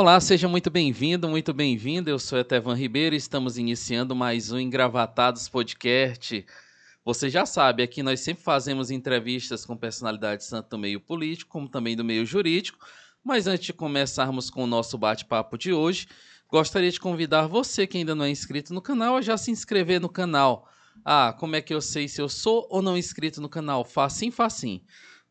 Olá, 0.00 0.20
seja 0.20 0.46
muito 0.46 0.70
bem-vindo, 0.70 1.28
muito 1.28 1.52
bem-vindo. 1.52 2.08
Eu 2.08 2.20
sou 2.20 2.38
Etevan 2.38 2.76
Ribeiro 2.76 3.16
e 3.16 3.18
estamos 3.18 3.58
iniciando 3.58 4.14
mais 4.14 4.52
um 4.52 4.56
Engravatados 4.60 5.48
Podcast. 5.48 6.46
Você 7.04 7.28
já 7.28 7.44
sabe, 7.44 7.82
aqui 7.82 8.00
nós 8.00 8.20
sempre 8.20 8.44
fazemos 8.44 8.92
entrevistas 8.92 9.66
com 9.66 9.76
personalidades 9.76 10.48
tanto 10.48 10.68
do 10.68 10.78
meio 10.78 11.00
político 11.00 11.50
como 11.50 11.68
também 11.68 11.96
do 11.96 12.04
meio 12.04 12.24
jurídico. 12.24 12.78
Mas 13.24 13.48
antes 13.48 13.66
de 13.66 13.72
começarmos 13.72 14.50
com 14.50 14.62
o 14.62 14.68
nosso 14.68 14.96
bate-papo 14.96 15.58
de 15.58 15.72
hoje, 15.72 16.06
gostaria 16.48 16.92
de 16.92 17.00
convidar 17.00 17.48
você 17.48 17.84
que 17.84 17.98
ainda 17.98 18.14
não 18.14 18.24
é 18.24 18.30
inscrito 18.30 18.72
no 18.72 18.80
canal 18.80 19.16
a 19.16 19.20
já 19.20 19.36
se 19.36 19.50
inscrever 19.50 20.00
no 20.00 20.08
canal. 20.08 20.68
Ah, 21.04 21.34
como 21.36 21.56
é 21.56 21.60
que 21.60 21.74
eu 21.74 21.80
sei 21.80 22.06
se 22.06 22.22
eu 22.22 22.28
sou 22.28 22.68
ou 22.70 22.80
não 22.80 22.96
inscrito 22.96 23.40
no 23.40 23.48
canal? 23.48 23.84
Facinho, 23.84 24.30
facinho. 24.30 24.80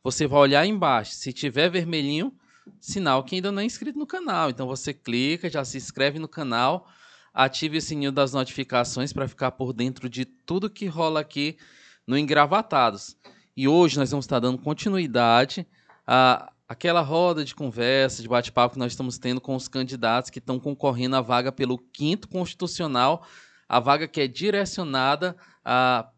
Você 0.04 0.28
vai 0.28 0.42
olhar 0.42 0.66
embaixo, 0.66 1.14
se 1.14 1.32
tiver 1.32 1.70
vermelhinho, 1.70 2.38
sinal 2.80 3.24
que 3.24 3.36
ainda 3.36 3.52
não 3.52 3.62
é 3.62 3.66
inscrito 3.66 3.98
no 3.98 4.08
canal. 4.08 4.50
Então 4.50 4.68
você 4.68 4.94
clica, 4.94 5.50
já 5.50 5.64
se 5.64 5.78
inscreve 5.78 6.20
no 6.20 6.28
canal, 6.28 6.88
ative 7.34 7.78
o 7.78 7.82
sininho 7.82 8.12
das 8.12 8.34
notificações 8.34 9.14
para 9.14 9.28
ficar 9.28 9.52
por 9.52 9.74
dentro 9.74 10.10
de 10.10 10.26
tudo 10.26 10.70
que 10.70 10.86
rola 10.86 11.20
aqui 11.20 11.58
no 12.06 12.18
Engravatados. 12.18 13.16
E 13.56 13.68
hoje 13.68 13.98
nós 13.98 14.12
vamos 14.12 14.26
estar 14.26 14.40
dando 14.40 14.58
continuidade 14.58 15.68
a 16.06 16.52
aquela 16.68 17.02
roda 17.02 17.46
de 17.46 17.56
conversa, 17.56 18.22
de 18.22 18.28
bate-papo 18.28 18.74
que 18.74 18.80
nós 18.80 18.92
estamos 18.92 19.18
tendo 19.18 19.40
com 19.40 19.56
os 19.56 19.68
candidatos 19.68 20.30
que 20.30 20.40
estão 20.40 20.60
concorrendo 20.60 21.16
à 21.16 21.22
vaga 21.22 21.52
pelo 21.52 21.78
quinto 21.78 22.28
constitucional, 22.28 23.26
a 23.70 23.80
vaga 23.80 24.08
que 24.08 24.20
é 24.20 24.28
direcionada 24.28 25.36
a 25.64 26.10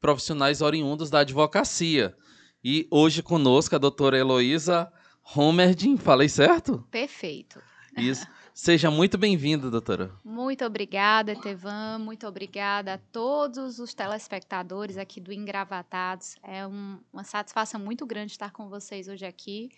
profissionais 0.00 0.60
oriundos 0.60 1.08
da 1.08 1.20
advocacia. 1.20 2.16
E 2.64 2.88
hoje 2.90 3.22
conosco 3.22 3.76
a 3.76 3.78
doutora 3.78 4.18
Heloísa 4.18 4.92
Homerdin, 5.34 5.96
falei 5.96 6.28
certo? 6.28 6.86
Perfeito. 6.90 7.60
Isso. 7.96 8.26
Seja 8.54 8.90
muito 8.90 9.18
bem-vinda, 9.18 9.70
doutora. 9.70 10.10
Muito 10.24 10.64
obrigada, 10.64 11.36
Tevan. 11.36 11.98
Muito 11.98 12.26
obrigada 12.26 12.94
a 12.94 12.98
todos 12.98 13.78
os 13.78 13.92
telespectadores 13.92 14.96
aqui 14.96 15.20
do 15.20 15.32
Engravatados. 15.32 16.36
É 16.42 16.66
um, 16.66 16.98
uma 17.12 17.24
satisfação 17.24 17.78
muito 17.78 18.06
grande 18.06 18.32
estar 18.32 18.50
com 18.52 18.68
vocês 18.68 19.08
hoje 19.08 19.26
aqui. 19.26 19.70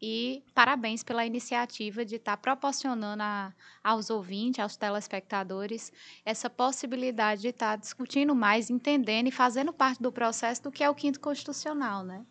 E 0.00 0.42
parabéns 0.54 1.04
pela 1.04 1.24
iniciativa 1.24 2.04
de 2.04 2.16
estar 2.16 2.36
proporcionando 2.36 3.22
a, 3.22 3.52
aos 3.84 4.10
ouvintes, 4.10 4.58
aos 4.58 4.76
telespectadores, 4.76 5.92
essa 6.24 6.50
possibilidade 6.50 7.42
de 7.42 7.48
estar 7.48 7.76
discutindo 7.76 8.34
mais, 8.34 8.68
entendendo 8.68 9.28
e 9.28 9.30
fazendo 9.30 9.72
parte 9.72 10.02
do 10.02 10.10
processo 10.10 10.62
do 10.62 10.72
que 10.72 10.82
é 10.82 10.90
o 10.90 10.94
quinto 10.94 11.20
constitucional, 11.20 12.02
né? 12.02 12.24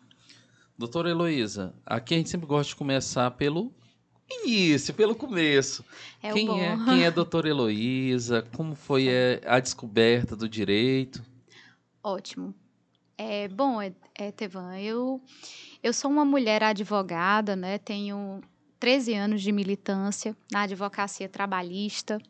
Doutora 0.82 1.10
Heloísa, 1.10 1.72
aqui 1.86 2.12
a 2.12 2.16
gente 2.16 2.28
sempre 2.28 2.44
gosta 2.44 2.70
de 2.70 2.74
começar 2.74 3.30
pelo 3.30 3.72
início, 4.28 4.92
pelo 4.92 5.14
começo. 5.14 5.84
É 6.20 6.32
quem, 6.32 6.60
é, 6.60 6.76
quem 6.76 7.04
é 7.04 7.06
a 7.06 7.10
doutora 7.10 7.48
Heloísa? 7.48 8.42
Como 8.56 8.74
foi 8.74 9.06
é, 9.06 9.40
a 9.46 9.60
descoberta 9.60 10.34
do 10.34 10.48
direito? 10.48 11.24
Ótimo. 12.02 12.52
É, 13.16 13.46
bom, 13.46 13.80
é, 13.80 13.92
é, 14.12 14.32
Tevan, 14.32 14.76
eu, 14.76 15.22
eu 15.84 15.92
sou 15.92 16.10
uma 16.10 16.24
mulher 16.24 16.64
advogada, 16.64 17.54
né? 17.54 17.78
Tenho 17.78 18.40
13 18.80 19.14
anos 19.14 19.40
de 19.40 19.52
militância 19.52 20.36
na 20.50 20.62
advocacia 20.62 21.28
trabalhista 21.28 22.20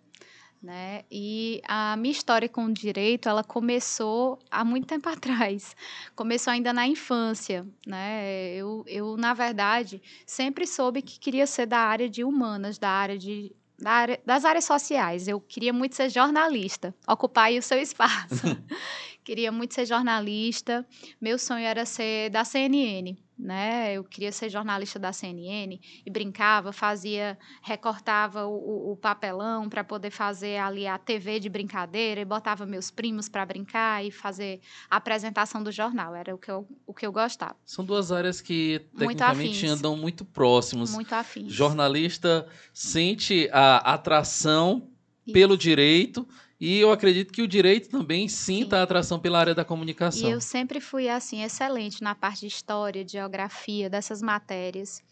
né? 0.63 1.03
E 1.11 1.61
a 1.67 1.97
minha 1.97 2.13
história 2.13 2.49
com 2.49 2.67
o 2.67 2.73
direito, 2.73 3.29
ela 3.29 3.43
começou 3.43 4.39
há 4.51 4.65
muito 4.65 4.87
tempo 4.87 5.09
atrás. 5.11 5.75
Começou 6.15 6.53
ainda 6.53 6.73
na 6.73 6.87
infância, 6.87 7.67
né? 7.87 8.55
Eu, 8.55 8.85
eu 8.87 9.17
na 9.17 9.35
verdade, 9.35 10.01
sempre 10.25 10.67
soube 10.67 11.03
que 11.03 11.19
queria 11.19 11.47
ser 11.47 11.67
da 11.67 11.79
área 11.79 12.09
de 12.09 12.23
humanas, 12.23 12.79
da 12.79 12.89
área 12.89 13.19
de 13.19 13.55
da 13.79 13.91
área, 13.91 14.21
das 14.25 14.45
áreas 14.45 14.65
sociais. 14.65 15.27
Eu 15.27 15.41
queria 15.41 15.73
muito 15.73 15.97
ser 15.97 16.09
jornalista, 16.09 16.95
ocupar 17.09 17.47
aí 17.47 17.59
o 17.59 17.63
seu 17.63 17.81
espaço. 17.81 18.43
queria 19.25 19.51
muito 19.51 19.75
ser 19.75 19.87
jornalista. 19.87 20.87
Meu 21.21 21.37
sonho 21.37 21.65
era 21.65 21.85
ser 21.85 22.31
da 22.31 22.45
CNN 22.45 23.17
né? 23.43 23.93
Eu 23.95 24.05
queria 24.05 24.31
ser 24.31 24.49
jornalista 24.49 24.99
da 24.99 25.13
CNN 25.13 25.79
e 26.07 26.11
brincava, 26.11 26.73
fazia, 26.73 27.37
recortava 27.63 28.47
o, 28.47 28.93
o 28.93 28.97
papelão 28.97 29.69
para 29.69 29.83
poder 29.83 30.11
fazer 30.11 30.59
ali 30.59 30.87
a 30.87 30.97
TV 30.97 31.41
de 31.41 31.49
brincadeira 31.49 32.21
e 32.21 32.25
botava 32.25 32.65
meus 32.65 32.91
primos 32.91 33.29
para 33.29 33.45
brincar 33.45 34.05
e 34.05 34.11
fazer 34.11 34.61
a 34.89 34.97
apresentação 34.97 35.63
do 35.63 35.73
jornal. 35.73 36.15
Era 36.15 36.35
o 36.35 36.39
que 36.39 36.51
eu, 36.51 36.67
o 36.87 36.95
que 36.95 37.05
eu 37.05 37.13
gostava. 37.13 37.57
São 37.65 37.85
duas 37.85 38.13
áreas 38.13 38.41
que 38.41 38.81
tecnicamente 38.97 39.67
muito 39.67 39.79
andam 39.79 39.97
muito 39.97 40.25
próximos. 40.25 40.93
Muito 40.93 41.13
afins. 41.13 41.53
Jornalista 41.53 42.47
sente 42.73 43.49
a 43.53 43.93
atração 43.93 44.89
Isso. 45.27 45.33
pelo 45.33 45.59
direito 45.59 46.27
e 46.65 46.79
eu 46.79 46.93
acredito 46.93 47.33
que 47.33 47.43
o 47.43 47.49
direito 47.49 47.89
também 47.89 48.29
sinta 48.29 48.77
Sim. 48.77 48.81
a 48.81 48.83
atração 48.85 49.19
pela 49.19 49.37
área 49.37 49.53
da 49.53 49.65
comunicação. 49.65 50.29
E 50.29 50.33
eu 50.33 50.41
sempre 50.41 50.79
fui 50.81 51.09
assim 51.09 51.43
excelente 51.43 52.01
na 52.01 52.15
parte 52.15 52.43
de 52.43 52.47
história, 52.47 53.05
de 53.05 53.15
geografia, 53.15 53.91
dessas 53.91 54.23
matérias. 54.23 55.03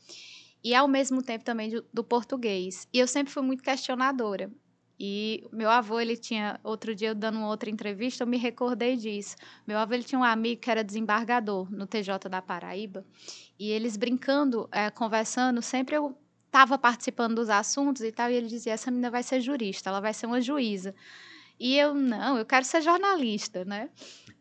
E 0.62 0.77
ao 0.77 0.87
mesmo 0.87 1.21
tempo 1.21 1.44
também 1.44 1.69
do, 1.71 1.84
do 1.93 2.05
português. 2.05 2.87
E 2.93 3.00
eu 3.00 3.06
sempre 3.09 3.33
fui 3.33 3.43
muito 3.43 3.65
questionadora. 3.65 4.49
E 4.97 5.43
meu 5.53 5.69
avô, 5.69 5.99
ele 5.99 6.16
tinha, 6.16 6.60
outro 6.62 6.94
dia, 6.94 7.16
dando 7.16 7.41
outra 7.41 7.69
entrevista, 7.69 8.22
eu 8.22 8.28
me 8.28 8.37
recordei 8.37 8.94
disso. 8.94 9.34
Meu 9.66 9.77
avô, 9.77 9.93
ele 9.94 10.05
tinha 10.05 10.21
um 10.21 10.25
amigo 10.25 10.60
que 10.60 10.71
era 10.71 10.84
desembargador 10.84 11.69
no 11.69 11.84
TJ 11.84 12.28
da 12.31 12.41
Paraíba. 12.41 13.05
E 13.59 13.72
eles 13.72 13.97
brincando, 13.97 14.69
é, 14.71 14.89
conversando, 14.89 15.60
sempre 15.60 15.97
eu 15.97 16.16
estava 16.47 16.78
participando 16.78 17.34
dos 17.34 17.50
assuntos 17.50 18.03
e 18.03 18.12
tal, 18.12 18.31
e 18.31 18.34
ele 18.34 18.47
dizia: 18.47 18.72
essa 18.72 18.89
menina 18.89 19.10
vai 19.10 19.25
ser 19.25 19.41
jurista, 19.41 19.91
ela 19.91 20.00
vai 20.00 20.15
ser 20.15 20.27
uma 20.27 20.41
juíza. 20.41 20.94
E 21.60 21.76
eu, 21.76 21.93
não, 21.93 22.38
eu 22.38 22.47
quero 22.47 22.65
ser 22.65 22.81
jornalista, 22.81 23.66
né? 23.66 23.91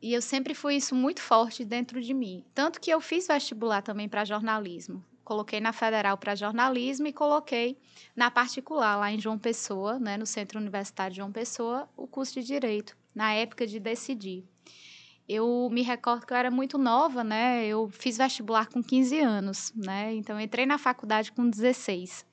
E 0.01 0.13
eu 0.13 0.21
sempre 0.21 0.53
fui 0.53 0.75
isso 0.75 0.95
muito 0.95 1.21
forte 1.21 1.65
dentro 1.65 2.01
de 2.01 2.13
mim. 2.13 2.45
Tanto 2.55 2.79
que 2.79 2.89
eu 2.89 3.01
fiz 3.01 3.27
vestibular 3.27 3.81
também 3.81 4.07
para 4.07 4.23
jornalismo. 4.23 5.03
Coloquei 5.25 5.59
na 5.59 5.73
federal 5.73 6.17
para 6.17 6.33
jornalismo 6.33 7.07
e 7.07 7.13
coloquei 7.13 7.77
na 8.15 8.31
particular, 8.31 8.95
lá 8.95 9.11
em 9.11 9.19
João 9.19 9.37
Pessoa, 9.37 9.99
né, 9.99 10.15
no 10.15 10.25
Centro 10.25 10.59
Universitário 10.59 11.11
de 11.11 11.17
João 11.17 11.31
Pessoa, 11.31 11.89
o 11.97 12.07
curso 12.07 12.35
de 12.35 12.47
Direito, 12.47 12.97
na 13.13 13.33
época 13.33 13.67
de 13.67 13.81
decidir. 13.81 14.45
Eu 15.27 15.69
me 15.71 15.81
recordo 15.81 16.25
que 16.25 16.31
eu 16.31 16.37
era 16.37 16.49
muito 16.49 16.77
nova, 16.77 17.23
né? 17.23 17.67
Eu 17.67 17.89
fiz 17.89 18.17
vestibular 18.17 18.67
com 18.67 18.81
15 18.81 19.19
anos, 19.19 19.71
né? 19.75 20.13
Então, 20.15 20.39
entrei 20.39 20.65
na 20.65 20.77
faculdade 20.77 21.31
com 21.33 21.47
16. 21.47 22.25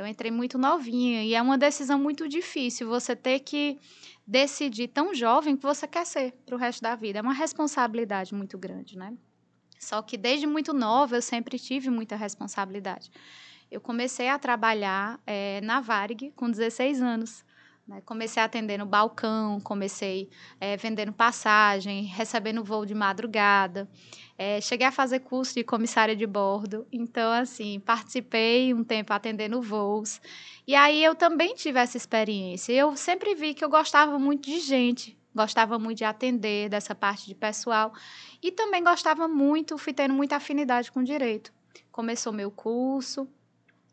Então, 0.00 0.08
entrei 0.08 0.30
muito 0.30 0.56
novinha 0.56 1.22
e 1.22 1.34
é 1.34 1.42
uma 1.42 1.58
decisão 1.58 1.98
muito 1.98 2.26
difícil 2.26 2.88
você 2.88 3.14
ter 3.14 3.40
que 3.40 3.78
decidir 4.26 4.88
tão 4.88 5.14
jovem 5.14 5.58
que 5.58 5.62
você 5.62 5.86
quer 5.86 6.06
ser 6.06 6.32
para 6.46 6.54
o 6.54 6.58
resto 6.58 6.80
da 6.80 6.96
vida. 6.96 7.18
É 7.18 7.22
uma 7.22 7.34
responsabilidade 7.34 8.34
muito 8.34 8.56
grande, 8.56 8.96
né? 8.96 9.12
Só 9.78 10.00
que 10.00 10.16
desde 10.16 10.46
muito 10.46 10.72
nova 10.72 11.16
eu 11.16 11.20
sempre 11.20 11.58
tive 11.58 11.90
muita 11.90 12.16
responsabilidade. 12.16 13.10
Eu 13.70 13.78
comecei 13.78 14.30
a 14.30 14.38
trabalhar 14.38 15.20
é, 15.26 15.60
na 15.60 15.82
Varg 15.82 16.32
com 16.34 16.50
16 16.50 17.02
anos. 17.02 17.44
Né? 17.90 18.00
Comecei 18.06 18.40
a 18.40 18.46
atender 18.46 18.78
no 18.78 18.86
balcão, 18.86 19.60
comecei 19.60 20.30
é, 20.60 20.76
vendendo 20.76 21.12
passagem, 21.12 22.04
recebendo 22.04 22.62
voo 22.62 22.86
de 22.86 22.94
madrugada. 22.94 23.90
É, 24.38 24.60
cheguei 24.60 24.86
a 24.86 24.92
fazer 24.92 25.18
curso 25.20 25.54
de 25.54 25.64
comissária 25.64 26.14
de 26.14 26.24
bordo. 26.24 26.86
Então, 26.92 27.32
assim, 27.32 27.80
participei 27.80 28.72
um 28.72 28.84
tempo 28.84 29.12
atendendo 29.12 29.60
voos. 29.60 30.20
E 30.68 30.74
aí 30.74 31.02
eu 31.02 31.16
também 31.16 31.52
tive 31.56 31.80
essa 31.80 31.96
experiência. 31.96 32.72
Eu 32.72 32.96
sempre 32.96 33.34
vi 33.34 33.54
que 33.54 33.64
eu 33.64 33.68
gostava 33.68 34.16
muito 34.20 34.48
de 34.48 34.60
gente, 34.60 35.18
gostava 35.34 35.76
muito 35.76 35.98
de 35.98 36.04
atender, 36.04 36.68
dessa 36.68 36.94
parte 36.94 37.26
de 37.26 37.34
pessoal. 37.34 37.92
E 38.40 38.52
também 38.52 38.84
gostava 38.84 39.26
muito, 39.26 39.76
fui 39.76 39.92
tendo 39.92 40.14
muita 40.14 40.36
afinidade 40.36 40.92
com 40.92 41.02
direito. 41.02 41.52
Começou 41.90 42.32
meu 42.32 42.52
curso, 42.52 43.28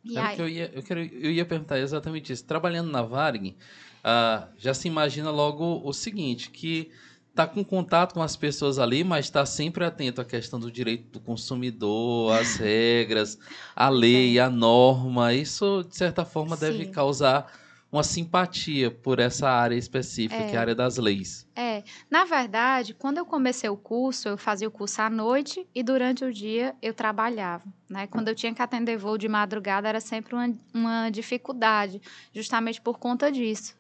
e 0.09 0.17
aí... 0.17 0.39
eu 0.39 0.49
ia, 0.49 0.71
eu, 0.73 0.83
quero, 0.83 1.01
eu 1.01 1.31
ia 1.31 1.45
perguntar 1.45 1.79
exatamente 1.79 2.31
isso. 2.31 2.43
Trabalhando 2.45 2.91
na 2.91 3.01
Varg, 3.01 3.49
uh, 3.49 4.47
já 4.57 4.73
se 4.73 4.87
imagina 4.87 5.29
logo 5.31 5.81
o 5.83 5.93
seguinte, 5.93 6.49
que 6.49 6.91
está 7.29 7.45
com 7.45 7.63
contato 7.63 8.13
com 8.13 8.21
as 8.21 8.35
pessoas 8.35 8.79
ali, 8.79 9.03
mas 9.03 9.25
está 9.25 9.45
sempre 9.45 9.85
atento 9.85 10.19
à 10.19 10.25
questão 10.25 10.59
do 10.59 10.71
direito 10.71 11.11
do 11.11 11.19
consumidor, 11.19 12.33
às 12.33 12.55
regras, 12.57 13.37
a 13.75 13.89
lei, 13.89 14.39
a 14.39 14.49
norma. 14.49 15.33
Isso, 15.33 15.85
de 15.87 15.95
certa 15.95 16.25
forma, 16.25 16.55
Sim. 16.55 16.65
deve 16.65 16.85
causar 16.87 17.51
uma 17.91 18.03
simpatia 18.03 18.91
por 18.91 19.19
essa 19.19 19.49
área 19.49 19.75
específica, 19.75 20.41
é. 20.41 20.49
que 20.49 20.55
é 20.55 20.57
a 20.57 20.61
área 20.61 20.75
das 20.75 20.97
leis. 20.97 21.47
É, 21.55 21.83
na 22.09 22.25
verdade, 22.25 22.93
quando 22.93 23.17
eu 23.17 23.25
comecei 23.25 23.69
o 23.69 23.77
curso, 23.77 24.27
eu 24.27 24.37
fazia 24.37 24.67
o 24.67 24.71
curso 24.71 25.01
à 25.01 25.09
noite 25.09 25.65
e 25.73 25.81
durante 25.81 26.25
o 26.25 26.33
dia 26.33 26.75
eu 26.81 26.93
trabalhava, 26.93 27.63
né? 27.89 28.07
Quando 28.07 28.27
eu 28.27 28.35
tinha 28.35 28.53
que 28.53 28.61
atender 28.61 28.97
voo 28.97 29.17
de 29.17 29.27
madrugada 29.27 29.87
era 29.87 30.01
sempre 30.01 30.35
uma, 30.35 30.53
uma 30.73 31.09
dificuldade, 31.09 32.01
justamente 32.33 32.81
por 32.81 32.99
conta 32.99 33.31
disso. 33.31 33.75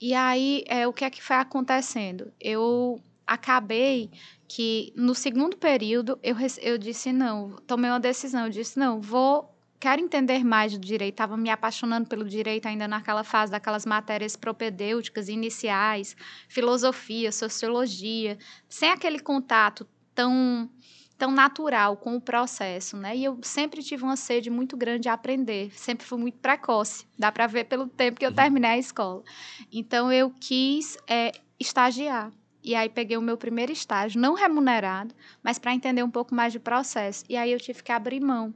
E 0.00 0.14
aí, 0.14 0.64
é, 0.66 0.86
o 0.86 0.92
que 0.92 1.04
é 1.04 1.10
que 1.10 1.22
foi 1.22 1.36
acontecendo? 1.36 2.32
Eu 2.40 3.00
acabei 3.26 4.10
que 4.48 4.92
no 4.96 5.14
segundo 5.14 5.56
período 5.56 6.18
eu, 6.22 6.34
eu 6.60 6.78
disse 6.78 7.12
não, 7.12 7.50
tomei 7.66 7.90
uma 7.90 8.00
decisão, 8.00 8.46
eu 8.46 8.50
disse 8.50 8.78
não, 8.78 9.00
vou 9.00 9.54
quero 9.80 10.02
entender 10.02 10.44
mais 10.44 10.72
do 10.72 10.78
direito. 10.78 11.14
Estava 11.14 11.36
me 11.36 11.48
apaixonando 11.48 12.06
pelo 12.06 12.28
direito 12.28 12.66
ainda 12.66 12.86
naquela 12.86 13.24
fase 13.24 13.50
daquelas 13.50 13.86
matérias 13.86 14.36
propedêuticas 14.36 15.28
iniciais, 15.28 16.14
filosofia, 16.46 17.32
sociologia, 17.32 18.38
sem 18.68 18.90
aquele 18.90 19.18
contato 19.18 19.88
tão 20.14 20.70
tão 21.16 21.30
natural 21.30 21.98
com 21.98 22.16
o 22.16 22.20
processo, 22.20 22.96
né? 22.96 23.14
E 23.14 23.24
eu 23.24 23.38
sempre 23.42 23.82
tive 23.82 24.02
uma 24.02 24.16
sede 24.16 24.48
muito 24.48 24.74
grande 24.74 25.02
de 25.02 25.08
aprender, 25.10 25.70
sempre 25.74 26.06
fui 26.06 26.18
muito 26.18 26.38
precoce, 26.38 27.06
dá 27.18 27.30
para 27.30 27.46
ver 27.46 27.64
pelo 27.64 27.86
tempo 27.86 28.18
que 28.18 28.24
eu 28.24 28.30
uhum. 28.30 28.36
terminei 28.36 28.70
a 28.70 28.78
escola. 28.78 29.22
Então 29.70 30.10
eu 30.10 30.30
quis 30.40 30.96
é, 31.06 31.32
estagiar. 31.58 32.32
E 32.64 32.74
aí 32.74 32.88
peguei 32.88 33.18
o 33.18 33.22
meu 33.22 33.36
primeiro 33.36 33.70
estágio, 33.70 34.18
não 34.18 34.32
remunerado, 34.32 35.14
mas 35.42 35.58
para 35.58 35.74
entender 35.74 36.02
um 36.02 36.10
pouco 36.10 36.34
mais 36.34 36.54
do 36.54 36.60
processo. 36.60 37.22
E 37.28 37.36
aí 37.36 37.52
eu 37.52 37.60
tive 37.60 37.82
que 37.82 37.92
abrir 37.92 38.20
mão 38.20 38.54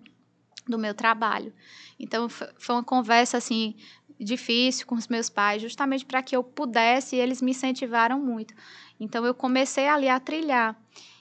do 0.66 0.78
meu 0.78 0.94
trabalho. 0.94 1.52
Então 1.99 2.28
foi 2.28 2.75
uma 2.75 2.82
conversa 2.82 3.37
assim 3.37 3.75
difícil 4.19 4.87
com 4.87 4.94
os 4.94 5.08
meus 5.08 5.28
pais, 5.28 5.61
justamente 5.61 6.05
para 6.05 6.22
que 6.22 6.37
eu 6.37 6.43
pudesse, 6.43 7.16
e 7.16 7.20
eles 7.20 7.43
me 7.43 7.50
incentivaram 7.50 8.20
muito. 8.20 8.55
Então 8.99 9.25
eu 9.25 9.34
comecei 9.34 9.88
ali 9.88 10.08
a 10.08 10.20
trilhar. 10.20 10.76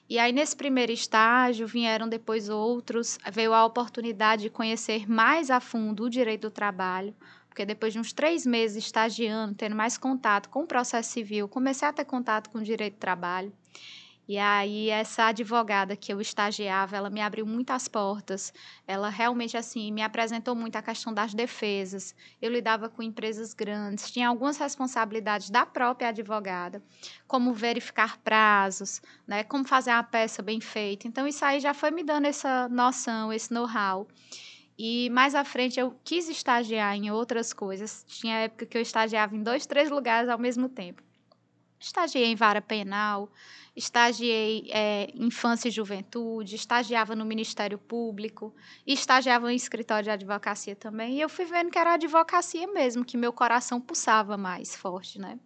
E 0.09 0.19
aí, 0.19 0.31
nesse 0.31 0.55
primeiro 0.55 0.91
estágio, 0.91 1.65
vieram 1.65 2.07
depois 2.07 2.49
outros, 2.49 3.17
veio 3.31 3.53
a 3.53 3.65
oportunidade 3.65 4.43
de 4.43 4.49
conhecer 4.49 5.09
mais 5.09 5.49
a 5.49 5.59
fundo 5.59 6.03
o 6.03 6.09
direito 6.09 6.41
do 6.41 6.51
trabalho, 6.51 7.15
porque 7.47 7.65
depois 7.65 7.93
de 7.93 7.99
uns 7.99 8.11
três 8.11 8.45
meses 8.45 8.83
estagiando, 8.83 9.55
tendo 9.55 9.75
mais 9.75 9.97
contato 9.97 10.49
com 10.49 10.63
o 10.63 10.67
processo 10.67 11.09
civil, 11.11 11.47
comecei 11.47 11.87
a 11.87 11.93
ter 11.93 12.05
contato 12.05 12.49
com 12.49 12.59
o 12.59 12.63
direito 12.63 12.95
do 12.95 12.99
trabalho. 12.99 13.51
E 14.27 14.37
aí 14.37 14.89
essa 14.89 15.25
advogada 15.25 15.95
que 15.97 16.11
eu 16.13 16.21
estagiava, 16.21 16.95
ela 16.95 17.09
me 17.09 17.19
abriu 17.21 17.45
muitas 17.45 17.87
portas. 17.87 18.53
Ela 18.87 19.09
realmente 19.09 19.57
assim 19.57 19.91
me 19.91 20.01
apresentou 20.01 20.55
muito 20.55 20.75
a 20.77 20.81
questão 20.81 21.13
das 21.13 21.33
defesas. 21.33 22.15
Eu 22.41 22.51
lidava 22.51 22.89
com 22.89 23.03
empresas 23.03 23.53
grandes, 23.53 24.09
tinha 24.11 24.27
algumas 24.29 24.57
responsabilidades 24.57 25.49
da 25.49 25.65
própria 25.65 26.09
advogada, 26.09 26.81
como 27.27 27.53
verificar 27.53 28.17
prazos, 28.17 29.01
né, 29.27 29.43
como 29.43 29.65
fazer 29.67 29.91
a 29.91 30.01
peça 30.03 30.41
bem 30.41 30.61
feita. 30.61 31.07
Então 31.07 31.27
isso 31.27 31.43
aí 31.43 31.59
já 31.59 31.73
foi 31.73 31.91
me 31.91 32.03
dando 32.03 32.25
essa 32.25 32.69
noção, 32.69 33.31
esse 33.33 33.53
know-how. 33.53 34.07
E 34.77 35.09
mais 35.11 35.35
à 35.35 35.43
frente 35.43 35.79
eu 35.79 35.95
quis 36.03 36.29
estagiar 36.29 36.95
em 36.95 37.11
outras 37.11 37.53
coisas. 37.53 38.03
Tinha 38.07 38.37
época 38.39 38.65
que 38.65 38.77
eu 38.77 38.81
estagiava 38.81 39.35
em 39.35 39.43
dois, 39.43 39.65
três 39.65 39.89
lugares 39.89 40.29
ao 40.29 40.39
mesmo 40.39 40.69
tempo. 40.69 41.03
Estagiei 41.83 42.27
em 42.27 42.35
vara 42.35 42.61
penal, 42.61 43.29
estagiei 43.75 44.69
é, 44.71 45.11
infância 45.13 45.67
e 45.67 45.71
juventude, 45.71 46.55
estagiava 46.55 47.13
no 47.13 47.25
Ministério 47.25 47.77
Público, 47.77 48.55
estagiava 48.87 49.51
em 49.51 49.55
escritório 49.57 50.05
de 50.05 50.09
advocacia 50.09 50.77
também. 50.77 51.17
E 51.17 51.21
eu 51.21 51.27
fui 51.27 51.43
vendo 51.43 51.69
que 51.69 51.77
era 51.77 51.95
advocacia 51.95 52.65
mesmo, 52.67 53.03
que 53.03 53.17
meu 53.17 53.33
coração 53.33 53.81
pulsava 53.81 54.37
mais 54.37 54.73
forte, 54.73 55.19
né? 55.19 55.37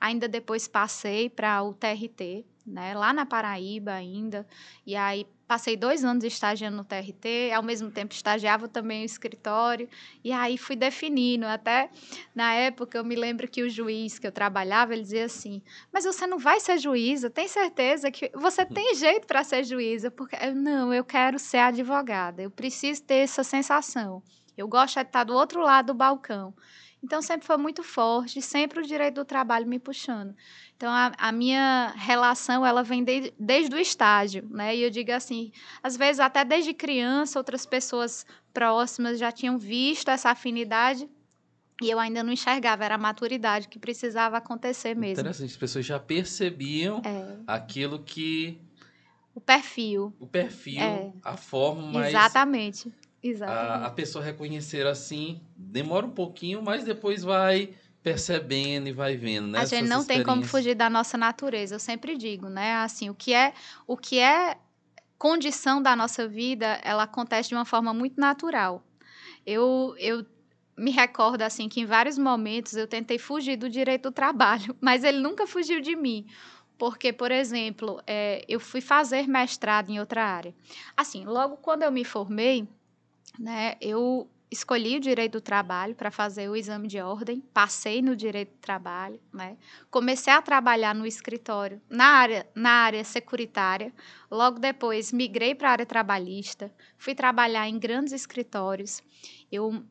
Ainda 0.00 0.28
depois 0.28 0.68
passei 0.68 1.28
para 1.28 1.60
o 1.64 1.74
TRT, 1.74 2.46
né, 2.64 2.94
lá 2.94 3.12
na 3.12 3.26
Paraíba 3.26 3.90
ainda, 3.90 4.46
e 4.86 4.94
aí 4.94 5.26
passei 5.52 5.76
dois 5.76 6.02
anos 6.02 6.24
estagiando 6.24 6.78
no 6.78 6.82
TRT, 6.82 7.52
ao 7.54 7.62
mesmo 7.62 7.90
tempo 7.90 8.14
estagiava 8.14 8.66
também 8.68 9.00
no 9.00 9.04
escritório, 9.04 9.86
e 10.24 10.32
aí 10.32 10.56
fui 10.56 10.74
definindo, 10.74 11.44
até 11.44 11.90
na 12.34 12.54
época 12.54 12.96
eu 12.96 13.04
me 13.04 13.14
lembro 13.14 13.46
que 13.46 13.62
o 13.62 13.68
juiz 13.68 14.18
que 14.18 14.26
eu 14.26 14.32
trabalhava, 14.32 14.94
ele 14.94 15.02
dizia 15.02 15.26
assim, 15.26 15.60
mas 15.92 16.06
você 16.06 16.26
não 16.26 16.38
vai 16.38 16.58
ser 16.58 16.78
juíza, 16.78 17.28
tem 17.28 17.46
certeza 17.48 18.10
que 18.10 18.30
você 18.34 18.64
tem 18.64 18.94
jeito 18.96 19.26
para 19.26 19.44
ser 19.44 19.62
juíza? 19.62 20.10
Porque, 20.10 20.36
eu, 20.40 20.54
não, 20.54 20.94
eu 20.94 21.04
quero 21.04 21.38
ser 21.38 21.58
advogada, 21.58 22.40
eu 22.40 22.50
preciso 22.50 23.02
ter 23.02 23.16
essa 23.16 23.44
sensação, 23.44 24.22
eu 24.56 24.66
gosto 24.66 24.94
de 24.94 25.02
estar 25.02 25.24
do 25.24 25.34
outro 25.34 25.60
lado 25.60 25.88
do 25.88 25.94
balcão, 25.94 26.54
então, 27.02 27.20
sempre 27.20 27.44
foi 27.44 27.56
muito 27.56 27.82
forte, 27.82 28.40
sempre 28.40 28.78
o 28.78 28.82
direito 28.82 29.16
do 29.16 29.24
trabalho 29.24 29.66
me 29.66 29.78
puxando. 29.78 30.34
Então, 30.82 30.92
a, 30.92 31.12
a 31.16 31.30
minha 31.30 31.94
relação, 31.96 32.66
ela 32.66 32.82
vem 32.82 33.04
de, 33.04 33.32
desde 33.38 33.72
o 33.72 33.78
estágio, 33.78 34.44
né? 34.50 34.74
E 34.74 34.82
eu 34.82 34.90
digo 34.90 35.12
assim, 35.12 35.52
às 35.80 35.96
vezes 35.96 36.18
até 36.18 36.44
desde 36.44 36.74
criança, 36.74 37.38
outras 37.38 37.64
pessoas 37.64 38.26
próximas 38.52 39.16
já 39.16 39.30
tinham 39.30 39.56
visto 39.56 40.08
essa 40.10 40.30
afinidade 40.30 41.08
e 41.80 41.88
eu 41.88 42.00
ainda 42.00 42.24
não 42.24 42.32
enxergava, 42.32 42.84
era 42.84 42.96
a 42.96 42.98
maturidade 42.98 43.68
que 43.68 43.78
precisava 43.78 44.38
acontecer 44.38 44.96
mesmo. 44.96 45.20
Interessante, 45.20 45.50
as 45.52 45.56
pessoas 45.56 45.86
já 45.86 46.00
percebiam 46.00 47.00
é. 47.04 47.36
aquilo 47.46 48.00
que... 48.00 48.60
O 49.36 49.40
perfil. 49.40 50.12
O 50.18 50.26
perfil, 50.26 50.82
é. 50.82 51.12
a 51.22 51.36
forma, 51.36 51.92
mas... 51.92 52.08
Exatamente 52.08 52.92
a, 53.46 53.86
a 53.86 53.90
pessoa 53.90 54.24
reconhecer 54.24 54.86
assim, 54.86 55.40
demora 55.56 56.04
um 56.04 56.10
pouquinho, 56.10 56.60
mas 56.60 56.82
depois 56.84 57.22
vai 57.22 57.70
percebendo 58.02 58.88
e 58.88 58.92
vai 58.92 59.16
vendo, 59.16 59.48
né? 59.48 59.60
A 59.60 59.64
gente 59.64 59.88
não 59.88 60.04
tem 60.04 60.22
como 60.22 60.42
fugir 60.42 60.74
da 60.74 60.90
nossa 60.90 61.16
natureza, 61.16 61.76
eu 61.76 61.78
sempre 61.78 62.16
digo, 62.16 62.48
né? 62.48 62.74
Assim, 62.76 63.08
o 63.08 63.14
que 63.14 63.32
é, 63.32 63.54
o 63.86 63.96
que 63.96 64.18
é 64.18 64.58
condição 65.16 65.80
da 65.80 65.94
nossa 65.94 66.26
vida, 66.26 66.80
ela 66.82 67.04
acontece 67.04 67.48
de 67.48 67.54
uma 67.54 67.64
forma 67.64 67.94
muito 67.94 68.20
natural. 68.20 68.82
Eu, 69.46 69.94
eu 69.98 70.26
me 70.76 70.90
recordo 70.90 71.42
assim 71.42 71.68
que 71.68 71.80
em 71.80 71.86
vários 71.86 72.18
momentos 72.18 72.74
eu 72.74 72.88
tentei 72.88 73.18
fugir 73.18 73.56
do 73.56 73.70
direito 73.70 74.10
do 74.10 74.12
trabalho, 74.12 74.76
mas 74.82 75.04
ele 75.04 75.18
nunca 75.18 75.46
fugiu 75.46 75.80
de 75.80 75.94
mim. 75.94 76.26
Porque, 76.76 77.12
por 77.12 77.30
exemplo, 77.30 78.02
é, 78.04 78.44
eu 78.48 78.58
fui 78.58 78.80
fazer 78.80 79.28
mestrado 79.28 79.90
em 79.90 80.00
outra 80.00 80.24
área. 80.24 80.52
Assim, 80.96 81.24
logo 81.24 81.56
quando 81.58 81.84
eu 81.84 81.92
me 81.92 82.04
formei, 82.04 82.66
né, 83.38 83.76
eu 83.80 84.28
escolhi 84.52 84.98
o 84.98 85.00
direito 85.00 85.32
do 85.32 85.40
trabalho 85.40 85.94
para 85.94 86.10
fazer 86.10 86.48
o 86.48 86.54
exame 86.54 86.86
de 86.86 87.00
ordem, 87.00 87.40
passei 87.54 88.02
no 88.02 88.14
direito 88.14 88.50
do 88.50 88.58
trabalho, 88.58 89.18
né? 89.32 89.56
Comecei 89.90 90.32
a 90.32 90.42
trabalhar 90.42 90.94
no 90.94 91.06
escritório 91.06 91.80
na 91.88 92.04
área 92.04 92.46
na 92.54 92.70
área 92.70 93.02
securitária. 93.02 93.92
Logo 94.30 94.58
depois 94.58 95.10
migrei 95.10 95.54
para 95.54 95.70
a 95.70 95.72
área 95.72 95.86
trabalhista, 95.86 96.70
fui 96.98 97.14
trabalhar 97.14 97.66
em 97.66 97.78
grandes 97.78 98.12
escritórios. 98.12 99.02
Eu 99.50 99.82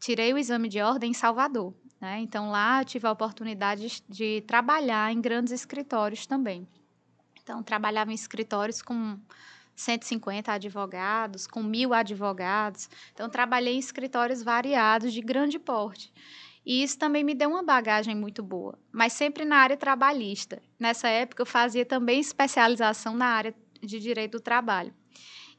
tirei 0.00 0.32
o 0.32 0.38
exame 0.38 0.68
de 0.68 0.80
ordem 0.80 1.10
em 1.10 1.14
Salvador, 1.14 1.74
né? 2.00 2.18
Então 2.20 2.50
lá 2.50 2.82
tive 2.84 3.06
a 3.06 3.12
oportunidade 3.12 4.02
de 4.08 4.40
trabalhar 4.42 5.12
em 5.12 5.20
grandes 5.20 5.52
escritórios 5.52 6.26
também. 6.26 6.66
Então 7.42 7.62
trabalhava 7.62 8.10
em 8.10 8.14
escritórios 8.14 8.80
com 8.80 9.18
150 9.76 10.50
advogados, 10.50 11.46
com 11.46 11.62
mil 11.62 11.92
advogados. 11.94 12.88
Então, 13.12 13.28
trabalhei 13.28 13.74
em 13.74 13.78
escritórios 13.78 14.42
variados 14.42 15.12
de 15.12 15.20
grande 15.20 15.58
porte. 15.58 16.12
E 16.64 16.82
isso 16.82 16.98
também 16.98 17.22
me 17.22 17.34
deu 17.34 17.50
uma 17.50 17.62
bagagem 17.62 18.16
muito 18.16 18.42
boa, 18.42 18.76
mas 18.90 19.12
sempre 19.12 19.44
na 19.44 19.58
área 19.58 19.76
trabalhista. 19.76 20.60
Nessa 20.80 21.08
época, 21.08 21.42
eu 21.42 21.46
fazia 21.46 21.86
também 21.86 22.18
especialização 22.18 23.14
na 23.14 23.26
área 23.26 23.54
de 23.80 24.00
direito 24.00 24.32
do 24.32 24.40
trabalho. 24.40 24.92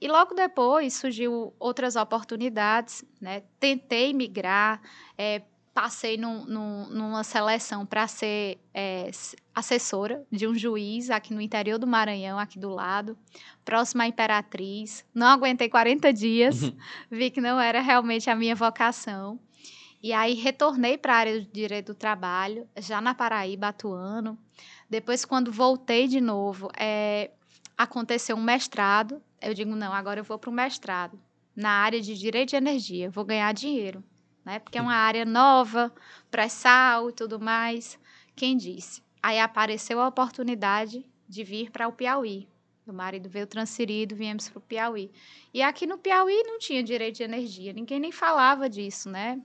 E 0.02 0.08
logo 0.08 0.36
depois 0.36 0.94
surgiu 0.94 1.56
outras 1.60 1.96
oportunidades, 1.96 3.06
né? 3.22 3.44
Tentei 3.60 4.14
migrar, 4.14 4.82
é, 5.18 5.42
passei 5.78 6.18
num, 6.18 6.44
num, 6.46 6.88
numa 6.88 7.24
seleção 7.24 7.86
para 7.86 8.08
ser 8.08 8.58
é, 8.74 9.12
assessora 9.54 10.26
de 10.32 10.48
um 10.48 10.56
juiz 10.56 11.12
aqui 11.12 11.36
no 11.36 11.40
interior 11.40 11.78
do 11.78 11.86
Maranhão, 11.86 12.40
aqui 12.40 12.58
do 12.58 12.68
lado, 12.68 13.16
próxima 13.64 14.04
à 14.04 14.08
Imperatriz. 14.08 15.06
Não 15.14 15.28
aguentei 15.28 15.70
40 15.70 16.12
dias, 16.12 16.64
uhum. 16.64 16.76
vi 17.12 17.30
que 17.30 17.40
não 17.40 17.60
era 17.60 17.80
realmente 17.80 18.28
a 18.28 18.36
minha 18.36 18.56
vocação. 18.56 19.40
E 20.02 20.14
aí 20.14 20.34
retornei 20.34 20.98
para 20.98 21.14
a 21.14 21.18
área 21.18 21.42
do 21.42 21.52
direito 21.52 21.94
do 21.94 21.96
trabalho, 21.96 22.68
já 22.78 23.00
na 23.00 23.14
Paraíba, 23.14 23.68
atuando. 23.68 24.36
Depois, 24.90 25.26
quando 25.26 25.52
voltei 25.52 26.08
de 26.08 26.20
novo, 26.20 26.72
é, 26.76 27.30
aconteceu 27.78 28.36
um 28.36 28.42
mestrado. 28.42 29.22
Eu 29.40 29.54
digo, 29.54 29.76
não, 29.76 29.94
agora 29.94 30.22
eu 30.22 30.24
vou 30.24 30.40
para 30.40 30.50
o 30.50 30.54
mestrado 30.54 31.22
na 31.56 31.70
área 31.70 32.02
de 32.02 32.18
direito 32.18 32.50
de 32.50 32.56
energia, 32.56 33.12
vou 33.12 33.24
ganhar 33.24 33.54
dinheiro 33.54 34.04
né? 34.48 34.60
Porque 34.60 34.78
é 34.78 34.82
uma 34.82 34.96
área 34.96 35.26
nova, 35.26 35.94
pré-sal 36.32 37.10
e 37.10 37.14
tudo 37.14 37.38
mais. 37.38 38.00
Quem 38.34 38.56
disse? 38.56 39.04
Aí 39.22 39.38
apareceu 39.38 40.00
a 40.00 40.08
oportunidade 40.08 41.06
de 41.28 41.44
vir 41.44 41.70
para 41.70 41.86
o 41.86 41.92
Piauí. 41.92 42.48
Meu 42.86 42.96
marido 42.96 43.28
veio 43.28 43.46
transferido, 43.46 44.16
viemos 44.16 44.48
para 44.48 44.60
o 44.60 44.62
Piauí. 44.62 45.12
E 45.54 45.62
aqui 45.62 45.86
no 45.86 45.98
Piauí 45.98 46.44
não 46.44 46.58
tinha 46.60 46.82
direito 46.82 47.18
de 47.18 47.24
energia, 47.24 47.74
ninguém 47.74 48.00
nem 48.00 48.14
falava 48.14 48.70
disso, 48.70 49.10
né? 49.10 49.38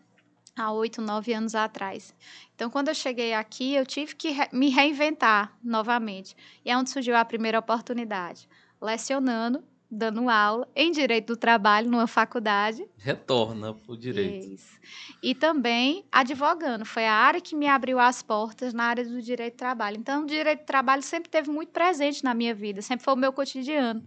Há 0.55 0.71
oito, 0.71 1.03
nove 1.03 1.33
anos 1.33 1.57
atrás. 1.57 2.15
Então, 2.55 2.71
quando 2.71 2.89
eu 2.89 2.95
cheguei 2.95 3.35
aqui, 3.35 3.75
eu 3.75 3.85
tive 3.85 4.15
que 4.15 4.31
re 4.31 4.49
me 4.53 4.69
reinventar 4.69 5.53
novamente. 5.65 6.37
E 6.65 6.71
é 6.71 6.77
onde 6.77 6.91
surgiu 6.91 7.17
a 7.17 7.25
primeira 7.25 7.59
oportunidade. 7.59 8.49
Lecionando 8.81 9.65
dando 9.93 10.31
aula 10.31 10.67
em 10.75 10.91
direito 10.91 11.35
do 11.35 11.37
trabalho 11.37 11.91
numa 11.91 12.07
faculdade. 12.07 12.89
Retorna 12.97 13.75
para 13.75 13.93
o 13.93 13.97
direito. 13.97 14.55
Isso. 14.55 14.81
E 15.23 15.35
também 15.35 16.05
advogando. 16.11 16.87
Foi 16.87 17.05
a 17.05 17.13
área 17.13 17.41
que 17.43 17.55
me 17.55 17.69
abriu 17.69 17.99
as 17.99 18.23
portas 18.23 18.73
na 18.73 18.85
área 18.85 19.05
do 19.05 19.21
direito 19.21 19.55
do 19.55 19.59
trabalho. 19.59 19.99
Então, 19.99 20.23
o 20.23 20.27
direito 20.27 20.61
do 20.61 20.67
trabalho 20.67 21.03
sempre 21.03 21.29
teve 21.29 21.51
muito 21.51 21.69
presente 21.69 22.25
na 22.25 22.33
minha 22.33 22.55
vida, 22.55 22.81
sempre 22.81 23.05
foi 23.05 23.13
o 23.13 23.17
meu 23.17 23.33
cotidiano. 23.35 24.03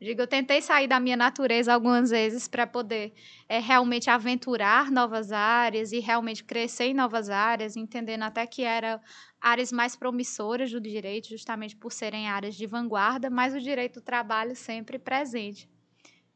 Digo, 0.00 0.22
eu 0.22 0.26
tentei 0.26 0.62
sair 0.62 0.88
da 0.88 0.98
minha 0.98 1.16
natureza 1.16 1.74
algumas 1.74 2.08
vezes 2.10 2.48
para 2.48 2.66
poder 2.66 3.12
é, 3.46 3.58
realmente 3.58 4.08
aventurar 4.08 4.90
novas 4.90 5.30
áreas 5.30 5.92
e 5.92 6.00
realmente 6.00 6.42
crescer 6.42 6.84
em 6.84 6.94
novas 6.94 7.28
áreas, 7.28 7.76
entendendo 7.76 8.22
até 8.22 8.46
que 8.46 8.62
eram 8.62 8.98
áreas 9.38 9.70
mais 9.70 9.94
promissoras 9.94 10.70
do 10.72 10.80
direito, 10.80 11.28
justamente 11.28 11.76
por 11.76 11.92
serem 11.92 12.28
áreas 12.28 12.54
de 12.56 12.66
vanguarda, 12.66 13.28
mas 13.28 13.54
o 13.54 13.60
direito 13.60 14.00
do 14.00 14.04
trabalho 14.04 14.56
sempre 14.56 14.98
presente. 14.98 15.68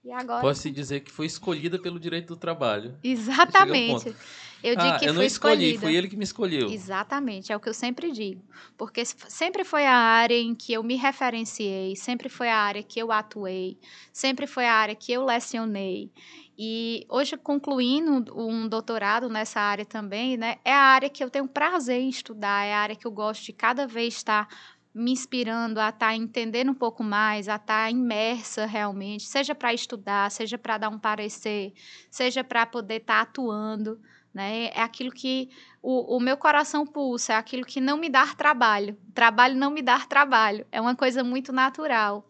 E 0.04 0.12
agora... 0.12 0.40
Posso 0.40 0.70
dizer 0.70 1.00
que 1.00 1.11
foi 1.11 1.26
escolhida 1.26 1.78
pelo 1.78 1.99
direito 1.99 2.28
do 2.28 2.37
trabalho. 2.37 2.94
Exatamente. 3.02 4.14
Eu 4.62 4.76
digo 4.76 4.88
ah, 4.88 4.99
que 4.99 5.04
eu 5.04 5.12
não 5.12 5.23
escolhi, 5.23 5.73
escolhida. 5.73 5.80
foi 5.80 5.94
ele 5.94 6.08
que 6.08 6.16
me 6.16 6.25
escolheu. 6.25 6.70
Exatamente, 6.70 7.52
é 7.52 7.56
o 7.56 7.61
que 7.61 7.68
eu 7.68 7.75
sempre 7.75 8.11
digo. 8.11 8.42
Porque 8.78 9.04
sempre 9.04 9.62
foi 9.62 9.84
a 9.84 9.94
área 9.94 10.38
em 10.38 10.54
que 10.54 10.73
eu 10.73 10.82
me 10.82 10.96
referenciei, 10.96 11.94
sempre 11.96 12.30
foi 12.30 12.49
a 12.49 12.56
área 12.56 12.82
que 12.82 12.99
eu 12.99 13.12
atuei, 13.12 13.78
sempre 14.11 14.46
foi 14.46 14.64
a 14.64 14.73
área 14.73 14.94
que 14.94 15.12
eu 15.12 15.23
lecionei. 15.23 16.11
E 16.56 17.04
hoje, 17.11 17.37
concluindo 17.37 18.32
um 18.34 18.66
doutorado 18.66 19.28
nessa 19.28 19.61
área 19.61 19.84
também, 19.84 20.37
né, 20.37 20.56
é 20.64 20.73
a 20.73 20.80
área 20.80 21.11
que 21.11 21.23
eu 21.23 21.28
tenho 21.28 21.49
prazer 21.49 22.00
em 22.00 22.08
estudar, 22.08 22.64
é 22.64 22.73
a 22.73 22.78
área 22.78 22.96
que 22.96 23.06
eu 23.06 23.11
gosto 23.11 23.44
de 23.44 23.52
cada 23.52 23.87
vez 23.87 24.14
estar 24.14 24.49
me 24.95 25.11
inspirando 25.11 25.81
a 25.81 25.89
estar 25.89 26.07
tá 26.07 26.15
entendendo 26.15 26.71
um 26.71 26.75
pouco 26.75 27.03
mais, 27.03 27.49
a 27.49 27.57
estar 27.57 27.85
tá 27.85 27.91
imersa 27.91 28.65
realmente, 28.65 29.25
seja 29.25 29.55
para 29.55 29.75
estudar, 29.75 30.31
seja 30.31 30.57
para 30.57 30.79
dar 30.79 30.89
um 30.89 30.99
parecer, 30.99 31.73
seja 32.11 32.45
para 32.45 32.65
poder 32.65 33.01
estar 33.01 33.17
tá 33.17 33.21
atuando. 33.23 34.01
Né? 34.33 34.67
É 34.67 34.83
aquilo 34.83 35.11
que 35.11 35.51
o, 35.83 36.17
o 36.17 36.21
meu 36.21 36.37
coração 36.37 36.87
pulsa, 36.87 37.33
é 37.33 37.37
aquilo 37.37 37.65
que 37.65 37.81
não 37.81 37.97
me 37.97 38.09
dá 38.09 38.27
trabalho. 38.35 38.97
Trabalho 39.13 39.57
não 39.57 39.71
me 39.71 39.83
dá 39.83 39.99
trabalho. 40.01 40.67
É 40.71 40.81
uma 40.81 40.95
coisa 40.95 41.25
muito 41.25 41.53
natural. 41.53 42.27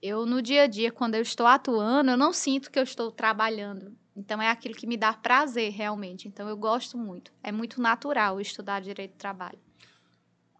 Eu, 0.00 0.24
no 0.26 0.40
dia 0.40 0.62
a 0.62 0.66
dia, 0.66 0.92
quando 0.92 1.16
eu 1.16 1.22
estou 1.22 1.46
atuando, 1.46 2.10
eu 2.10 2.16
não 2.16 2.32
sinto 2.32 2.70
que 2.70 2.78
eu 2.78 2.84
estou 2.84 3.10
trabalhando. 3.10 3.96
Então, 4.14 4.40
é 4.40 4.48
aquilo 4.48 4.74
que 4.74 4.86
me 4.86 4.96
dá 4.96 5.12
prazer, 5.12 5.72
realmente. 5.72 6.28
Então, 6.28 6.48
eu 6.48 6.56
gosto 6.56 6.96
muito. 6.96 7.32
É 7.42 7.50
muito 7.50 7.80
natural 7.80 8.40
estudar 8.40 8.80
direito 8.80 9.12
do 9.12 9.18
trabalho. 9.18 9.58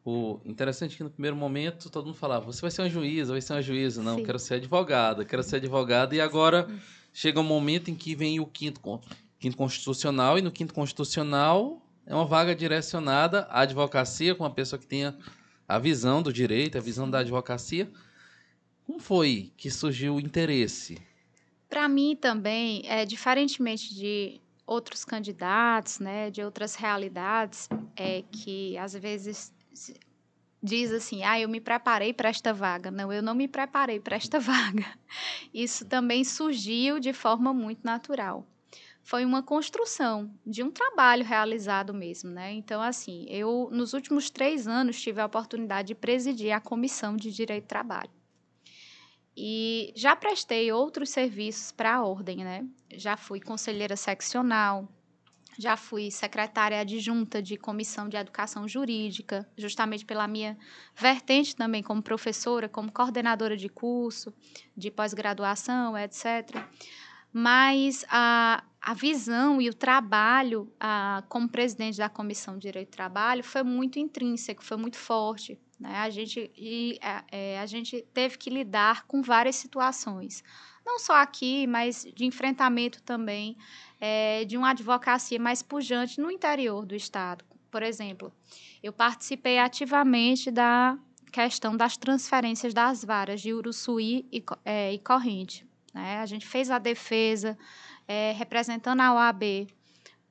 O 0.04 0.40
interessante 0.44 0.94
é 0.94 0.96
que 0.96 1.04
no 1.04 1.10
primeiro 1.10 1.36
momento 1.36 1.90
todo 1.90 2.06
mundo 2.06 2.16
falava: 2.16 2.46
você 2.46 2.60
vai 2.60 2.70
ser 2.70 2.82
uma 2.82 2.88
juíza, 2.88 3.32
vai 3.32 3.40
ser 3.40 3.52
uma 3.52 3.62
juíza. 3.62 4.02
Não, 4.02 4.16
Sim. 4.16 4.24
quero 4.24 4.38
ser 4.38 4.54
advogada, 4.54 5.24
quero 5.24 5.42
ser 5.42 5.56
advogada. 5.56 6.14
E 6.14 6.20
agora 6.20 6.68
chega 7.12 7.40
um 7.40 7.44
momento 7.44 7.90
em 7.90 7.94
que 7.94 8.14
vem 8.14 8.40
o 8.40 8.46
quinto, 8.46 8.80
quinto 9.38 9.56
constitucional, 9.56 10.38
e 10.38 10.42
no 10.42 10.50
quinto 10.50 10.72
constitucional 10.72 11.82
é 12.06 12.14
uma 12.14 12.24
vaga 12.24 12.54
direcionada 12.54 13.42
à 13.50 13.60
advocacia, 13.60 14.34
com 14.34 14.44
uma 14.44 14.50
pessoa 14.50 14.78
que 14.80 14.86
tenha 14.86 15.14
a 15.68 15.78
visão 15.78 16.22
do 16.22 16.32
direito, 16.32 16.78
a 16.78 16.80
visão 16.80 17.08
da 17.10 17.18
advocacia. 17.18 17.90
Como 18.86 18.98
foi 18.98 19.52
que 19.58 19.70
surgiu 19.70 20.14
o 20.14 20.20
interesse? 20.20 20.96
Para 21.68 21.86
mim 21.86 22.16
também, 22.16 22.82
é, 22.86 23.04
diferentemente 23.04 23.94
de 23.94 24.40
outros 24.66 25.04
candidatos, 25.04 25.98
né, 25.98 26.30
de 26.30 26.42
outras 26.42 26.74
realidades, 26.74 27.68
é 27.94 28.22
que 28.32 28.78
às 28.78 28.94
vezes 28.94 29.52
diz 30.62 30.92
assim: 30.92 31.22
"Ah, 31.22 31.40
eu 31.40 31.48
me 31.48 31.60
preparei 31.60 32.12
para 32.12 32.28
esta 32.28 32.52
vaga". 32.52 32.90
Não, 32.90 33.12
eu 33.12 33.22
não 33.22 33.34
me 33.34 33.48
preparei 33.48 34.00
para 34.00 34.16
esta 34.16 34.38
vaga. 34.40 34.86
Isso 35.52 35.86
também 35.86 36.24
surgiu 36.24 36.98
de 36.98 37.12
forma 37.12 37.52
muito 37.52 37.80
natural. 37.84 38.46
Foi 39.02 39.24
uma 39.24 39.42
construção 39.42 40.30
de 40.46 40.62
um 40.62 40.70
trabalho 40.70 41.24
realizado 41.24 41.94
mesmo, 41.94 42.30
né? 42.30 42.52
Então, 42.52 42.82
assim, 42.82 43.24
eu 43.28 43.70
nos 43.72 43.94
últimos 43.94 44.28
três 44.28 44.68
anos 44.68 45.00
tive 45.00 45.20
a 45.20 45.26
oportunidade 45.26 45.88
de 45.88 45.94
presidir 45.94 46.52
a 46.52 46.60
comissão 46.60 47.16
de 47.16 47.32
direito 47.32 47.64
do 47.64 47.68
trabalho. 47.68 48.10
E 49.36 49.92
já 49.96 50.16
prestei 50.16 50.70
outros 50.72 51.10
serviços 51.10 51.70
para 51.72 51.94
a 51.94 52.04
ordem, 52.04 52.38
né? 52.44 52.66
Já 52.92 53.16
fui 53.16 53.40
conselheira 53.40 53.96
seccional, 53.96 54.88
já 55.58 55.76
fui 55.76 56.08
secretária 56.08 56.78
adjunta 56.78 57.42
de 57.42 57.56
comissão 57.56 58.08
de 58.08 58.16
educação 58.16 58.68
jurídica, 58.68 59.46
justamente 59.56 60.04
pela 60.04 60.28
minha 60.28 60.56
vertente 60.94 61.56
também 61.56 61.82
como 61.82 62.00
professora, 62.00 62.68
como 62.68 62.92
coordenadora 62.92 63.56
de 63.56 63.68
curso, 63.68 64.32
de 64.76 64.88
pós-graduação, 64.88 65.98
etc. 65.98 66.64
Mas 67.32 68.04
a, 68.08 68.62
a 68.80 68.94
visão 68.94 69.60
e 69.60 69.68
o 69.68 69.74
trabalho 69.74 70.72
a, 70.78 71.24
como 71.28 71.48
presidente 71.48 71.98
da 71.98 72.08
Comissão 72.08 72.54
de 72.54 72.62
Direito 72.62 72.90
do 72.90 72.92
Trabalho 72.92 73.42
foi 73.42 73.64
muito 73.64 73.98
intrínseco, 73.98 74.64
foi 74.64 74.76
muito 74.76 74.96
forte. 74.96 75.60
Né? 75.78 75.92
A, 75.96 76.08
gente, 76.08 76.52
e, 76.56 77.00
é, 77.32 77.58
a 77.58 77.66
gente 77.66 78.06
teve 78.14 78.38
que 78.38 78.48
lidar 78.48 79.06
com 79.06 79.22
várias 79.22 79.56
situações, 79.56 80.42
não 80.86 80.98
só 80.98 81.14
aqui, 81.14 81.66
mas 81.66 82.06
de 82.14 82.24
enfrentamento 82.24 83.02
também 83.02 83.56
é, 84.00 84.44
de 84.44 84.56
uma 84.56 84.70
advocacia 84.70 85.38
mais 85.38 85.62
pujante 85.62 86.20
no 86.20 86.30
interior 86.30 86.86
do 86.86 86.94
Estado. 86.94 87.44
Por 87.70 87.82
exemplo, 87.82 88.32
eu 88.82 88.92
participei 88.92 89.58
ativamente 89.58 90.50
da 90.50 90.98
questão 91.32 91.76
das 91.76 91.96
transferências 91.96 92.72
das 92.72 93.04
varas 93.04 93.40
de 93.40 93.52
Uruçuí 93.52 94.26
e, 94.32 94.42
é, 94.64 94.92
e 94.94 94.98
Corrente. 94.98 95.66
Né? 95.92 96.18
A 96.18 96.26
gente 96.26 96.46
fez 96.46 96.70
a 96.70 96.78
defesa 96.78 97.58
é, 98.06 98.32
representando 98.32 99.00
a 99.00 99.12
OAB 99.12 99.68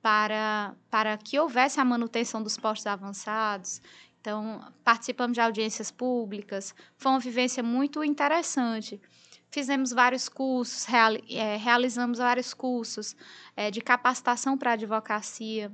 para, 0.02 0.74
para 0.90 1.18
que 1.18 1.40
houvesse 1.40 1.80
a 1.80 1.86
manutenção 1.86 2.42
dos 2.42 2.58
postos 2.58 2.88
avançados. 2.88 3.82
Então, 4.20 4.62
participamos 4.84 5.36
de 5.36 5.42
audiências 5.42 5.92
públicas. 5.92 6.74
Foi 6.98 7.12
uma 7.12 7.20
vivência 7.20 7.62
muito 7.62 8.04
interessante 8.04 9.00
fizemos 9.50 9.92
vários 9.92 10.28
cursos, 10.30 10.86
é, 11.30 11.56
realizamos 11.58 12.20
vários 12.20 12.54
cursos 12.54 13.16
é, 13.56 13.72
de 13.72 13.82
capacitação 13.82 14.58
para 14.58 14.74
advocacia. 14.74 15.72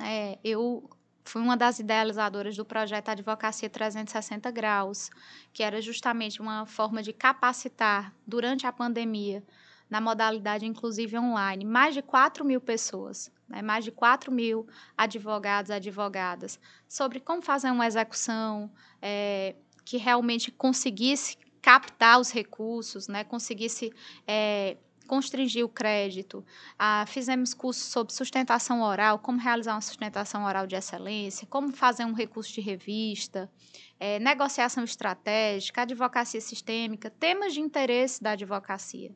É, 0.00 0.38
eu 0.42 0.88
fui 1.24 1.40
uma 1.40 1.56
das 1.56 1.78
idealizadoras 1.78 2.56
do 2.56 2.64
projeto 2.64 3.08
Advocacia 3.08 3.68
360 3.68 4.50
Graus, 4.50 5.10
que 5.52 5.62
era 5.62 5.80
justamente 5.80 6.40
uma 6.40 6.66
forma 6.66 7.02
de 7.02 7.12
capacitar 7.12 8.14
durante 8.26 8.66
a 8.66 8.72
pandemia, 8.72 9.42
na 9.88 10.00
modalidade 10.00 10.66
inclusive 10.66 11.16
online, 11.18 11.64
mais 11.64 11.94
de 11.94 12.02
4 12.02 12.44
mil 12.44 12.60
pessoas, 12.60 13.30
né, 13.48 13.62
mais 13.62 13.84
de 13.84 13.92
4 13.92 14.32
mil 14.32 14.66
advogados 14.96 15.70
advogadas, 15.70 16.58
sobre 16.88 17.20
como 17.20 17.42
fazer 17.42 17.70
uma 17.70 17.86
execução 17.86 18.70
é, 19.00 19.54
que 19.84 19.96
realmente 19.96 20.50
conseguisse 20.50 21.36
captar 21.64 22.20
os 22.20 22.30
recursos, 22.30 23.08
né, 23.08 23.24
conseguisse 23.24 23.90
é, 24.26 24.76
constringir 25.06 25.64
o 25.64 25.68
crédito. 25.68 26.44
Ah, 26.78 27.06
fizemos 27.08 27.54
cursos 27.54 27.84
sobre 27.84 28.12
sustentação 28.12 28.82
oral, 28.82 29.18
como 29.18 29.40
realizar 29.40 29.72
uma 29.72 29.80
sustentação 29.80 30.44
oral 30.44 30.66
de 30.66 30.76
excelência, 30.76 31.46
como 31.48 31.72
fazer 31.72 32.04
um 32.04 32.12
recurso 32.12 32.52
de 32.52 32.60
revista, 32.60 33.50
é, 33.98 34.18
negociação 34.18 34.84
estratégica, 34.84 35.80
advocacia 35.80 36.40
sistêmica, 36.40 37.08
temas 37.08 37.54
de 37.54 37.60
interesse 37.60 38.22
da 38.22 38.32
advocacia. 38.32 39.10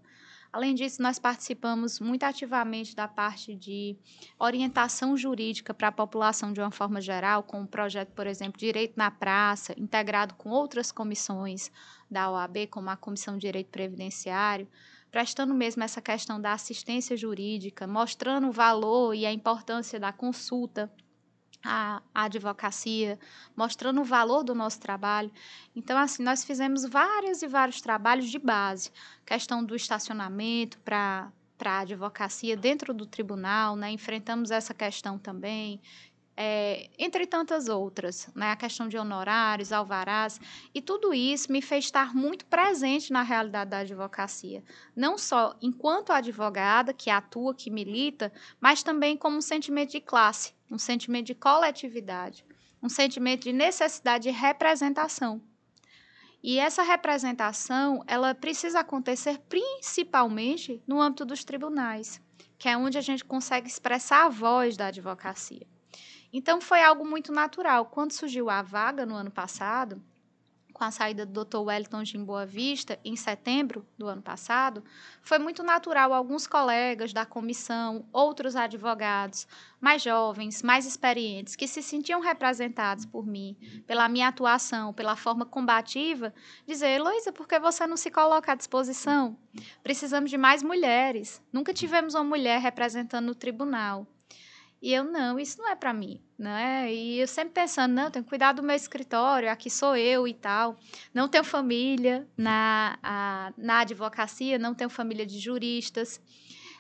Além 0.51 0.75
disso, 0.75 1.03
nós 1.03 1.19
participamos 1.19 2.01
muito 2.01 2.25
ativamente 2.25 2.97
da 2.97 3.07
parte 3.07 3.55
de 3.55 3.95
orientação 4.39 5.15
jurídica 5.15 5.75
para 5.75 5.89
a 5.89 5.93
população 5.93 6.53
de 6.55 6.61
uma 6.61 6.71
forma 6.71 7.03
geral, 7.03 7.43
com 7.43 7.63
o 7.63 7.67
projeto, 7.67 8.13
por 8.13 8.27
exemplo, 8.27 8.59
Direito 8.59 8.95
na 8.97 9.11
Praça, 9.11 9.75
integrado 9.77 10.35
com 10.35 10.49
outras 10.49 10.91
comissões 10.91 11.71
da 12.11 12.31
OAB, 12.31 12.67
como 12.71 12.91
a 12.91 12.97
Comissão 12.97 13.35
de 13.35 13.41
Direito 13.43 13.71
Previdenciário, 13.71 14.69
prestando 15.11 15.55
mesmo 15.55 15.83
essa 15.83 16.01
questão 16.01 16.41
da 16.41 16.53
assistência 16.53 17.17
jurídica, 17.17 17.87
mostrando 17.87 18.49
o 18.49 18.53
valor 18.53 19.15
e 19.15 19.25
a 19.27 19.33
importância 19.33 19.99
da 19.99 20.13
consulta 20.13 20.91
a, 21.65 22.03
advocacia, 22.15 23.19
mostrando 23.57 24.01
o 24.01 24.05
valor 24.05 24.43
do 24.43 24.55
nosso 24.55 24.81
trabalho. 24.81 25.31
Então, 25.75 25.99
assim, 25.99 26.23
nós 26.23 26.45
fizemos 26.45 26.85
vários 26.85 27.43
e 27.43 27.49
vários 27.49 27.81
trabalhos 27.81 28.31
de 28.31 28.39
base, 28.39 28.91
questão 29.27 29.65
do 29.65 29.75
estacionamento 29.75 30.79
para 30.81 31.31
para 31.59 31.73
a 31.73 31.79
advocacia 31.81 32.57
dentro 32.57 32.95
do 32.95 33.05
tribunal, 33.05 33.75
né? 33.75 33.91
enfrentamos 33.91 34.53
essa 34.53 34.73
questão 34.73 35.19
também, 35.19 35.81
é, 36.41 36.89
entre 36.97 37.27
tantas 37.27 37.67
outras, 37.69 38.31
né? 38.33 38.53
a 38.53 38.57
questão 38.57 38.87
de 38.87 38.97
honorários, 38.97 39.73
alvarás, 39.73 40.41
e 40.73 40.81
tudo 40.81 41.13
isso 41.13 41.51
me 41.51 41.61
fez 41.61 41.87
estar 41.87 42.15
muito 42.15 42.47
presente 42.47 43.13
na 43.13 43.23
realidade 43.23 43.71
da 43.71 43.79
advocacia, 43.79 44.63
não 44.95 45.19
só 45.19 45.57
enquanto 45.61 46.13
advogada 46.13 46.93
que 46.93 47.11
atua, 47.11 47.53
que 47.53 47.73
milita, 47.73 48.33
mas 48.61 48.85
também 48.85 49.17
como 49.17 49.37
um 49.37 49.41
sentimento 49.41 49.91
de 49.91 50.01
classe, 50.01 50.55
um 50.71 50.79
sentimento 50.79 51.27
de 51.27 51.35
coletividade, 51.35 52.45
um 52.81 52.89
sentimento 52.89 53.43
de 53.43 53.53
necessidade 53.53 54.23
de 54.23 54.31
representação. 54.31 55.43
E 56.41 56.61
essa 56.61 56.85
representação, 56.85 58.05
ela 58.07 58.33
precisa 58.33 58.79
acontecer 58.79 59.41
principalmente 59.49 60.81
no 60.87 61.01
âmbito 61.01 61.25
dos 61.25 61.43
tribunais, 61.43 62.23
que 62.57 62.69
é 62.69 62.77
onde 62.77 62.97
a 62.97 63.01
gente 63.01 63.25
consegue 63.25 63.67
expressar 63.67 64.27
a 64.27 64.29
voz 64.29 64.77
da 64.77 64.87
advocacia. 64.87 65.67
Então 66.39 66.61
foi 66.61 66.81
algo 66.85 67.05
muito 67.05 67.33
natural. 67.33 67.87
Quando 67.87 68.13
surgiu 68.13 68.49
a 68.49 68.63
vaga 68.63 69.05
no 69.05 69.17
ano 69.17 69.29
passado, 69.29 70.01
com 70.73 70.85
a 70.85 70.91
saída 70.93 71.27
do 71.27 71.45
Dr. 71.45 71.57
Wellington 71.57 72.05
de 72.05 72.17
Boa 72.17 72.47
Vista, 72.47 72.97
em 73.05 73.17
setembro 73.17 73.85
do 73.99 74.07
ano 74.07 74.23
passado, 74.23 74.85
foi 75.21 75.41
muito 75.41 75.65
natural 75.65 76.13
alguns 76.13 76.47
colegas 76.47 77.13
da 77.13 77.27
comissão, 77.27 78.07
outros 78.13 78.55
advogados, 78.55 79.49
mais 79.81 80.01
jovens, 80.01 80.63
mais 80.63 80.87
experientes, 80.87 81.57
que 81.57 81.67
se 81.67 81.83
sentiam 81.83 82.21
representados 82.21 83.05
por 83.05 83.27
mim, 83.27 83.57
pela 83.85 84.09
minha 84.09 84.29
atuação, 84.29 84.95
pela 84.95 85.17
forma 85.17 85.45
combativa, 85.45 86.33
dizer: 86.65 86.91
Heloísa, 86.91 87.33
por 87.33 87.49
que 87.49 87.59
você 87.59 87.85
não 87.85 87.97
se 87.97 88.13
coloca 88.13 88.53
à 88.53 88.55
disposição? 88.55 89.37
Precisamos 89.83 90.31
de 90.31 90.39
mais 90.39 90.63
mulheres. 90.63 91.43
Nunca 91.53 91.75
tivemos 91.75 92.15
uma 92.15 92.23
mulher 92.23 92.61
representando 92.61 93.27
no 93.27 93.35
tribunal. 93.35 94.07
E 94.81 94.93
eu, 94.93 95.03
não, 95.03 95.41
isso 95.41 95.59
não 95.59 95.69
é 95.69 95.75
para 95.75 95.93
mim, 95.93 96.21
né? 96.39 96.93
E 96.93 97.19
eu 97.19 97.27
sempre 97.27 97.55
pensando, 97.55 97.93
não, 97.93 98.11
tenho 98.11 98.25
que 98.25 98.29
cuidar 98.29 98.53
do 98.53 98.63
meu 98.63 98.77
escritório, 98.77 99.51
aqui 99.51 99.69
sou 99.69 99.97
eu 99.97 100.27
e 100.29 100.35
tal. 100.35 100.77
Não 101.13 101.29
tenho 101.29 101.43
família 101.43 102.29
na, 102.37 102.97
a, 103.03 103.53
na 103.59 103.81
advocacia, 103.81 104.59
não 104.59 104.75
tenho 104.75 104.89
família 104.89 105.27
de 105.27 105.39
juristas. 105.39 106.21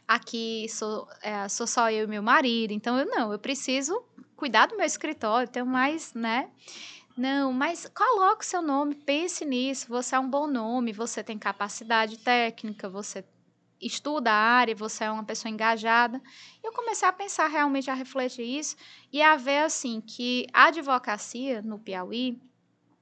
Aqui 0.06 0.66
sou, 0.68 1.08
é, 1.20 1.48
sou 1.48 1.66
só 1.66 1.90
eu 1.90 2.04
e 2.04 2.06
meu 2.06 2.22
marido. 2.22 2.72
Então, 2.72 2.98
eu 2.98 3.06
não, 3.06 3.32
eu 3.32 3.38
preciso 3.38 4.00
cuidar 4.36 4.66
do 4.66 4.76
meu 4.76 4.86
escritório, 4.86 5.50
tenho 5.50 5.66
mais, 5.66 6.14
né? 6.14 6.50
Não, 7.16 7.52
mas 7.52 7.90
coloque 7.92 8.46
seu 8.46 8.62
nome, 8.62 8.94
pense 8.94 9.44
nisso. 9.44 9.88
Você 9.88 10.14
é 10.14 10.18
um 10.20 10.30
bom 10.30 10.46
nome, 10.46 10.92
você 10.92 11.24
tem 11.24 11.36
capacidade 11.36 12.16
técnica, 12.18 12.88
você 12.88 13.24
estuda 13.80 14.30
a 14.30 14.34
área, 14.34 14.74
você 14.74 15.04
é 15.04 15.10
uma 15.10 15.24
pessoa 15.24 15.50
engajada. 15.50 16.20
Eu 16.62 16.72
comecei 16.72 17.06
a 17.06 17.12
pensar 17.12 17.46
realmente, 17.48 17.90
a 17.90 17.94
refletir 17.94 18.44
isso 18.44 18.76
e 19.12 19.22
a 19.22 19.36
ver 19.36 19.58
assim 19.58 20.00
que 20.00 20.46
a 20.52 20.66
advocacia 20.66 21.62
no 21.62 21.78
Piauí, 21.78 22.40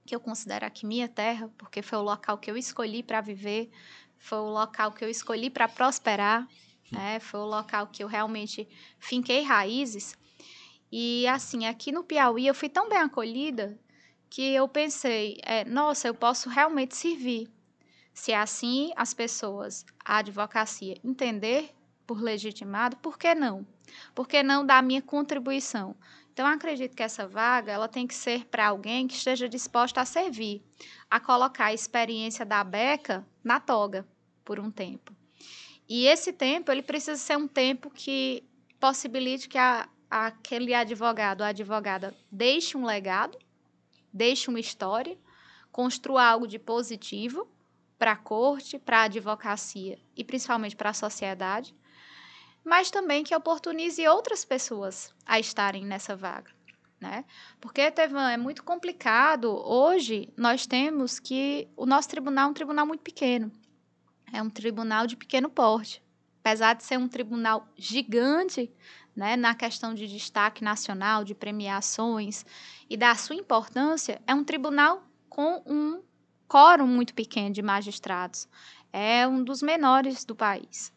que 0.04 0.14
eu 0.14 0.20
considero 0.20 0.66
aqui 0.66 0.86
minha 0.86 1.08
terra, 1.08 1.50
porque 1.56 1.82
foi 1.82 1.98
o 1.98 2.02
local 2.02 2.38
que 2.38 2.50
eu 2.50 2.56
escolhi 2.56 3.02
para 3.02 3.20
viver, 3.20 3.70
foi 4.18 4.38
o 4.38 4.50
local 4.50 4.92
que 4.92 5.04
eu 5.04 5.08
escolhi 5.08 5.50
para 5.50 5.68
prosperar, 5.68 6.46
né? 6.92 7.18
foi 7.20 7.40
o 7.40 7.46
local 7.46 7.88
que 7.88 8.02
eu 8.04 8.08
realmente 8.08 8.68
finquei 8.98 9.42
raízes. 9.42 10.16
E 10.92 11.26
assim, 11.26 11.66
aqui 11.66 11.90
no 11.90 12.04
Piauí 12.04 12.46
eu 12.46 12.54
fui 12.54 12.68
tão 12.68 12.88
bem 12.88 12.98
acolhida 12.98 13.78
que 14.30 14.54
eu 14.54 14.68
pensei, 14.68 15.38
é, 15.42 15.64
nossa, 15.64 16.08
eu 16.08 16.14
posso 16.14 16.48
realmente 16.48 16.96
servir 16.96 17.50
se 18.16 18.32
é 18.32 18.36
assim 18.36 18.92
as 18.96 19.12
pessoas, 19.12 19.84
a 20.02 20.16
advocacia, 20.16 20.96
entender 21.04 21.70
por 22.06 22.18
legitimado, 22.18 22.96
por 22.96 23.18
que 23.18 23.34
não? 23.34 23.64
Por 24.14 24.26
que 24.26 24.42
não 24.42 24.64
dar 24.64 24.82
minha 24.82 25.02
contribuição? 25.02 25.94
Então, 26.32 26.46
acredito 26.46 26.96
que 26.96 27.02
essa 27.02 27.28
vaga 27.28 27.70
ela 27.70 27.86
tem 27.86 28.06
que 28.06 28.14
ser 28.14 28.46
para 28.46 28.68
alguém 28.68 29.06
que 29.06 29.14
esteja 29.14 29.46
disposta 29.46 30.00
a 30.00 30.06
servir, 30.06 30.62
a 31.10 31.20
colocar 31.20 31.66
a 31.66 31.74
experiência 31.74 32.46
da 32.46 32.64
beca 32.64 33.24
na 33.44 33.60
toga 33.60 34.08
por 34.42 34.58
um 34.58 34.70
tempo. 34.70 35.14
E 35.86 36.06
esse 36.06 36.32
tempo 36.32 36.72
ele 36.72 36.82
precisa 36.82 37.18
ser 37.18 37.36
um 37.36 37.46
tempo 37.46 37.90
que 37.90 38.42
possibilite 38.80 39.46
que 39.46 39.58
a, 39.58 39.90
aquele 40.10 40.72
advogado 40.72 41.42
ou 41.42 41.46
advogada 41.46 42.16
deixe 42.32 42.78
um 42.78 42.86
legado, 42.86 43.38
deixe 44.10 44.48
uma 44.48 44.58
história, 44.58 45.18
construa 45.70 46.24
algo 46.24 46.48
de 46.48 46.58
positivo 46.58 47.46
para 47.98 48.12
a 48.12 48.16
corte, 48.16 48.78
para 48.78 49.00
a 49.00 49.04
advocacia 49.04 49.98
e 50.16 50.24
principalmente 50.24 50.76
para 50.76 50.90
a 50.90 50.94
sociedade, 50.94 51.74
mas 52.64 52.90
também 52.90 53.22
que 53.22 53.34
oportunize 53.34 54.06
outras 54.08 54.44
pessoas 54.44 55.14
a 55.24 55.38
estarem 55.38 55.84
nessa 55.84 56.16
vaga. 56.16 56.50
Né? 57.00 57.24
Porque, 57.60 57.90
Tevan, 57.90 58.30
é 58.30 58.36
muito 58.36 58.64
complicado. 58.64 59.50
Hoje, 59.50 60.32
nós 60.36 60.66
temos 60.66 61.20
que 61.20 61.68
o 61.76 61.84
nosso 61.84 62.08
tribunal 62.08 62.48
é 62.48 62.50
um 62.50 62.54
tribunal 62.54 62.86
muito 62.86 63.02
pequeno. 63.02 63.52
É 64.32 64.42
um 64.42 64.50
tribunal 64.50 65.06
de 65.06 65.16
pequeno 65.16 65.48
porte. 65.48 66.02
Apesar 66.40 66.74
de 66.74 66.84
ser 66.84 66.98
um 66.98 67.08
tribunal 67.08 67.68
gigante, 67.76 68.72
né, 69.14 69.36
na 69.36 69.54
questão 69.54 69.94
de 69.94 70.06
destaque 70.06 70.64
nacional, 70.64 71.24
de 71.24 71.34
premiações 71.34 72.44
e 72.88 72.96
da 72.96 73.14
sua 73.14 73.36
importância, 73.36 74.20
é 74.26 74.34
um 74.34 74.44
tribunal 74.44 75.02
com 75.28 75.62
um 75.66 76.02
quórum 76.48 76.86
muito 76.86 77.14
pequeno 77.14 77.50
de 77.50 77.62
magistrados. 77.62 78.48
É 78.92 79.26
um 79.26 79.42
dos 79.42 79.62
menores 79.62 80.24
do 80.24 80.34
país. 80.34 80.92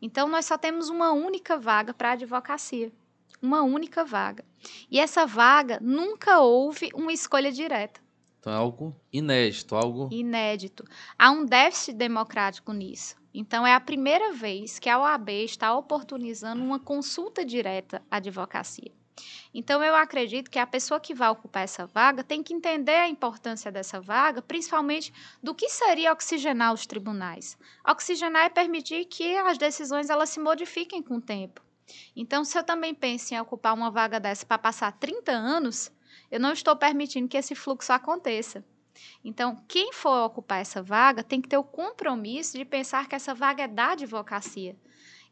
Então, 0.00 0.28
nós 0.28 0.46
só 0.46 0.56
temos 0.56 0.88
uma 0.88 1.12
única 1.12 1.58
vaga 1.58 1.92
para 1.92 2.12
advocacia. 2.12 2.92
Uma 3.40 3.62
única 3.62 4.04
vaga. 4.04 4.44
E 4.90 4.98
essa 4.98 5.26
vaga 5.26 5.78
nunca 5.80 6.40
houve 6.40 6.90
uma 6.94 7.12
escolha 7.12 7.50
direta. 7.50 8.00
Então, 8.38 8.52
é 8.52 8.56
algo 8.56 8.96
inédito, 9.12 9.74
algo. 9.76 10.08
Inédito. 10.10 10.84
Há 11.18 11.30
um 11.30 11.44
déficit 11.44 11.96
democrático 11.96 12.72
nisso. 12.72 13.16
Então, 13.32 13.66
é 13.66 13.74
a 13.74 13.80
primeira 13.80 14.32
vez 14.32 14.78
que 14.78 14.88
a 14.88 14.98
OAB 14.98 15.28
está 15.30 15.76
oportunizando 15.76 16.62
uma 16.62 16.80
consulta 16.80 17.44
direta 17.44 18.02
à 18.10 18.16
advocacia. 18.16 18.92
Então, 19.52 19.82
eu 19.82 19.94
acredito 19.96 20.50
que 20.50 20.58
a 20.58 20.66
pessoa 20.66 21.00
que 21.00 21.14
vai 21.14 21.28
ocupar 21.28 21.64
essa 21.64 21.86
vaga 21.86 22.22
tem 22.22 22.42
que 22.42 22.54
entender 22.54 22.94
a 22.94 23.08
importância 23.08 23.70
dessa 23.70 24.00
vaga, 24.00 24.40
principalmente 24.40 25.12
do 25.42 25.54
que 25.54 25.68
seria 25.68 26.12
oxigenar 26.12 26.72
os 26.72 26.86
tribunais. 26.86 27.58
Oxigenar 27.86 28.44
é 28.44 28.48
permitir 28.48 29.04
que 29.06 29.36
as 29.36 29.58
decisões 29.58 30.08
elas 30.08 30.30
se 30.30 30.40
modifiquem 30.40 31.02
com 31.02 31.16
o 31.16 31.20
tempo. 31.20 31.60
Então, 32.14 32.44
se 32.44 32.56
eu 32.56 32.62
também 32.62 32.94
penso 32.94 33.34
em 33.34 33.40
ocupar 33.40 33.74
uma 33.74 33.90
vaga 33.90 34.20
dessa 34.20 34.46
para 34.46 34.58
passar 34.58 34.92
30 34.92 35.32
anos, 35.32 35.90
eu 36.30 36.38
não 36.38 36.52
estou 36.52 36.76
permitindo 36.76 37.28
que 37.28 37.36
esse 37.36 37.54
fluxo 37.54 37.92
aconteça. 37.92 38.64
Então, 39.24 39.64
quem 39.66 39.92
for 39.92 40.26
ocupar 40.26 40.60
essa 40.60 40.82
vaga 40.82 41.24
tem 41.24 41.40
que 41.40 41.48
ter 41.48 41.56
o 41.56 41.64
compromisso 41.64 42.56
de 42.56 42.64
pensar 42.64 43.08
que 43.08 43.14
essa 43.14 43.34
vaga 43.34 43.64
é 43.64 43.68
da 43.68 43.92
advocacia 43.92 44.76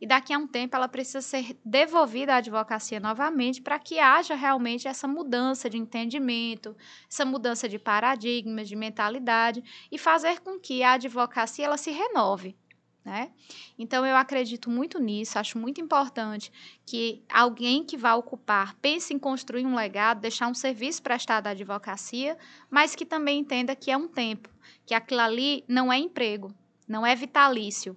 e 0.00 0.06
daqui 0.06 0.32
a 0.32 0.38
um 0.38 0.46
tempo 0.46 0.76
ela 0.76 0.88
precisa 0.88 1.20
ser 1.20 1.58
devolvida 1.64 2.34
à 2.34 2.36
advocacia 2.36 3.00
novamente 3.00 3.60
para 3.60 3.78
que 3.78 3.98
haja 3.98 4.34
realmente 4.34 4.86
essa 4.86 5.08
mudança 5.08 5.68
de 5.68 5.76
entendimento, 5.76 6.76
essa 7.10 7.24
mudança 7.24 7.68
de 7.68 7.78
paradigmas, 7.78 8.68
de 8.68 8.76
mentalidade 8.76 9.62
e 9.90 9.98
fazer 9.98 10.40
com 10.40 10.58
que 10.58 10.82
a 10.82 10.92
advocacia 10.92 11.64
ela 11.64 11.76
se 11.76 11.90
renove. 11.90 12.56
Né? 13.04 13.32
Então, 13.78 14.04
eu 14.04 14.14
acredito 14.14 14.68
muito 14.68 15.00
nisso, 15.00 15.38
acho 15.38 15.56
muito 15.56 15.80
importante 15.80 16.52
que 16.84 17.24
alguém 17.26 17.82
que 17.82 17.96
vá 17.96 18.14
ocupar 18.14 18.74
pense 18.82 19.14
em 19.14 19.18
construir 19.18 19.64
um 19.64 19.74
legado, 19.74 20.20
deixar 20.20 20.46
um 20.46 20.52
serviço 20.52 21.02
prestado 21.02 21.46
à 21.46 21.50
advocacia, 21.50 22.36
mas 22.70 22.94
que 22.94 23.06
também 23.06 23.40
entenda 23.40 23.74
que 23.74 23.90
é 23.90 23.96
um 23.96 24.08
tempo, 24.08 24.50
que 24.84 24.92
aquilo 24.92 25.22
ali 25.22 25.64
não 25.66 25.90
é 25.90 25.96
emprego, 25.96 26.54
não 26.86 27.06
é 27.06 27.14
vitalício, 27.14 27.96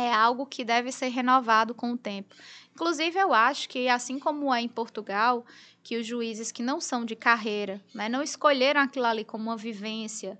é 0.00 0.12
algo 0.12 0.46
que 0.46 0.64
deve 0.64 0.92
ser 0.92 1.08
renovado 1.08 1.74
com 1.74 1.92
o 1.92 1.98
tempo. 1.98 2.34
Inclusive, 2.72 3.18
eu 3.18 3.32
acho 3.32 3.68
que, 3.68 3.88
assim 3.88 4.18
como 4.18 4.54
é 4.54 4.60
em 4.60 4.68
Portugal, 4.68 5.44
que 5.82 5.96
os 5.96 6.06
juízes 6.06 6.52
que 6.52 6.62
não 6.62 6.80
são 6.80 7.04
de 7.04 7.16
carreira, 7.16 7.82
né, 7.94 8.08
não 8.08 8.22
escolheram 8.22 8.80
aquilo 8.80 9.06
ali 9.06 9.24
como 9.24 9.44
uma 9.44 9.56
vivência 9.56 10.38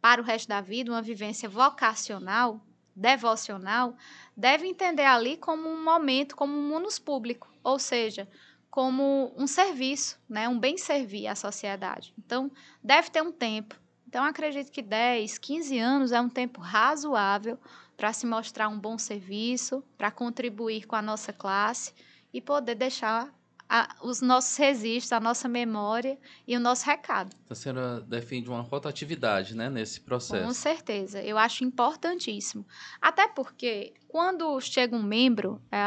para 0.00 0.20
o 0.20 0.24
resto 0.24 0.48
da 0.48 0.60
vida, 0.60 0.90
uma 0.90 1.02
vivência 1.02 1.48
vocacional, 1.48 2.60
devocional, 2.94 3.96
devem 4.36 4.70
entender 4.70 5.04
ali 5.04 5.36
como 5.36 5.68
um 5.68 5.82
momento, 5.82 6.34
como 6.34 6.52
um 6.52 6.68
munus 6.68 6.98
público, 6.98 7.48
ou 7.62 7.78
seja, 7.78 8.28
como 8.70 9.32
um 9.36 9.46
serviço, 9.46 10.18
né, 10.28 10.48
um 10.48 10.58
bem 10.58 10.76
servir 10.76 11.28
à 11.28 11.34
sociedade. 11.34 12.12
Então, 12.18 12.50
deve 12.82 13.10
ter 13.10 13.22
um 13.22 13.30
tempo. 13.32 13.78
Então, 14.06 14.24
acredito 14.24 14.72
que 14.72 14.82
10, 14.82 15.38
15 15.38 15.78
anos 15.78 16.12
é 16.12 16.20
um 16.20 16.28
tempo 16.28 16.60
razoável 16.60 17.58
para 17.98 18.12
se 18.12 18.24
mostrar 18.24 18.68
um 18.68 18.78
bom 18.78 18.96
serviço, 18.96 19.82
para 19.98 20.08
contribuir 20.08 20.86
com 20.86 20.94
a 20.94 21.02
nossa 21.02 21.32
classe 21.32 21.92
e 22.32 22.40
poder 22.40 22.76
deixar 22.76 23.36
a, 23.68 23.96
os 24.02 24.22
nossos 24.22 24.56
registros, 24.56 25.12
a 25.12 25.18
nossa 25.18 25.48
memória 25.48 26.16
e 26.46 26.56
o 26.56 26.60
nosso 26.60 26.86
recado. 26.86 27.34
Então, 27.44 27.52
a 27.52 27.54
senhora 27.56 28.00
defende 28.00 28.48
uma 28.48 28.60
rotatividade 28.62 29.56
né, 29.56 29.68
nesse 29.68 30.00
processo. 30.00 30.46
Com 30.46 30.54
certeza, 30.54 31.20
eu 31.22 31.36
acho 31.36 31.64
importantíssimo. 31.64 32.64
Até 33.02 33.26
porque, 33.26 33.92
quando 34.06 34.60
chega 34.60 34.96
um 34.96 35.02
membro 35.02 35.60
é, 35.72 35.78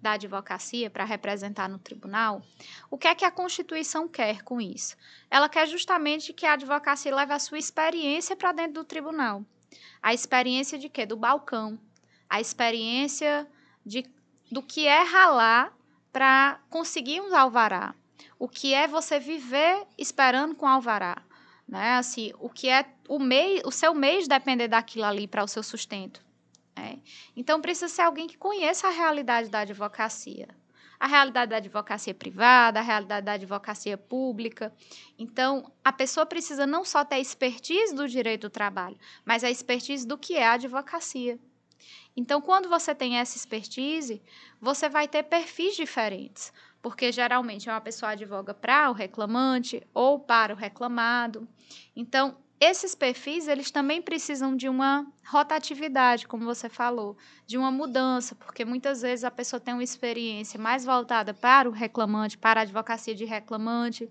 da 0.00 0.12
advocacia 0.12 0.88
para 0.88 1.04
representar 1.04 1.68
no 1.68 1.78
tribunal, 1.78 2.40
o 2.90 2.96
que 2.96 3.06
é 3.06 3.14
que 3.14 3.26
a 3.26 3.30
Constituição 3.30 4.08
quer 4.08 4.42
com 4.42 4.58
isso? 4.58 4.96
Ela 5.30 5.50
quer 5.50 5.68
justamente 5.68 6.32
que 6.32 6.46
a 6.46 6.54
advocacia 6.54 7.14
leve 7.14 7.34
a 7.34 7.38
sua 7.38 7.58
experiência 7.58 8.34
para 8.34 8.52
dentro 8.52 8.72
do 8.72 8.84
tribunal. 8.84 9.44
A 10.02 10.14
experiência 10.14 10.78
de 10.78 10.88
quê? 10.88 11.04
Do 11.04 11.16
balcão. 11.16 11.78
A 12.28 12.40
experiência 12.40 13.46
de, 13.84 14.04
do 14.50 14.62
que 14.62 14.86
é 14.86 15.02
ralar 15.02 15.76
para 16.12 16.60
conseguir 16.70 17.20
um 17.20 17.34
alvará. 17.34 17.94
O 18.38 18.48
que 18.48 18.74
é 18.74 18.86
você 18.86 19.18
viver 19.18 19.86
esperando 19.96 20.54
com 20.54 20.66
alvará. 20.66 21.22
Né? 21.66 21.96
Assim, 21.96 22.32
o 22.38 22.48
que 22.48 22.68
é 22.68 22.86
o 23.08 23.18
mês, 23.18 23.62
o 23.64 23.70
seu 23.70 23.94
mês 23.94 24.26
depender 24.26 24.68
daquilo 24.68 25.04
ali 25.04 25.26
para 25.26 25.44
o 25.44 25.48
seu 25.48 25.62
sustento. 25.62 26.24
Né? 26.76 27.00
Então 27.36 27.60
precisa 27.60 27.88
ser 27.88 28.02
alguém 28.02 28.26
que 28.26 28.38
conheça 28.38 28.88
a 28.88 28.90
realidade 28.90 29.48
da 29.48 29.60
advocacia. 29.60 30.48
A 30.98 31.06
realidade 31.06 31.50
da 31.50 31.56
advocacia 31.58 32.14
privada, 32.14 32.80
a 32.80 32.82
realidade 32.82 33.24
da 33.24 33.32
advocacia 33.32 33.96
pública. 33.96 34.72
Então, 35.18 35.70
a 35.84 35.92
pessoa 35.92 36.26
precisa 36.26 36.66
não 36.66 36.84
só 36.84 37.04
ter 37.04 37.18
expertise 37.18 37.94
do 37.94 38.08
direito 38.08 38.42
do 38.42 38.50
trabalho, 38.50 38.98
mas 39.24 39.44
a 39.44 39.50
expertise 39.50 40.06
do 40.06 40.18
que 40.18 40.34
é 40.34 40.46
a 40.46 40.52
advocacia. 40.52 41.38
Então, 42.16 42.40
quando 42.40 42.68
você 42.68 42.94
tem 42.94 43.18
essa 43.18 43.36
expertise, 43.36 44.20
você 44.60 44.88
vai 44.88 45.06
ter 45.06 45.22
perfis 45.22 45.76
diferentes, 45.76 46.52
porque 46.82 47.12
geralmente 47.12 47.68
é 47.68 47.72
uma 47.72 47.80
pessoa 47.80 48.12
advoga 48.12 48.52
para 48.52 48.90
o 48.90 48.92
reclamante 48.92 49.86
ou 49.94 50.18
para 50.18 50.52
o 50.52 50.56
reclamado. 50.56 51.46
Então, 51.94 52.36
esses 52.60 52.94
perfis, 52.94 53.46
eles 53.46 53.70
também 53.70 54.02
precisam 54.02 54.56
de 54.56 54.68
uma 54.68 55.06
rotatividade, 55.26 56.26
como 56.26 56.44
você 56.44 56.68
falou, 56.68 57.16
de 57.46 57.56
uma 57.56 57.70
mudança, 57.70 58.34
porque 58.34 58.64
muitas 58.64 59.02
vezes 59.02 59.24
a 59.24 59.30
pessoa 59.30 59.60
tem 59.60 59.74
uma 59.74 59.84
experiência 59.84 60.58
mais 60.58 60.84
voltada 60.84 61.32
para 61.32 61.68
o 61.68 61.72
reclamante, 61.72 62.36
para 62.36 62.60
a 62.60 62.62
advocacia 62.62 63.14
de 63.14 63.24
reclamante, 63.24 64.10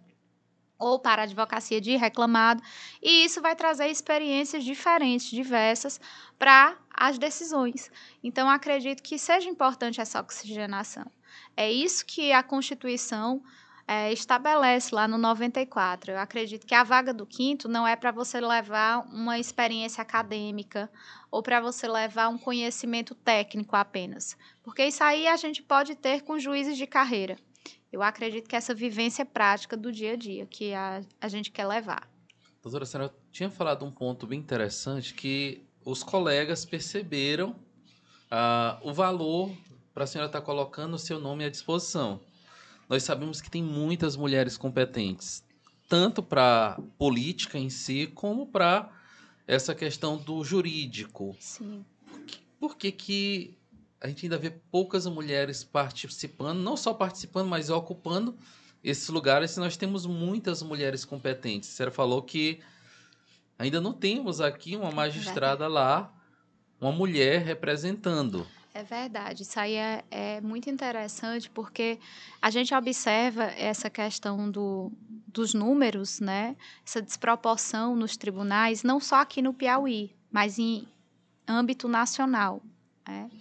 ou 0.80 1.00
para 1.00 1.24
a 1.24 1.26
advocacia 1.26 1.82
de 1.82 1.96
reclamado, 1.96 2.62
e 3.02 3.26
isso 3.26 3.42
vai 3.42 3.56
trazer 3.56 3.88
experiências 3.88 4.64
diferentes, 4.64 5.30
diversas, 5.30 6.00
para 6.38 6.78
as 6.94 7.18
decisões. 7.18 7.92
Então, 8.24 8.50
acredito 8.50 9.02
que 9.02 9.18
seja 9.18 9.50
importante 9.50 10.00
essa 10.00 10.20
oxigenação. 10.20 11.10
É 11.56 11.72
isso 11.72 12.06
que 12.06 12.32
a 12.32 12.44
Constituição 12.44 13.42
é, 13.88 14.12
estabelece 14.12 14.94
lá 14.94 15.08
no 15.08 15.18
94. 15.18 16.12
Eu 16.12 16.20
acredito 16.20 16.68
que 16.68 16.76
a 16.76 16.84
vaga 16.84 17.14
do 17.14 17.26
quinto 17.26 17.70
não 17.70 17.88
é 17.88 17.96
para 17.96 18.12
você 18.12 18.42
levar 18.42 19.00
uma 19.14 19.40
experiência 19.40 20.02
acadêmica 20.02 20.92
ou 21.32 21.42
para 21.42 21.62
você 21.62 21.88
levar 21.88 22.28
um 22.28 22.38
conhecimento 22.38 23.16
técnico 23.16 23.76
apenas, 23.76 24.38
porque 24.64 24.86
isso 24.86 25.04
aí 25.04 25.28
a 25.28 25.38
gente 25.38 25.64
pode 25.64 25.96
ter 25.96 26.22
com 26.22 26.38
juízes 26.38 26.78
de 26.78 26.86
carreira. 26.86 27.38
Eu 27.92 28.04
acredito 28.04 28.50
que 28.50 28.56
essa 28.56 28.76
vivência 28.76 29.26
prática 29.26 29.78
do 29.78 29.92
dia 29.92 30.14
a 30.14 30.16
dia 30.18 30.46
que 30.46 30.74
a, 30.74 31.02
a 31.22 31.28
gente 31.30 31.50
quer 31.52 31.66
levar. 31.66 32.10
Doutora, 32.62 32.84
a 32.84 32.88
senhora 32.88 33.16
tinha 33.32 33.50
falado 33.50 33.86
um 33.86 33.92
ponto 33.92 34.28
bem 34.28 34.40
interessante 34.40 35.14
que 35.14 35.66
os 35.86 36.04
colegas 36.04 36.66
perceberam 36.66 37.52
uh, 38.30 38.78
o 38.82 38.94
valor 38.94 39.50
para 39.94 40.04
a 40.04 40.08
senhora 40.08 40.28
estar 40.28 40.42
tá 40.42 40.46
colocando 40.46 40.96
o 40.96 41.00
seu 41.00 41.18
nome 41.18 41.46
à 41.46 41.50
disposição. 41.50 42.20
Nós 42.90 43.04
sabemos 43.04 43.42
que 43.42 43.50
tem 43.50 43.64
muitas 43.64 44.16
mulheres 44.16 44.58
competentes, 44.58 45.44
tanto 45.90 46.24
para 46.24 46.80
política 46.98 47.58
em 47.58 47.70
si, 47.70 48.08
como 48.08 48.48
para 48.48 48.90
essa 49.46 49.76
questão 49.76 50.18
do 50.18 50.44
jurídico. 50.44 51.36
Sim. 51.40 51.86
Por 52.60 52.76
que, 52.76 52.92
que 52.92 53.58
a 54.00 54.08
gente 54.08 54.26
ainda 54.26 54.38
vê 54.38 54.50
poucas 54.50 55.06
mulheres 55.08 55.64
participando, 55.64 56.60
não 56.60 56.78
só 56.78 56.94
participando, 56.94 57.48
mas 57.48 57.70
ocupando 57.70 58.38
esses 58.84 59.10
lugares, 59.10 59.52
se 59.52 59.60
nós 59.60 59.76
temos 59.76 60.06
muitas 60.06 60.62
mulheres 60.62 61.04
competentes. 61.04 61.70
A 61.70 61.72
senhora 61.74 61.92
falou 61.92 62.22
que 62.22 62.60
ainda 63.58 63.82
não 63.82 63.92
temos 63.92 64.40
aqui 64.40 64.76
uma 64.76 64.92
magistrada 64.92 65.68
lá, 65.68 66.14
uma 66.80 66.92
mulher 66.92 67.44
representando. 67.44 68.46
É 68.78 68.84
verdade, 68.84 69.42
isso 69.42 69.60
aí 69.60 69.74
é, 69.74 70.04
é, 70.12 70.40
muito 70.40 70.70
interessante 70.70 71.50
porque 71.50 71.98
a 72.40 72.52
gente 72.52 72.76
observa 72.76 73.46
essa 73.46 73.90
questão 73.90 74.52
do, 74.52 74.92
dos 75.26 75.56
números, 75.56 76.20
né? 76.20 76.56
essa 76.86 77.02
desproporção 77.02 77.96
nos 77.96 78.16
tribunais, 78.16 78.84
não 78.84 79.00
só 79.00 79.16
aqui 79.16 79.42
no 79.42 79.52
Piauí, 79.52 80.16
mas 80.32 80.60
em 80.60 80.88
âmbito 81.48 81.88
nacional. 81.88 82.62
Né? 83.08 83.32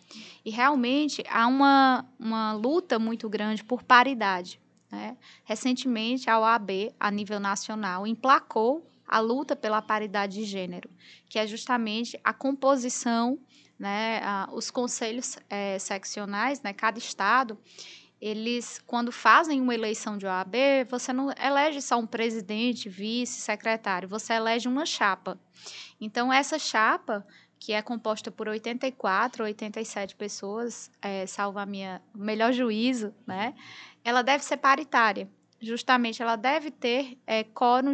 E 0.43 0.49
realmente 0.49 1.23
há 1.29 1.47
uma, 1.47 2.07
uma 2.19 2.55
luta 2.55 2.99
muito 2.99 3.29
grande 3.29 3.63
por 3.63 3.83
paridade. 3.83 4.59
Né? 4.91 5.19
Recentemente, 5.45 6.31
a 6.31 6.41
OAB, 6.41 6.95
a 6.99 7.11
nível 7.11 7.39
nacional, 7.39 8.07
emplacou 8.07 8.91
a 9.07 9.21
luta 9.21 9.55
pela 9.55 9.83
paridade 9.83 10.37
de 10.37 10.45
gênero, 10.45 10.89
que 11.29 11.39
é 11.39 11.47
justamente 11.47 12.19
a 12.25 12.33
composição, 12.33 13.39
né, 13.79 14.21
a, 14.23 14.49
os 14.53 14.71
conselhos 14.71 15.39
é, 15.49 15.79
seccionais, 15.79 16.63
né, 16.63 16.73
cada 16.73 16.99
estado, 16.99 17.59
eles, 18.21 18.83
quando 18.87 19.13
fazem 19.13 19.61
uma 19.61 19.75
eleição 19.75 20.17
de 20.17 20.27
OAB, 20.27 20.55
você 20.89 21.13
não 21.13 21.31
elege 21.33 21.83
só 21.83 21.99
um 21.99 22.07
presidente, 22.07 22.89
vice, 22.89 23.41
secretário, 23.41 24.09
você 24.09 24.33
elege 24.33 24.69
uma 24.69 24.87
chapa. 24.87 25.39
Então, 26.01 26.33
essa 26.33 26.59
chapa 26.59 27.27
que 27.59 27.73
é 27.73 27.83
composta 27.83 28.31
por 28.31 28.49
84, 28.49 29.45
87 29.45 30.15
pessoas, 30.15 30.91
é, 31.01 31.27
salvo 31.27 31.59
a 31.59 31.67
minha 31.67 32.03
melhor 32.15 32.53
juízo, 32.53 33.15
né? 33.27 33.55
Ela 34.05 34.23
deve 34.23 34.45
ser 34.45 34.59
paritária. 34.59 35.29
Justamente, 35.61 36.23
ela 36.23 36.37
deve 36.37 36.71
ter 36.71 37.19
é, 37.27 37.45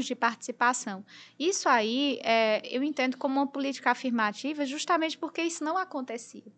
de 0.01 0.14
participação. 0.16 1.05
Isso 1.38 1.68
aí 1.68 2.18
é, 2.22 2.61
eu 2.66 2.83
entendo 2.83 3.16
como 3.16 3.38
uma 3.38 3.46
política 3.46 3.90
afirmativa, 3.92 4.66
justamente 4.66 5.16
porque 5.16 5.42
isso 5.42 5.62
não 5.62 5.79
acontecia. 5.79 6.53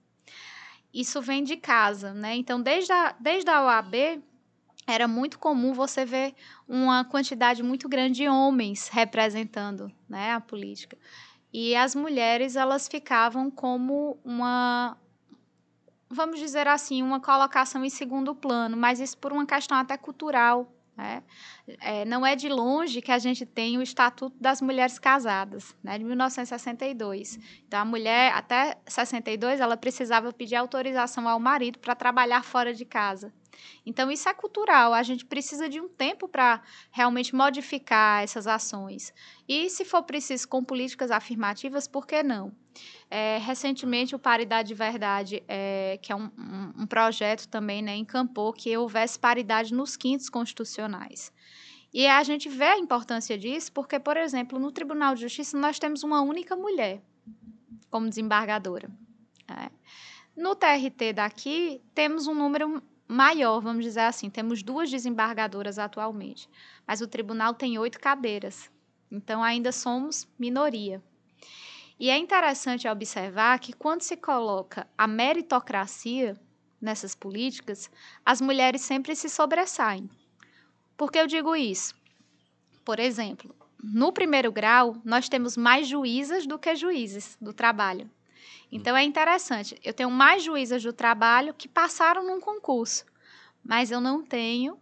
Isso 0.93 1.21
vem 1.21 1.43
de 1.43 1.57
casa, 1.57 2.15
né? 2.15 2.37
Então, 2.37 2.61
desde 2.61 2.93
a, 2.93 3.15
desde 3.21 3.51
a 3.51 3.65
OAB, 3.65 4.23
era 4.87 5.09
muito 5.09 5.39
comum 5.39 5.73
você 5.73 6.05
ver 6.05 6.35
uma 6.69 7.05
quantidade 7.05 7.63
muito 7.63 7.89
grande 7.89 8.17
de 8.19 8.29
homens 8.29 8.89
representando 8.89 9.91
né, 10.09 10.33
a 10.33 10.41
política. 10.41 10.97
E 11.53 11.75
as 11.77 11.95
mulheres, 11.95 12.57
elas 12.57 12.89
ficavam 12.89 13.51
como 13.51 14.19
uma, 14.25 14.97
vamos 16.11 16.39
dizer 16.39 16.67
assim, 16.67 17.03
uma 17.03 17.21
colocação 17.21 17.85
em 17.85 17.91
segundo 17.91 18.35
plano, 18.35 18.77
mas 18.77 19.01
isso 19.01 19.17
por 19.17 19.33
uma 19.33 19.47
questão 19.47 19.77
até 19.77 19.97
cultural. 19.97 20.71
Né? 20.97 21.25
É, 21.81 22.05
não 22.05 22.25
é 22.25 22.37
de 22.37 22.49
longe 22.49 23.03
que 23.03 23.11
a 23.11 23.19
gente 23.19 23.45
tem 23.45 23.77
o 23.77 23.83
Estatuto 23.83 24.37
das 24.41 24.61
Mulheres 24.61 24.99
Casadas, 24.99 25.75
né, 25.83 25.99
de 25.99 26.05
1962. 26.05 27.39
Então, 27.67 27.81
a 27.81 27.85
mulher, 27.85 28.33
até 28.33 28.77
62, 28.87 29.61
ela 29.61 29.77
precisava 29.77 30.33
pedir 30.33 30.55
autorização 30.55 31.29
ao 31.29 31.41
marido 31.41 31.81
para 31.81 31.97
trabalhar 31.97 32.45
fora 32.45 32.73
de 32.73 32.85
casa. 32.85 33.33
Então, 33.85 34.11
isso 34.11 34.29
é 34.29 34.35
cultural, 34.35 34.93
a 34.93 35.03
gente 35.03 35.25
precisa 35.25 35.69
de 35.69 35.81
um 35.81 35.89
tempo 35.89 36.29
para 36.29 36.63
realmente 36.91 37.35
modificar 37.35 38.23
essas 38.23 38.47
ações. 38.47 39.13
E, 39.49 39.69
se 39.71 39.85
for 39.85 40.03
preciso, 40.03 40.49
com 40.49 40.63
políticas 40.63 41.11
afirmativas, 41.11 41.89
por 41.89 42.07
que 42.07 42.23
não? 42.23 42.55
É, 43.11 43.39
recentemente, 43.39 44.15
o 44.15 44.19
Paridade 44.19 44.69
de 44.69 44.75
Verdade, 44.75 45.43
é, 45.47 45.99
que 46.03 46.13
é 46.13 46.17
um, 46.17 46.31
um, 46.39 46.83
um, 46.83 46.87
projeto 46.87 47.49
também, 47.49 47.83
né, 47.83 47.95
encampou 47.97 48.53
que 48.53 48.77
houvesse 48.77 49.19
paridade 49.19 49.73
nos 49.73 49.97
quintos 49.97 50.29
constitucionais. 50.29 51.33
E 51.93 52.07
a 52.07 52.23
gente 52.25 52.49
vê 52.49 52.65
a 52.65 52.79
importância 52.79 53.39
disso 53.39 53.71
porque, 53.73 54.01
por 54.01 54.17
exemplo, 54.17 54.59
no 54.59 54.73
Tribunal 54.73 55.15
de 55.15 55.21
Justiça 55.21 55.57
nós 55.57 55.79
temos 55.79 56.03
uma 56.03 56.21
única 56.23 56.57
mulher 56.57 57.01
como 57.89 58.09
desembargadora. 58.09 58.91
Né? 59.49 59.71
No 60.37 60.57
TRT 60.57 61.13
daqui, 61.15 61.81
temos 61.95 62.27
um 62.27 62.35
número 62.35 62.83
maior, 63.07 63.61
vamos 63.61 63.85
dizer 63.85 64.01
assim. 64.01 64.29
Temos 64.29 64.63
duas 64.63 64.91
desembargadoras 64.91 65.79
atualmente, 65.79 66.49
mas 66.85 67.01
o 67.01 67.07
tribunal 67.07 67.55
tem 67.55 67.79
oito 67.79 68.01
cadeiras, 68.01 68.69
então 69.11 69.43
ainda 69.43 69.71
somos 69.71 70.29
minoria. 70.37 71.01
E 71.99 72.11
é 72.11 72.19
interessante 72.19 72.89
observar 72.89 73.59
que 73.61 73.73
quando 73.73 74.03
se 74.03 74.17
coloca 74.17 74.87
a 74.99 75.07
meritocracia 75.07 76.37
nessas 76.81 77.15
políticas, 77.15 77.91
as 78.27 78.41
mulheres 78.41 78.83
sempre 78.83 79.15
se 79.15 79.29
sobressaem. 79.29 80.11
Por 80.97 81.11
que 81.11 81.19
eu 81.19 81.27
digo 81.27 81.55
isso? 81.55 81.95
Por 82.85 82.99
exemplo, 82.99 83.55
no 83.83 84.13
primeiro 84.13 84.51
grau, 84.51 84.97
nós 85.05 85.29
temos 85.29 85.57
mais 85.57 85.87
juízas 85.87 86.47
do 86.47 86.59
que 86.59 86.75
juízes 86.75 87.37
do 87.41 87.53
trabalho. 87.53 88.11
Então 88.71 88.97
é 88.97 89.05
interessante. 89.05 89.79
Eu 89.85 89.95
tenho 89.95 90.11
mais 90.11 90.43
juízas 90.43 90.83
do 90.83 90.93
trabalho 90.93 91.55
que 91.55 91.69
passaram 91.69 92.27
num 92.27 92.41
concurso, 92.41 93.05
mas 93.63 93.91
eu 93.91 94.01
não 94.01 94.23
tenho 94.23 94.79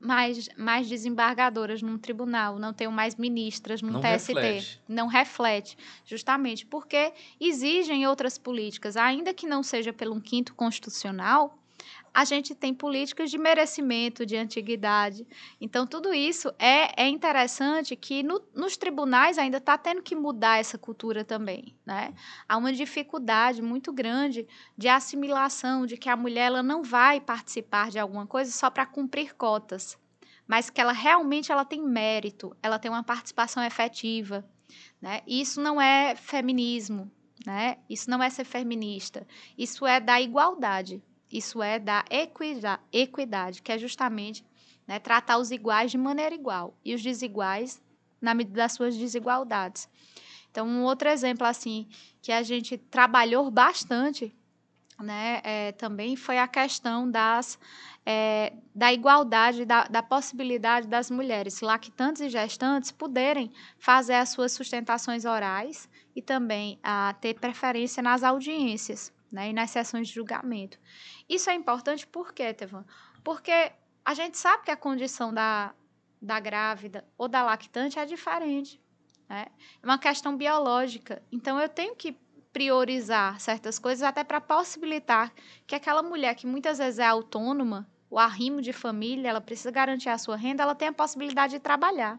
mais, 0.00 0.48
mais 0.56 0.88
desembargadoras 0.88 1.82
num 1.82 1.98
tribunal, 1.98 2.58
não 2.58 2.72
tenho 2.72 2.92
mais 2.92 3.16
ministras 3.16 3.82
num 3.82 3.92
não 3.92 4.00
TST. 4.00 4.32
Reflete. 4.32 4.80
Não 4.88 5.06
reflete, 5.06 5.76
justamente 6.04 6.64
porque 6.64 7.12
exigem 7.40 8.06
outras 8.06 8.38
políticas, 8.38 8.96
ainda 8.96 9.34
que 9.34 9.46
não 9.46 9.62
seja 9.62 9.92
pelo 9.92 10.20
quinto 10.20 10.54
constitucional, 10.54 11.57
a 12.12 12.24
gente 12.24 12.54
tem 12.54 12.74
políticas 12.74 13.30
de 13.30 13.38
merecimento, 13.38 14.26
de 14.26 14.36
antiguidade. 14.36 15.26
Então, 15.60 15.86
tudo 15.86 16.12
isso 16.12 16.52
é, 16.58 17.04
é 17.04 17.08
interessante 17.08 17.94
que 17.96 18.22
no, 18.22 18.42
nos 18.54 18.76
tribunais 18.76 19.38
ainda 19.38 19.58
está 19.58 19.76
tendo 19.78 20.02
que 20.02 20.14
mudar 20.14 20.58
essa 20.58 20.78
cultura 20.78 21.24
também. 21.24 21.76
Né? 21.84 22.14
Há 22.48 22.56
uma 22.56 22.72
dificuldade 22.72 23.62
muito 23.62 23.92
grande 23.92 24.46
de 24.76 24.88
assimilação, 24.88 25.86
de 25.86 25.96
que 25.96 26.08
a 26.08 26.16
mulher 26.16 26.46
ela 26.46 26.62
não 26.62 26.82
vai 26.82 27.20
participar 27.20 27.90
de 27.90 27.98
alguma 27.98 28.26
coisa 28.26 28.50
só 28.50 28.70
para 28.70 28.86
cumprir 28.86 29.34
cotas, 29.34 29.98
mas 30.46 30.70
que 30.70 30.80
ela 30.80 30.92
realmente 30.92 31.52
ela 31.52 31.64
tem 31.64 31.82
mérito, 31.82 32.56
ela 32.62 32.78
tem 32.78 32.90
uma 32.90 33.02
participação 33.02 33.62
efetiva. 33.62 34.48
Né? 35.00 35.20
Isso 35.26 35.60
não 35.60 35.80
é 35.80 36.14
feminismo, 36.14 37.10
né? 37.46 37.78
isso 37.88 38.10
não 38.10 38.22
é 38.22 38.28
ser 38.30 38.44
feminista, 38.44 39.26
isso 39.56 39.86
é 39.86 40.00
da 40.00 40.20
igualdade 40.20 41.02
Isso 41.30 41.62
é 41.62 41.78
da 41.78 42.04
equidade, 42.90 43.62
que 43.62 43.72
é 43.72 43.78
justamente 43.78 44.44
né, 44.86 44.98
tratar 44.98 45.38
os 45.38 45.50
iguais 45.50 45.90
de 45.90 45.98
maneira 45.98 46.34
igual 46.34 46.74
e 46.84 46.94
os 46.94 47.02
desiguais 47.02 47.80
na 48.20 48.34
medida 48.34 48.56
das 48.56 48.72
suas 48.72 48.96
desigualdades. 48.96 49.88
Então, 50.50 50.66
um 50.66 50.82
outro 50.82 51.08
exemplo 51.08 51.46
assim 51.46 51.86
que 52.22 52.32
a 52.32 52.42
gente 52.42 52.78
trabalhou 52.78 53.50
bastante 53.50 54.34
né, 54.98 55.40
é, 55.44 55.72
também 55.72 56.16
foi 56.16 56.38
a 56.38 56.48
questão 56.48 57.08
das, 57.08 57.58
é, 58.04 58.52
da 58.74 58.92
igualdade, 58.92 59.64
da, 59.64 59.84
da, 59.84 60.02
possibilidade 60.02 60.88
das 60.88 61.10
mulheres 61.10 61.60
lactantes 61.60 62.20
e 62.22 62.28
gestantes 62.28 62.90
poderem 62.90 63.52
fazer 63.78 64.14
as 64.14 64.30
suas 64.30 64.52
sustentações 64.52 65.24
orais 65.24 65.88
e 66.16 66.20
também 66.20 66.80
a 66.82 67.14
ter 67.20 67.34
preferência 67.34 68.02
nas 68.02 68.24
audiências 68.24 69.12
né, 69.30 69.50
e 69.50 69.52
nas 69.52 69.70
sessões 69.70 70.08
de 70.08 70.14
julgamento. 70.14 70.78
Isso 71.28 71.50
é 71.50 71.54
importante 71.54 72.06
por 72.06 72.32
quê, 72.32 72.54
Tevan? 72.54 72.84
Porque 73.22 73.72
a 74.04 74.14
gente 74.14 74.38
sabe 74.38 74.64
que 74.64 74.70
a 74.70 74.76
condição 74.76 75.32
da, 75.32 75.74
da 76.20 76.40
grávida 76.40 77.04
ou 77.18 77.28
da 77.28 77.42
lactante 77.42 77.98
é 77.98 78.06
diferente. 78.06 78.80
Né? 79.28 79.46
É 79.82 79.86
uma 79.86 79.98
questão 79.98 80.36
biológica. 80.36 81.22
Então, 81.30 81.60
eu 81.60 81.68
tenho 81.68 81.94
que 81.94 82.16
priorizar 82.52 83.38
certas 83.38 83.78
coisas 83.78 84.02
até 84.02 84.24
para 84.24 84.40
possibilitar 84.40 85.32
que 85.66 85.74
aquela 85.74 86.02
mulher 86.02 86.34
que 86.34 86.46
muitas 86.46 86.78
vezes 86.78 86.98
é 86.98 87.06
autônoma, 87.06 87.86
o 88.10 88.18
arrimo 88.18 88.62
de 88.62 88.72
família, 88.72 89.28
ela 89.28 89.40
precisa 89.40 89.70
garantir 89.70 90.08
a 90.08 90.16
sua 90.16 90.36
renda, 90.36 90.62
ela 90.62 90.74
tenha 90.74 90.90
a 90.90 90.94
possibilidade 90.94 91.52
de 91.52 91.60
trabalhar. 91.60 92.18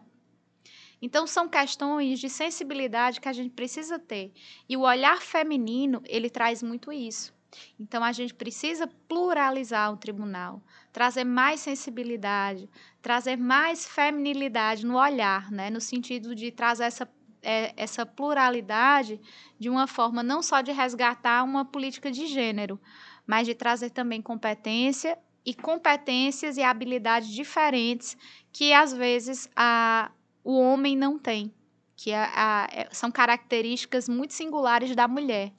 Então 1.02 1.26
são 1.26 1.48
questões 1.48 2.20
de 2.20 2.28
sensibilidade 2.28 3.20
que 3.20 3.28
a 3.28 3.32
gente 3.32 3.50
precisa 3.50 3.98
ter. 3.98 4.32
E 4.68 4.76
o 4.76 4.82
olhar 4.82 5.20
feminino, 5.20 6.02
ele 6.06 6.30
traz 6.30 6.62
muito 6.62 6.92
isso. 6.92 7.34
Então 7.78 8.02
a 8.04 8.12
gente 8.12 8.34
precisa 8.34 8.86
pluralizar 9.08 9.92
o 9.92 9.96
tribunal, 9.96 10.62
trazer 10.92 11.24
mais 11.24 11.60
sensibilidade, 11.60 12.68
trazer 13.02 13.36
mais 13.36 13.86
feminilidade 13.86 14.86
no 14.86 14.96
olhar, 14.96 15.50
né, 15.50 15.70
no 15.70 15.80
sentido 15.80 16.34
de 16.34 16.50
trazer 16.50 16.84
essa 16.84 17.08
é, 17.42 17.72
essa 17.76 18.04
pluralidade 18.04 19.20
de 19.58 19.70
uma 19.70 19.86
forma 19.86 20.22
não 20.22 20.42
só 20.42 20.60
de 20.60 20.72
resgatar 20.72 21.42
uma 21.42 21.64
política 21.64 22.10
de 22.10 22.26
gênero, 22.26 22.78
mas 23.26 23.46
de 23.46 23.54
trazer 23.54 23.90
também 23.90 24.20
competência 24.20 25.18
e 25.44 25.54
competências 25.54 26.56
e 26.56 26.62
habilidades 26.62 27.30
diferentes 27.30 28.16
que 28.52 28.72
às 28.72 28.92
vezes 28.92 29.48
a, 29.56 30.10
o 30.44 30.58
homem 30.58 30.96
não 30.96 31.18
tem, 31.18 31.52
que 31.96 32.12
a, 32.12 32.30
a, 32.34 32.68
é, 32.72 32.88
são 32.92 33.10
características 33.10 34.08
muito 34.08 34.34
singulares 34.34 34.94
da 34.94 35.08
mulher. 35.08 35.52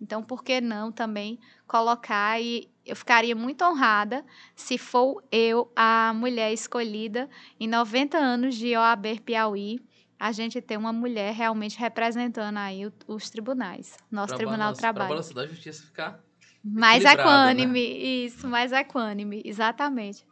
Então, 0.00 0.22
por 0.22 0.44
que 0.44 0.60
não 0.60 0.92
também 0.92 1.38
colocar 1.66 2.40
e 2.40 2.70
eu 2.86 2.96
ficaria 2.96 3.34
muito 3.34 3.64
honrada 3.64 4.24
se 4.54 4.78
for 4.78 5.22
eu 5.30 5.70
a 5.74 6.12
mulher 6.14 6.52
escolhida 6.52 7.28
em 7.58 7.68
90 7.68 8.16
anos 8.16 8.54
de 8.54 8.76
OAB 8.76 9.20
Piauí 9.24 9.80
a 10.18 10.32
gente 10.32 10.60
ter 10.60 10.76
uma 10.76 10.92
mulher 10.92 11.32
realmente 11.32 11.78
representando 11.78 12.56
aí 12.56 12.90
os 13.06 13.30
tribunais, 13.30 13.96
nosso 14.10 14.34
Tribunal 14.34 14.72
do 14.72 14.78
Trabalho. 14.78 15.14
Para 15.14 15.20
a 15.20 15.34
da 15.34 15.46
justiça 15.46 15.84
ficar 15.84 16.20
mais 16.64 17.04
né? 17.04 17.12
equânime, 17.12 17.88
né? 17.88 17.94
isso, 17.96 18.48
mais 18.48 18.72
equânime, 18.72 19.42
exatamente. 19.44 20.26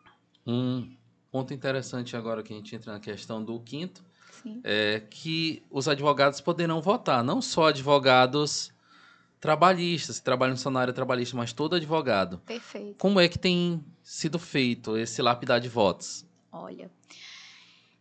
Um 0.44 0.96
ponto 1.30 1.54
interessante 1.54 2.16
agora 2.16 2.42
que 2.42 2.52
a 2.52 2.56
gente 2.56 2.74
entra 2.74 2.92
na 2.92 3.00
questão 3.00 3.44
do 3.44 3.60
quinto, 3.60 4.02
Sim. 4.42 4.60
é 4.64 5.00
que 5.08 5.62
os 5.70 5.86
advogados 5.86 6.40
poderão 6.40 6.80
votar, 6.80 7.22
não 7.22 7.40
só 7.40 7.68
advogados 7.68 8.72
trabalhistas, 9.40 10.18
que 10.18 10.24
trabalham 10.24 10.56
na 10.70 10.80
área 10.80 10.92
trabalhista, 10.92 11.36
mas 11.36 11.52
todo 11.52 11.76
advogado. 11.76 12.38
Perfeito. 12.38 12.96
Como 12.98 13.20
é 13.20 13.28
que 13.28 13.38
tem 13.38 13.84
sido 14.02 14.38
feito 14.38 14.96
esse 14.96 15.20
lapidar 15.22 15.60
de 15.60 15.68
votos? 15.68 16.26
Olha, 16.50 16.90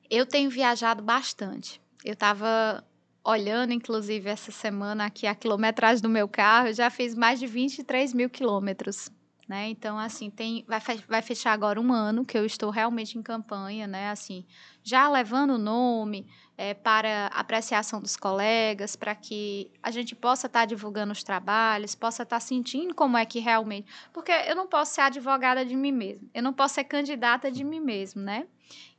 eu 0.09 0.25
tenho 0.25 0.49
viajado 0.49 1.03
bastante. 1.03 1.81
Eu 2.03 2.13
estava 2.13 2.83
olhando, 3.23 3.73
inclusive, 3.73 4.29
essa 4.29 4.51
semana 4.51 5.07
aqui 5.07 5.25
a 5.25 5.33
quilometragem 5.33 6.01
do 6.01 6.09
meu 6.09 6.27
carro, 6.27 6.67
eu 6.67 6.73
já 6.73 6.89
fiz 6.89 7.15
mais 7.15 7.39
de 7.39 7.47
23 7.47 8.13
mil 8.13 8.29
quilômetros. 8.29 9.09
Né? 9.47 9.69
Então, 9.69 9.99
assim, 9.99 10.31
tem, 10.31 10.65
vai, 10.67 10.81
vai 11.07 11.21
fechar 11.21 11.53
agora 11.53 11.79
um 11.79 11.93
ano 11.93 12.25
que 12.25 12.35
eu 12.35 12.43
estou 12.45 12.71
realmente 12.71 13.15
em 13.15 13.21
campanha, 13.21 13.85
né? 13.85 14.09
Assim, 14.09 14.43
já 14.83 15.07
levando 15.07 15.51
o 15.51 15.57
nome 15.59 16.25
é, 16.57 16.73
para 16.73 17.27
apreciação 17.27 18.01
dos 18.01 18.17
colegas, 18.17 18.95
para 18.95 19.13
que 19.13 19.69
a 19.83 19.91
gente 19.91 20.15
possa 20.15 20.47
estar 20.47 20.61
tá 20.61 20.65
divulgando 20.65 21.11
os 21.11 21.21
trabalhos, 21.23 21.93
possa 21.93 22.23
estar 22.23 22.37
tá 22.37 22.39
sentindo 22.39 22.95
como 22.95 23.17
é 23.17 23.25
que 23.25 23.39
realmente. 23.39 23.87
Porque 24.11 24.31
eu 24.31 24.55
não 24.55 24.65
posso 24.65 24.95
ser 24.95 25.01
advogada 25.01 25.63
de 25.63 25.75
mim 25.75 25.91
mesma, 25.91 26.27
eu 26.33 26.41
não 26.41 26.51
posso 26.51 26.73
ser 26.73 26.85
candidata 26.85 27.51
de 27.51 27.63
mim 27.63 27.79
mesmo, 27.79 28.23
né? 28.23 28.47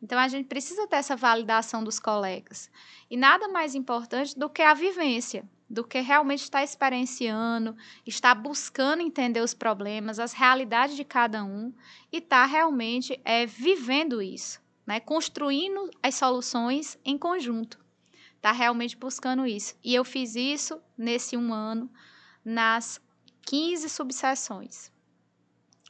Então, 0.00 0.16
a 0.16 0.28
gente 0.28 0.46
precisa 0.46 0.86
ter 0.86 0.96
essa 0.96 1.16
validação 1.16 1.82
dos 1.82 1.98
colegas. 1.98 2.70
E 3.10 3.16
nada 3.16 3.48
mais 3.48 3.74
importante 3.74 4.38
do 4.38 4.48
que 4.48 4.62
a 4.62 4.74
vivência, 4.74 5.44
do 5.68 5.82
que 5.84 6.00
realmente 6.00 6.42
estar 6.42 6.62
experienciando, 6.62 7.76
estar 8.06 8.34
buscando 8.34 9.02
entender 9.02 9.40
os 9.40 9.54
problemas, 9.54 10.18
as 10.18 10.32
realidades 10.32 10.96
de 10.96 11.04
cada 11.04 11.44
um 11.44 11.72
e 12.12 12.18
estar 12.18 12.46
realmente 12.46 13.20
é, 13.24 13.46
vivendo 13.46 14.22
isso, 14.22 14.60
né? 14.86 15.00
construindo 15.00 15.90
as 16.02 16.14
soluções 16.14 16.98
em 17.04 17.18
conjunto. 17.18 17.84
Estar 18.36 18.52
realmente 18.52 18.96
buscando 18.96 19.46
isso. 19.46 19.74
E 19.82 19.94
eu 19.94 20.04
fiz 20.04 20.36
isso 20.36 20.80
nesse 20.96 21.36
um 21.36 21.52
ano, 21.52 21.90
nas 22.44 23.00
15 23.42 23.88
subseções 23.88 24.92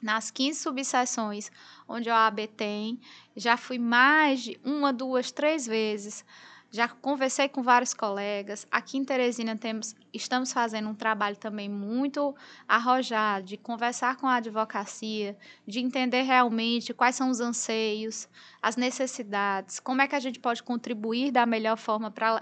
nas 0.02 0.30
15 0.30 0.60
subseções 0.60 1.50
onde 1.88 2.10
a 2.10 2.26
OAB 2.26 2.46
tem, 2.48 3.00
já 3.34 3.56
fui 3.56 3.78
mais 3.78 4.42
de 4.42 4.60
uma, 4.64 4.92
duas, 4.92 5.30
três 5.32 5.66
vezes. 5.66 6.24
Já 6.70 6.88
conversei 6.88 7.48
com 7.48 7.62
vários 7.62 7.94
colegas. 7.94 8.66
Aqui 8.70 8.98
em 8.98 9.04
Teresina 9.04 9.56
temos, 9.56 9.94
estamos 10.12 10.52
fazendo 10.52 10.88
um 10.88 10.94
trabalho 10.94 11.36
também 11.36 11.68
muito 11.68 12.34
arrojado 12.66 13.46
de 13.46 13.56
conversar 13.56 14.16
com 14.16 14.26
a 14.26 14.36
advocacia, 14.36 15.38
de 15.66 15.78
entender 15.78 16.22
realmente 16.22 16.92
quais 16.92 17.14
são 17.14 17.30
os 17.30 17.40
anseios, 17.40 18.28
as 18.60 18.76
necessidades, 18.76 19.78
como 19.78 20.02
é 20.02 20.08
que 20.08 20.16
a 20.16 20.20
gente 20.20 20.40
pode 20.40 20.62
contribuir 20.62 21.30
da 21.30 21.46
melhor 21.46 21.76
forma 21.76 22.10
para 22.10 22.40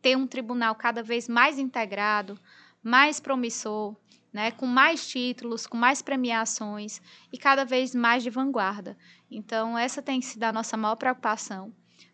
ter 0.00 0.16
um 0.16 0.26
tribunal 0.26 0.74
cada 0.74 1.02
vez 1.02 1.28
mais 1.28 1.58
integrado, 1.58 2.38
mais 2.82 3.20
promissor, 3.20 3.94
né, 4.32 4.50
com 4.50 4.66
mais 4.66 5.06
títulos, 5.06 5.66
com 5.66 5.76
mais 5.76 6.00
premiações 6.00 7.02
e 7.30 7.36
cada 7.36 7.64
vez 7.64 7.94
mais 7.94 8.22
de 8.22 8.30
vanguarda. 8.30 8.96
Então, 9.30 9.76
essa 9.76 10.00
tem 10.00 10.22
sido 10.22 10.44
a 10.44 10.52
nossa 10.52 10.76
maior 10.76 10.96
preocupação, 10.96 11.72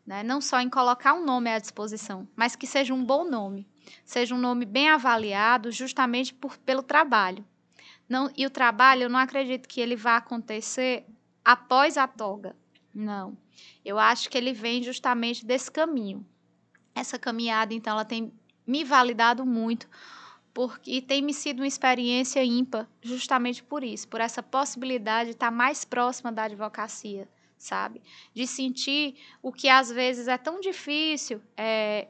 né, 0.08 0.22
não 0.22 0.40
só 0.40 0.58
em 0.58 0.70
colocar 0.70 1.12
um 1.12 1.22
nome 1.22 1.50
à 1.50 1.58
disposição, 1.58 2.26
mas 2.34 2.56
que 2.56 2.66
seja 2.66 2.94
um 2.94 3.04
bom 3.04 3.28
nome, 3.28 3.68
seja 4.06 4.34
um 4.34 4.38
nome 4.38 4.64
bem 4.64 4.88
avaliado 4.88 5.70
justamente 5.70 6.32
por, 6.32 6.56
pelo 6.56 6.82
trabalho. 6.82 7.44
Não, 8.08 8.32
e 8.34 8.46
o 8.46 8.50
trabalho, 8.50 9.02
eu 9.02 9.10
não 9.10 9.18
acredito 9.18 9.68
que 9.68 9.82
ele 9.82 9.94
vá 9.94 10.16
acontecer 10.16 11.04
após 11.44 11.98
a 11.98 12.08
toga. 12.08 12.56
Não. 12.94 13.36
Eu 13.84 13.98
acho 13.98 14.30
que 14.30 14.38
ele 14.38 14.54
vem 14.54 14.82
justamente 14.82 15.44
desse 15.44 15.70
caminho. 15.70 16.26
Essa 16.94 17.18
caminhada, 17.18 17.74
então, 17.74 17.92
ela 17.92 18.04
tem 18.04 18.32
me 18.66 18.84
validado 18.84 19.44
muito, 19.44 19.86
porque 20.54 21.02
tem 21.02 21.20
me 21.20 21.34
sido 21.34 21.60
uma 21.60 21.66
experiência 21.66 22.42
ímpar, 22.42 22.88
justamente 23.02 23.62
por 23.62 23.84
isso, 23.84 24.08
por 24.08 24.22
essa 24.22 24.42
possibilidade 24.42 25.28
de 25.28 25.36
estar 25.36 25.50
mais 25.50 25.84
próxima 25.84 26.32
da 26.32 26.44
advocacia, 26.44 27.28
sabe? 27.58 28.00
De 28.32 28.46
sentir 28.46 29.16
o 29.42 29.52
que 29.52 29.68
às 29.68 29.90
vezes 29.90 30.28
é 30.28 30.38
tão 30.38 30.60
difícil 30.60 31.42
é, 31.56 32.08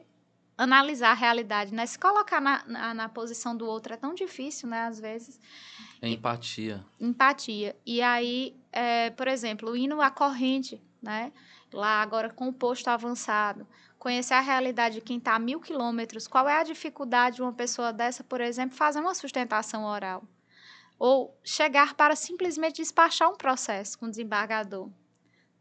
analisar 0.59 1.11
a 1.11 1.13
realidade, 1.13 1.73
né? 1.73 1.85
Se 1.85 1.97
colocar 1.97 2.41
na, 2.41 2.63
na, 2.65 2.93
na, 2.93 3.09
posição 3.09 3.55
do 3.55 3.65
outro 3.65 3.93
é 3.93 3.97
tão 3.97 4.13
difícil, 4.13 4.67
né? 4.67 4.81
Às 4.81 4.99
vezes. 4.99 5.39
É 6.01 6.09
empatia. 6.09 6.85
Empatia. 6.99 7.75
E 7.85 8.01
aí, 8.01 8.53
é, 8.71 9.09
por 9.11 9.29
exemplo, 9.29 9.75
indo 9.75 10.01
à 10.01 10.11
corrente, 10.11 10.81
né? 11.01 11.31
Lá 11.71 12.01
agora 12.01 12.29
com 12.29 12.49
o 12.49 12.53
posto 12.53 12.89
avançado, 12.89 13.65
conhecer 13.97 14.33
a 14.33 14.41
realidade 14.41 14.95
de 14.95 15.01
quem 15.01 15.17
está 15.17 15.35
a 15.35 15.39
mil 15.39 15.61
quilômetros, 15.61 16.27
qual 16.27 16.49
é 16.49 16.59
a 16.59 16.63
dificuldade 16.63 17.37
de 17.37 17.41
uma 17.41 17.53
pessoa 17.53 17.93
dessa, 17.93 18.21
por 18.23 18.41
exemplo, 18.41 18.75
fazer 18.75 18.99
uma 18.99 19.15
sustentação 19.15 19.85
oral? 19.85 20.23
Ou 20.97 21.33
chegar 21.41 21.93
para 21.93 22.17
simplesmente 22.17 22.81
despachar 22.81 23.29
um 23.29 23.37
processo 23.37 23.97
com 23.97 24.07
o 24.07 24.09
desembargador. 24.09 24.89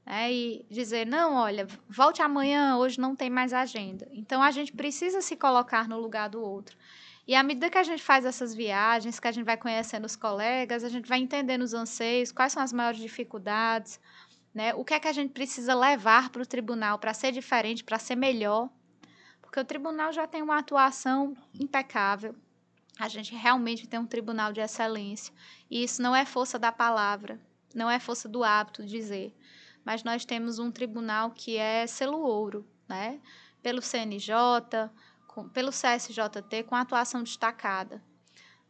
Né? 0.08 0.32
E 0.32 0.66
dizer, 0.70 1.06
não, 1.06 1.34
olha, 1.34 1.66
volte 1.86 2.22
amanhã, 2.22 2.78
hoje 2.78 2.98
não 2.98 3.14
tem 3.14 3.28
mais 3.28 3.52
agenda. 3.52 4.08
Então, 4.10 4.42
a 4.42 4.50
gente 4.50 4.72
precisa 4.72 5.20
se 5.20 5.36
colocar 5.36 5.86
no 5.86 6.00
lugar 6.00 6.30
do 6.30 6.40
outro. 6.40 6.78
E 7.26 7.34
à 7.34 7.42
medida 7.42 7.68
que 7.68 7.76
a 7.76 7.82
gente 7.82 8.02
faz 8.02 8.24
essas 8.24 8.54
viagens, 8.54 9.20
que 9.20 9.28
a 9.28 9.32
gente 9.32 9.44
vai 9.44 9.58
conhecendo 9.58 10.06
os 10.06 10.16
colegas, 10.16 10.82
a 10.82 10.88
gente 10.88 11.06
vai 11.06 11.18
entendendo 11.18 11.60
os 11.60 11.74
anseios, 11.74 12.32
quais 12.32 12.54
são 12.54 12.62
as 12.62 12.72
maiores 12.72 12.98
dificuldades, 12.98 14.00
né? 14.54 14.74
O 14.74 14.82
que 14.82 14.94
é 14.94 15.00
que 15.00 15.08
a 15.08 15.12
gente 15.12 15.32
precisa 15.32 15.74
levar 15.74 16.30
para 16.30 16.40
o 16.40 16.46
tribunal 16.46 16.98
para 16.98 17.12
ser 17.12 17.30
diferente, 17.30 17.84
para 17.84 17.98
ser 17.98 18.16
melhor? 18.16 18.70
Porque 19.42 19.60
o 19.60 19.64
tribunal 19.64 20.10
já 20.10 20.26
tem 20.26 20.40
uma 20.40 20.58
atuação 20.58 21.36
impecável. 21.52 22.34
a 22.98 23.08
gente 23.08 23.34
realmente 23.34 23.86
tem 23.86 24.00
um 24.00 24.06
tribunal 24.06 24.52
de 24.52 24.60
excelência. 24.60 25.32
E 25.70 25.84
isso 25.84 26.00
não 26.00 26.16
é 26.16 26.24
força 26.24 26.58
da 26.58 26.72
palavra, 26.72 27.38
não 27.74 27.90
é 27.90 28.00
força 28.00 28.26
do 28.26 28.42
hábito 28.42 28.84
dizer, 28.84 29.34
mas 29.88 30.04
nós 30.04 30.22
temos 30.26 30.58
um 30.58 30.70
tribunal 30.70 31.30
que 31.30 31.56
é 31.56 31.86
selo 31.86 32.18
ouro, 32.18 32.62
né? 32.86 33.18
Pelo 33.62 33.80
CNJ, 33.80 34.34
com, 35.26 35.48
pelo 35.48 35.70
CSJT, 35.70 36.64
com 36.64 36.74
atuação 36.74 37.22
destacada. 37.22 38.04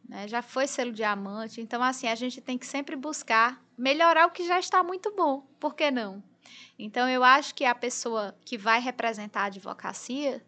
Né? 0.07 0.29
Já 0.29 0.41
foi 0.41 0.65
selo 0.65 0.93
diamante. 0.93 1.59
Então, 1.59 1.83
assim, 1.83 2.07
a 2.07 2.15
gente 2.15 2.39
tem 2.39 2.57
que 2.57 2.65
sempre 2.65 2.95
buscar 2.95 3.61
melhorar 3.77 4.27
o 4.27 4.31
que 4.31 4.47
já 4.47 4.57
está 4.59 4.81
muito 4.81 5.13
bom. 5.13 5.41
Por 5.59 5.75
que 5.75 5.91
não? 5.91 6.23
Então, 6.79 7.09
eu 7.09 7.21
acho 7.21 7.53
que 7.53 7.65
a 7.65 7.75
pessoa 7.75 8.33
que 8.45 8.57
vai 8.57 8.79
representar 8.79 9.41
a 9.41 9.47
advocacia, 9.47 10.41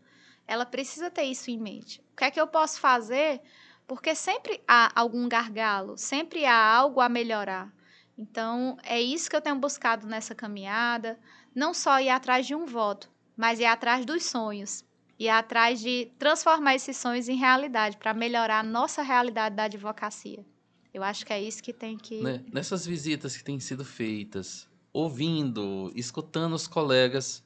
ela 0.47 0.65
precisa 0.65 1.11
ter 1.11 1.23
isso 1.23 1.51
em 1.51 1.57
mente. 1.57 1.99
O 2.13 2.15
que 2.15 2.23
é 2.23 2.31
que 2.31 2.39
eu 2.39 2.47
posso 2.47 2.79
fazer? 2.79 3.41
Porque 3.85 4.15
sempre 4.15 4.63
há 4.65 4.89
algum 4.97 5.27
gargalo, 5.27 5.97
sempre 5.97 6.45
há 6.45 6.55
algo 6.55 7.01
a 7.01 7.09
melhorar. 7.09 7.69
Então, 8.21 8.77
é 8.83 9.01
isso 9.01 9.27
que 9.27 9.35
eu 9.35 9.41
tenho 9.41 9.55
buscado 9.55 10.05
nessa 10.05 10.35
caminhada, 10.35 11.17
não 11.55 11.73
só 11.73 11.99
ir 11.99 12.09
atrás 12.09 12.45
de 12.45 12.53
um 12.53 12.67
voto, 12.67 13.09
mas 13.35 13.59
ir 13.59 13.65
atrás 13.65 14.05
dos 14.05 14.23
sonhos, 14.25 14.85
ir 15.17 15.27
atrás 15.27 15.79
de 15.79 16.11
transformar 16.19 16.75
esses 16.75 16.95
sonhos 16.95 17.27
em 17.27 17.35
realidade, 17.35 17.97
para 17.97 18.13
melhorar 18.13 18.59
a 18.59 18.63
nossa 18.63 19.01
realidade 19.01 19.55
da 19.55 19.63
advocacia. 19.63 20.45
Eu 20.93 21.01
acho 21.01 21.25
que 21.25 21.33
é 21.33 21.41
isso 21.41 21.63
que 21.63 21.73
tem 21.73 21.97
que. 21.97 22.21
Né? 22.21 22.43
Nessas 22.53 22.85
visitas 22.85 23.35
que 23.35 23.43
têm 23.43 23.59
sido 23.59 23.83
feitas, 23.83 24.69
ouvindo, 24.93 25.91
escutando 25.95 26.53
os 26.53 26.67
colegas, 26.67 27.43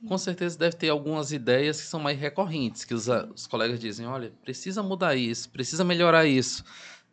Sim. 0.00 0.08
com 0.08 0.18
certeza 0.18 0.58
deve 0.58 0.74
ter 0.74 0.88
algumas 0.88 1.30
ideias 1.30 1.80
que 1.80 1.86
são 1.86 2.00
mais 2.00 2.18
recorrentes, 2.18 2.84
que 2.84 2.94
os, 2.94 3.06
os 3.32 3.46
colegas 3.46 3.78
dizem: 3.78 4.08
olha, 4.08 4.32
precisa 4.42 4.82
mudar 4.82 5.14
isso, 5.14 5.50
precisa 5.50 5.84
melhorar 5.84 6.26
isso. 6.26 6.64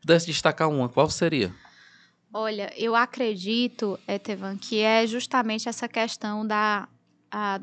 Pudesse 0.02 0.26
destacar 0.26 0.68
uma, 0.68 0.90
qual 0.90 1.12
seria? 1.12 1.54
Olha, 2.34 2.72
eu 2.78 2.96
acredito, 2.96 4.00
Etevan, 4.08 4.58
que 4.58 4.80
é 4.80 5.08
justamente 5.08 5.70
essa 5.70 5.88
questão 5.88 6.46
da 6.46 6.88
a, 7.32 7.60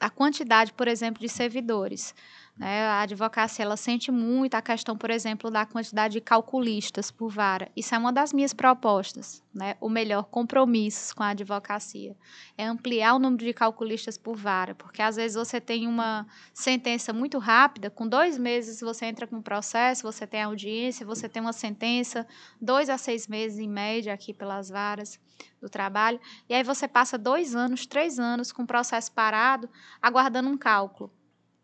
a 0.00 0.10
quantidade, 0.10 0.72
por 0.72 0.88
exemplo, 0.88 1.20
de 1.20 1.28
servidores. 1.28 2.14
Né? 2.56 2.86
A 2.86 3.00
advocacia 3.00 3.64
ela 3.64 3.76
sente 3.78 4.12
muito 4.12 4.54
a 4.54 4.62
questão, 4.62 4.96
por 4.96 5.10
exemplo, 5.10 5.50
da 5.50 5.64
quantidade 5.64 6.12
de 6.14 6.20
calculistas 6.20 7.10
por 7.10 7.30
vara. 7.30 7.70
Isso 7.74 7.94
é 7.94 7.98
uma 7.98 8.12
das 8.12 8.32
minhas 8.32 8.52
propostas. 8.52 9.42
Né? 9.54 9.74
O 9.80 9.88
melhor, 9.88 10.24
compromissos 10.24 11.12
com 11.12 11.22
a 11.22 11.28
advocacia. 11.28 12.14
É 12.56 12.64
ampliar 12.66 13.14
o 13.14 13.18
número 13.18 13.44
de 13.44 13.54
calculistas 13.54 14.18
por 14.18 14.36
vara, 14.36 14.74
porque 14.74 15.00
às 15.00 15.16
vezes 15.16 15.34
você 15.34 15.60
tem 15.60 15.86
uma 15.86 16.26
sentença 16.52 17.12
muito 17.12 17.38
rápida, 17.38 17.90
com 17.90 18.06
dois 18.06 18.36
meses 18.38 18.80
você 18.80 19.06
entra 19.06 19.26
com 19.26 19.38
o 19.38 19.42
processo, 19.42 20.02
você 20.02 20.26
tem 20.26 20.42
audiência, 20.42 21.06
você 21.06 21.28
tem 21.28 21.40
uma 21.40 21.52
sentença, 21.52 22.26
dois 22.60 22.88
a 22.90 22.98
seis 22.98 23.26
meses 23.26 23.58
em 23.58 23.68
média 23.68 24.12
aqui 24.12 24.32
pelas 24.32 24.68
varas 24.68 25.18
do 25.60 25.68
trabalho, 25.68 26.20
e 26.48 26.54
aí 26.54 26.62
você 26.62 26.86
passa 26.86 27.18
dois 27.18 27.54
anos, 27.54 27.86
três 27.86 28.18
anos 28.18 28.52
com 28.52 28.62
o 28.62 28.66
processo 28.66 29.12
parado, 29.12 29.68
aguardando 30.00 30.48
um 30.48 30.56
cálculo 30.56 31.10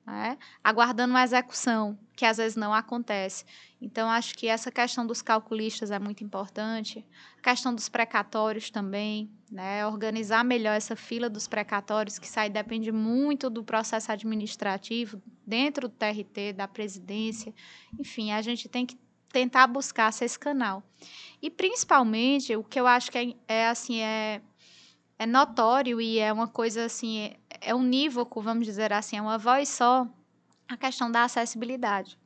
né? 0.08 0.38
aguardando 0.64 1.12
uma 1.12 1.22
execução, 1.22 1.98
que 2.16 2.24
às 2.24 2.38
vezes 2.38 2.56
não 2.56 2.72
acontece. 2.72 3.44
Então, 3.80 4.08
acho 4.08 4.34
que 4.34 4.48
essa 4.48 4.70
questão 4.70 5.06
dos 5.06 5.22
calculistas 5.22 5.90
é 5.90 5.98
muito 5.98 6.24
importante, 6.24 7.04
a 7.38 7.42
questão 7.42 7.74
dos 7.74 7.88
precatórios 7.88 8.70
também, 8.70 9.30
né? 9.50 9.86
organizar 9.86 10.42
melhor 10.44 10.74
essa 10.74 10.96
fila 10.96 11.28
dos 11.28 11.46
precatórios, 11.46 12.18
que 12.18 12.28
aí 12.38 12.48
depende 12.48 12.90
muito 12.90 13.50
do 13.50 13.62
processo 13.62 14.10
administrativo, 14.10 15.22
dentro 15.46 15.88
do 15.88 15.94
TRT, 15.94 16.54
da 16.54 16.66
presidência, 16.66 17.54
enfim, 17.98 18.32
a 18.32 18.42
gente 18.42 18.68
tem 18.68 18.86
que 18.86 18.98
tentar 19.30 19.66
buscar 19.66 20.10
esse 20.10 20.38
canal. 20.38 20.82
E, 21.40 21.50
principalmente, 21.50 22.56
o 22.56 22.64
que 22.64 22.80
eu 22.80 22.86
acho 22.86 23.10
que 23.12 23.18
é, 23.18 23.34
é 23.46 23.68
assim, 23.68 24.00
é 24.00 24.40
é 25.18 25.26
notório 25.26 26.00
e 26.00 26.18
é 26.18 26.32
uma 26.32 26.46
coisa 26.46 26.84
assim, 26.84 27.34
é, 27.60 27.74
unívoco, 27.74 28.40
vamos 28.40 28.64
dizer 28.66 28.92
assim, 28.92 29.16
é 29.16 29.22
uma 29.22 29.36
voz 29.36 29.68
só, 29.68 30.06
a 30.68 30.76
questão 30.76 31.10
da 31.10 31.24
acessibilidade. 31.24 32.18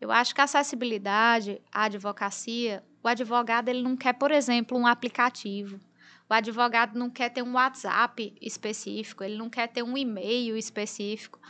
Eu 0.00 0.12
acho 0.12 0.34
que 0.34 0.40
a 0.40 0.44
acessibilidade 0.44 1.60
à 1.72 1.84
advocacia, 1.84 2.84
o 3.02 3.08
advogado 3.08 3.68
ele 3.68 3.82
não 3.82 3.96
quer, 3.96 4.12
por 4.12 4.30
exemplo, 4.30 4.78
um 4.78 4.86
aplicativo. 4.86 5.80
O 6.28 6.34
advogado 6.34 6.98
não 6.98 7.08
quer 7.08 7.30
ter 7.30 7.42
um 7.42 7.54
WhatsApp 7.54 8.36
específico, 8.40 9.24
ele 9.24 9.36
não 9.36 9.48
quer 9.48 9.68
ter 9.68 9.82
um 9.82 9.96
e-mail 9.96 10.56
específico. 10.56 11.40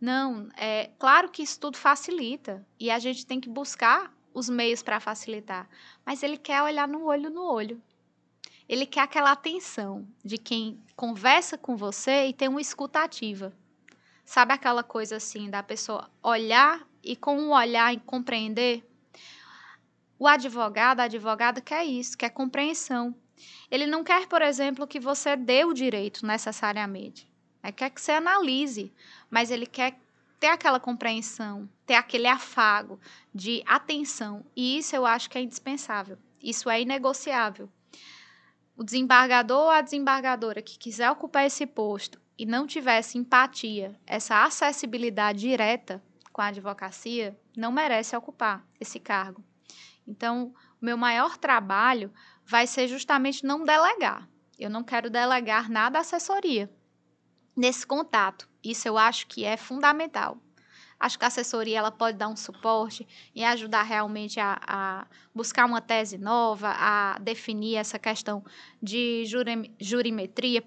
Não, 0.00 0.48
é 0.56 0.90
claro 0.98 1.28
que 1.28 1.42
isso 1.42 1.60
tudo 1.60 1.76
facilita 1.76 2.66
e 2.78 2.90
a 2.90 2.98
gente 2.98 3.26
tem 3.26 3.38
que 3.38 3.50
buscar 3.50 4.12
os 4.32 4.48
meios 4.48 4.82
para 4.82 5.00
facilitar, 5.00 5.68
mas 6.06 6.22
ele 6.22 6.38
quer 6.38 6.62
olhar 6.62 6.88
no 6.88 7.04
olho 7.04 7.28
no 7.28 7.42
olho. 7.42 7.82
Ele 8.70 8.86
quer 8.86 9.00
aquela 9.00 9.32
atenção 9.32 10.06
de 10.24 10.38
quem 10.38 10.80
conversa 10.94 11.58
com 11.58 11.74
você 11.76 12.28
e 12.28 12.32
tem 12.32 12.46
uma 12.46 12.60
escuta 12.60 13.02
ativa. 13.02 13.52
Sabe 14.24 14.52
aquela 14.52 14.84
coisa 14.84 15.16
assim 15.16 15.50
da 15.50 15.60
pessoa 15.60 16.08
olhar 16.22 16.86
e 17.02 17.16
com 17.16 17.36
um 17.36 17.50
olhar 17.50 17.98
compreender? 18.06 18.88
O 20.16 20.28
advogado, 20.28 21.00
a 21.00 21.04
advogada 21.06 21.60
quer 21.60 21.84
isso, 21.84 22.16
quer 22.16 22.30
compreensão. 22.30 23.12
Ele 23.68 23.86
não 23.86 24.04
quer, 24.04 24.28
por 24.28 24.40
exemplo, 24.40 24.86
que 24.86 25.00
você 25.00 25.34
dê 25.34 25.64
o 25.64 25.74
direito 25.74 26.24
necessariamente. 26.24 27.28
Ele 27.64 27.72
quer 27.72 27.90
que 27.90 28.00
você 28.00 28.12
analise, 28.12 28.92
mas 29.28 29.50
ele 29.50 29.66
quer 29.66 29.98
ter 30.38 30.46
aquela 30.46 30.78
compreensão, 30.78 31.68
ter 31.84 31.94
aquele 31.94 32.28
afago 32.28 33.00
de 33.34 33.64
atenção. 33.66 34.46
E 34.54 34.78
isso 34.78 34.94
eu 34.94 35.04
acho 35.04 35.28
que 35.28 35.36
é 35.36 35.42
indispensável. 35.42 36.16
Isso 36.40 36.70
é 36.70 36.80
inegociável 36.80 37.68
o 38.80 38.82
desembargador 38.82 39.64
ou 39.64 39.68
a 39.68 39.82
desembargadora 39.82 40.62
que 40.62 40.78
quiser 40.78 41.10
ocupar 41.10 41.44
esse 41.44 41.66
posto 41.66 42.18
e 42.38 42.46
não 42.46 42.66
tivesse 42.66 43.18
empatia, 43.18 43.94
essa 44.06 44.42
acessibilidade 44.42 45.40
direta 45.40 46.02
com 46.32 46.40
a 46.40 46.46
advocacia, 46.46 47.38
não 47.54 47.70
merece 47.70 48.16
ocupar 48.16 48.66
esse 48.80 48.98
cargo. 48.98 49.44
Então, 50.08 50.54
o 50.80 50.84
meu 50.86 50.96
maior 50.96 51.36
trabalho 51.36 52.10
vai 52.42 52.66
ser 52.66 52.88
justamente 52.88 53.44
não 53.44 53.66
delegar. 53.66 54.26
Eu 54.58 54.70
não 54.70 54.82
quero 54.82 55.10
delegar 55.10 55.68
nada 55.68 55.98
à 55.98 56.00
assessoria 56.00 56.72
nesse 57.54 57.86
contato. 57.86 58.48
Isso 58.64 58.88
eu 58.88 58.96
acho 58.96 59.26
que 59.26 59.44
é 59.44 59.58
fundamental. 59.58 60.38
Acho 61.00 61.18
que 61.18 61.24
a 61.24 61.28
assessoria 61.28 61.78
ela 61.78 61.90
pode 61.90 62.18
dar 62.18 62.28
um 62.28 62.36
suporte 62.36 63.08
e 63.34 63.42
ajudar 63.42 63.82
realmente 63.84 64.38
a, 64.38 64.60
a 64.66 65.06
buscar 65.34 65.64
uma 65.64 65.80
tese 65.80 66.18
nova, 66.18 66.74
a 66.76 67.18
definir 67.18 67.76
essa 67.76 67.98
questão 67.98 68.44
de 68.82 69.24
juri, 69.24 69.74
jurimetria, 69.80 70.62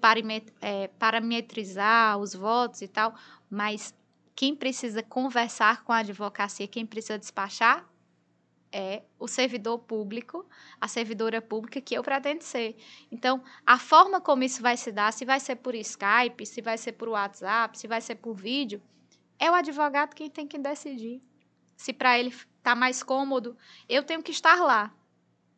é, 0.60 0.88
parametrizar 0.98 2.18
os 2.18 2.34
votos 2.34 2.82
e 2.82 2.88
tal, 2.88 3.14
mas 3.48 3.94
quem 4.34 4.56
precisa 4.56 5.04
conversar 5.04 5.84
com 5.84 5.92
a 5.92 5.98
advocacia, 5.98 6.66
quem 6.66 6.84
precisa 6.84 7.16
despachar, 7.16 7.88
é 8.72 9.04
o 9.20 9.28
servidor 9.28 9.78
público, 9.78 10.44
a 10.80 10.88
servidora 10.88 11.40
pública 11.40 11.80
que 11.80 11.94
eu 11.94 12.02
pretendo 12.02 12.42
ser. 12.42 12.74
Então, 13.08 13.40
a 13.64 13.78
forma 13.78 14.20
como 14.20 14.42
isso 14.42 14.60
vai 14.60 14.76
se 14.76 14.90
dar, 14.90 15.12
se 15.12 15.24
vai 15.24 15.38
ser 15.38 15.54
por 15.56 15.76
Skype, 15.76 16.44
se 16.44 16.60
vai 16.60 16.76
ser 16.76 16.92
por 16.92 17.08
WhatsApp, 17.08 17.78
se 17.78 17.86
vai 17.86 18.00
ser 18.00 18.16
por 18.16 18.34
vídeo, 18.34 18.82
é 19.44 19.50
o 19.50 19.54
advogado 19.54 20.14
quem 20.14 20.30
tem 20.30 20.46
que 20.46 20.58
decidir. 20.58 21.22
Se 21.76 21.92
para 21.92 22.18
ele 22.18 22.30
está 22.30 22.74
mais 22.74 23.02
cômodo, 23.02 23.56
eu 23.88 24.02
tenho 24.02 24.22
que 24.22 24.30
estar 24.30 24.56
lá. 24.56 24.90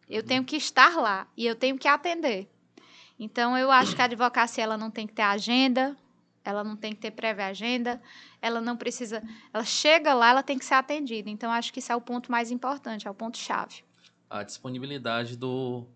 Eu 0.08 0.22
tenho 0.22 0.44
que 0.44 0.56
estar 0.56 0.96
lá 0.96 1.28
e 1.36 1.46
eu 1.46 1.54
tenho 1.54 1.78
que 1.78 1.86
atender. 1.86 2.48
Então, 3.18 3.56
eu 3.56 3.70
acho 3.70 3.94
que 3.94 4.02
a 4.02 4.06
advocacia 4.06 4.64
ela 4.64 4.76
não 4.76 4.90
tem 4.90 5.06
que 5.06 5.12
ter 5.12 5.22
agenda, 5.22 5.96
ela 6.44 6.62
não 6.62 6.76
tem 6.76 6.92
que 6.92 7.00
ter 7.00 7.10
prévia 7.12 7.46
agenda, 7.46 8.02
ela 8.42 8.60
não 8.60 8.76
precisa. 8.76 9.22
Ela 9.52 9.64
chega 9.64 10.14
lá, 10.14 10.30
ela 10.30 10.42
tem 10.42 10.58
que 10.58 10.64
ser 10.64 10.74
atendida. 10.74 11.30
Então, 11.30 11.50
acho 11.50 11.72
que 11.72 11.78
isso 11.78 11.92
é 11.92 11.96
o 11.96 12.00
ponto 12.00 12.30
mais 12.30 12.50
importante, 12.50 13.06
é 13.06 13.10
o 13.10 13.14
ponto-chave. 13.14 13.84
A 14.28 14.42
disponibilidade 14.42 15.36
do, 15.36 15.86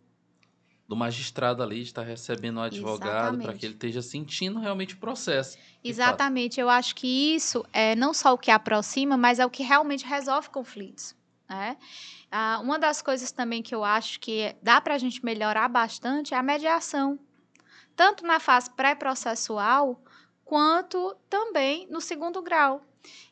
do 0.91 0.97
magistrado 0.97 1.63
ali 1.63 1.77
de 1.77 1.83
estar 1.83 2.03
recebendo 2.03 2.57
o 2.57 2.63
advogado 2.63 3.39
para 3.39 3.55
que 3.55 3.65
ele 3.65 3.75
esteja 3.75 4.03
sentindo 4.03 4.59
realmente 4.59 4.95
o 4.95 4.97
processo. 4.97 5.57
Exatamente. 5.85 6.59
Eu 6.59 6.69
acho 6.69 6.97
que 6.97 7.07
isso 7.33 7.65
é 7.73 7.95
não 7.95 8.13
só 8.13 8.35
o 8.35 8.39
que 8.39 8.51
aproxima, 8.51 9.17
mas 9.17 9.39
é 9.39 9.47
o 9.47 9.51
que 9.51 9.63
realmente 9.63 10.05
resolve 10.05 10.51
conflitos. 10.51 11.15
Né? 11.49 11.77
Ah, 12.29 12.59
uma 12.61 12.77
das 12.77 13.01
coisas 13.01 13.31
também 13.31 13.63
que 13.63 13.73
eu 13.73 13.85
acho 13.85 14.19
que 14.19 14.53
dá 14.61 14.81
para 14.81 14.97
a 14.97 14.99
gente 14.99 15.25
melhorar 15.25 15.69
bastante 15.69 16.35
é 16.35 16.37
a 16.37 16.43
mediação. 16.43 17.21
Tanto 17.95 18.27
na 18.27 18.41
fase 18.41 18.69
pré-processual, 18.71 20.03
quanto 20.45 21.15
também 21.29 21.87
no 21.89 22.01
segundo 22.01 22.43
grau. 22.43 22.85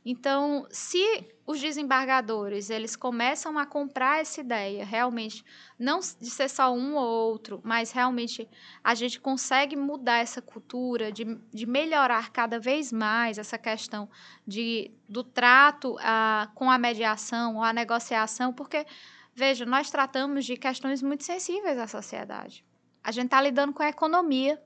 Então, 0.05 0.67
se 0.71 0.99
os 1.47 1.61
desembargadores 1.61 2.71
eles 2.71 2.95
começam 2.95 3.59
a 3.59 3.67
comprar 3.67 4.21
essa 4.21 4.41
ideia, 4.41 4.85
realmente, 4.85 5.45
não 5.79 6.01
de 6.01 6.31
ser 6.31 6.49
só 6.49 6.73
um 6.73 6.95
ou 6.95 7.31
outro, 7.31 7.61
mas 7.65 7.91
realmente 7.91 8.49
a 8.83 8.95
gente 8.95 9.21
consegue 9.21 9.77
mudar 9.77 10.19
essa 10.19 10.41
cultura, 10.41 11.11
de, 11.11 11.25
de 11.53 11.67
melhorar 11.67 12.31
cada 12.31 12.59
vez 12.59 12.93
mais 12.93 13.39
essa 13.39 13.59
questão 13.59 14.09
de, 14.47 14.91
do 15.09 15.25
trato 15.25 15.97
a, 16.01 16.51
com 16.55 16.71
a 16.71 16.79
mediação 16.79 17.57
ou 17.57 17.63
a 17.63 17.73
negociação, 17.73 18.53
porque, 18.53 18.87
veja, 19.35 19.65
nós 19.67 19.91
tratamos 19.91 20.45
de 20.45 20.57
questões 20.57 21.03
muito 21.03 21.25
sensíveis 21.25 21.79
à 21.79 21.87
sociedade. 21.87 22.65
A 23.03 23.11
gente 23.11 23.27
está 23.27 23.41
lidando 23.41 23.73
com 23.73 23.83
a 23.83 23.89
economia, 23.89 24.63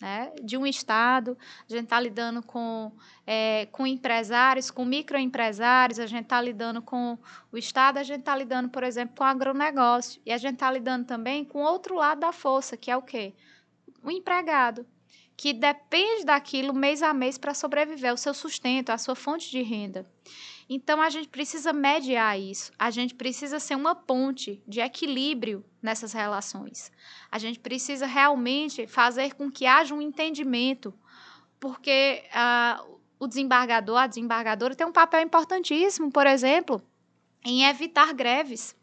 né, 0.00 0.32
de 0.42 0.56
um 0.56 0.66
estado, 0.66 1.36
a 1.68 1.72
gente 1.72 1.84
está 1.84 1.98
lidando 1.98 2.42
com, 2.42 2.92
é, 3.26 3.66
com 3.72 3.86
empresários, 3.86 4.70
com 4.70 4.84
microempresários, 4.84 5.98
a 5.98 6.06
gente 6.06 6.24
está 6.24 6.40
lidando 6.40 6.80
com 6.80 7.18
o 7.50 7.58
estado, 7.58 7.98
a 7.98 8.02
gente 8.02 8.20
está 8.20 8.36
lidando, 8.36 8.68
por 8.68 8.82
exemplo, 8.82 9.16
com 9.16 9.24
o 9.24 9.26
agronegócio, 9.26 10.20
e 10.24 10.32
a 10.32 10.38
gente 10.38 10.54
está 10.54 10.70
lidando 10.70 11.04
também 11.06 11.44
com 11.44 11.62
outro 11.62 11.96
lado 11.96 12.20
da 12.20 12.32
força, 12.32 12.76
que 12.76 12.90
é 12.90 12.96
o 12.96 13.02
quê? 13.02 13.34
O 14.02 14.10
empregado, 14.10 14.86
que 15.36 15.52
depende 15.52 16.24
daquilo 16.24 16.72
mês 16.72 17.02
a 17.02 17.12
mês 17.12 17.36
para 17.36 17.54
sobreviver, 17.54 18.12
o 18.12 18.16
seu 18.16 18.34
sustento, 18.34 18.90
a 18.90 18.98
sua 18.98 19.14
fonte 19.14 19.50
de 19.50 19.62
renda. 19.62 20.06
Então 20.68 21.00
a 21.00 21.08
gente 21.08 21.28
precisa 21.28 21.72
mediar 21.72 22.38
isso. 22.38 22.70
A 22.78 22.90
gente 22.90 23.14
precisa 23.14 23.58
ser 23.58 23.74
uma 23.74 23.94
ponte 23.94 24.62
de 24.68 24.80
equilíbrio 24.80 25.64
nessas 25.80 26.12
relações. 26.12 26.92
A 27.30 27.38
gente 27.38 27.58
precisa 27.58 28.04
realmente 28.04 28.86
fazer 28.86 29.34
com 29.34 29.50
que 29.50 29.64
haja 29.64 29.94
um 29.94 30.02
entendimento, 30.02 30.92
porque 31.58 32.22
uh, 32.34 32.98
o 33.18 33.26
desembargador, 33.26 33.96
a 33.96 34.06
desembargadora 34.06 34.74
tem 34.74 34.86
um 34.86 34.92
papel 34.92 35.22
importantíssimo, 35.22 36.12
por 36.12 36.26
exemplo, 36.26 36.82
em 37.44 37.64
evitar 37.64 38.12
greves. 38.12 38.76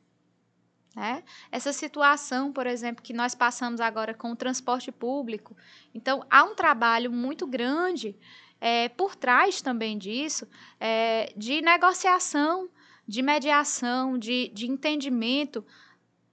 Né? 0.95 1.23
Essa 1.51 1.73
situação, 1.73 2.51
por 2.51 2.65
exemplo, 2.65 3.03
que 3.03 3.13
nós 3.13 3.35
passamos 3.35 3.81
agora 3.81 4.13
com 4.13 4.31
o 4.31 4.35
transporte 4.35 4.91
público. 4.91 5.55
Então, 5.93 6.25
há 6.29 6.43
um 6.43 6.55
trabalho 6.55 7.11
muito 7.11 7.45
grande 7.45 8.17
é, 8.65 8.89
por 8.89 9.15
trás 9.15 9.61
também 9.61 9.95
disso, 9.95 10.47
é, 10.79 11.31
de 11.37 11.61
negociação, 11.61 12.67
de 13.07 13.21
mediação, 13.21 14.17
de, 14.17 14.49
de 14.55 14.65
entendimento 14.65 15.63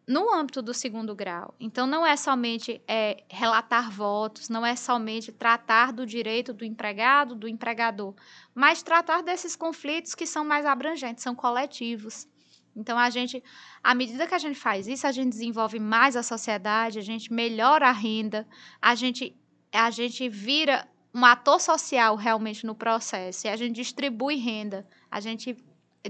no 0.09 0.33
âmbito 0.33 0.62
do 0.62 0.72
segundo 0.72 1.14
grau. 1.14 1.55
Então, 1.61 1.87
não 1.87 2.07
é 2.07 2.16
somente 2.16 2.80
é, 2.89 3.22
relatar 3.28 3.91
votos, 3.91 4.49
não 4.49 4.64
é 4.64 4.74
somente 4.74 5.30
tratar 5.30 5.93
do 5.93 6.07
direito 6.07 6.55
do 6.55 6.64
empregado, 6.64 7.35
do 7.35 7.47
empregador, 7.47 8.14
mas 8.55 8.83
tratar 8.83 9.22
desses 9.22 9.55
conflitos 9.55 10.14
que 10.14 10.24
são 10.24 10.43
mais 10.43 10.64
abrangentes, 10.64 11.22
são 11.22 11.35
coletivos. 11.35 12.26
Então, 12.74 12.99
a 12.99 13.11
gente, 13.11 13.45
à 13.85 13.95
medida 13.95 14.26
que 14.26 14.35
a 14.35 14.39
gente 14.39 14.59
faz 14.59 14.89
isso, 14.89 15.07
a 15.07 15.12
gente 15.12 15.28
desenvolve 15.28 15.78
mais 15.78 16.16
a 16.16 16.22
sociedade, 16.22 16.99
a 16.99 17.03
gente 17.03 17.30
melhora 17.30 17.91
a 17.91 17.93
renda, 17.93 18.49
a 18.80 18.95
gente, 18.95 19.37
a 19.70 19.91
gente 19.91 20.30
vira 20.30 20.89
um 21.14 21.24
ator 21.24 21.60
social 21.60 22.16
realmente 22.16 22.64
no 22.64 22.74
processo. 22.74 23.46
E 23.46 23.50
a 23.50 23.56
gente 23.56 23.74
distribui 23.76 24.36
renda, 24.36 24.86
a 25.10 25.20
gente 25.20 25.56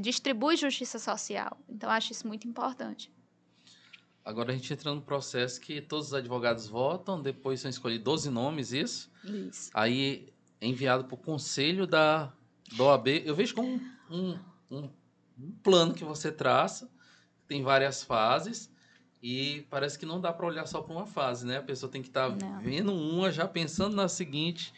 distribui 0.00 0.56
justiça 0.56 0.98
social. 0.98 1.58
Então, 1.68 1.90
acho 1.90 2.12
isso 2.12 2.26
muito 2.26 2.46
importante. 2.46 3.10
Agora 4.24 4.52
a 4.52 4.54
gente 4.54 4.72
entra 4.72 4.94
no 4.94 5.02
processo 5.02 5.60
que 5.60 5.80
todos 5.80 6.08
os 6.08 6.14
advogados 6.14 6.68
votam, 6.68 7.20
depois 7.20 7.60
são 7.60 7.68
escolhidos 7.68 8.04
12 8.04 8.30
nomes, 8.30 8.72
isso? 8.72 9.10
Isso. 9.24 9.70
Aí 9.74 10.32
é 10.60 10.66
enviado 10.66 11.04
para 11.04 11.14
o 11.14 11.18
conselho 11.18 11.88
da, 11.88 12.32
da 12.76 12.84
OAB. 12.84 13.08
Eu 13.24 13.34
vejo 13.34 13.52
como 13.52 13.80
um, 14.08 14.38
um, 14.70 14.88
um 15.36 15.50
plano 15.60 15.92
que 15.92 16.04
você 16.04 16.30
traça, 16.30 16.88
tem 17.48 17.64
várias 17.64 18.04
fases, 18.04 18.70
e 19.20 19.66
parece 19.68 19.98
que 19.98 20.06
não 20.06 20.20
dá 20.20 20.32
para 20.32 20.46
olhar 20.46 20.66
só 20.66 20.80
para 20.80 20.94
uma 20.94 21.06
fase, 21.06 21.44
né? 21.44 21.58
A 21.58 21.62
pessoa 21.62 21.90
tem 21.90 22.00
que 22.00 22.08
estar 22.08 22.30
tá 22.30 22.58
vendo 22.60 22.92
uma, 22.92 23.30
já 23.30 23.46
pensando 23.46 23.96
na 23.96 24.08
seguinte, 24.08 24.72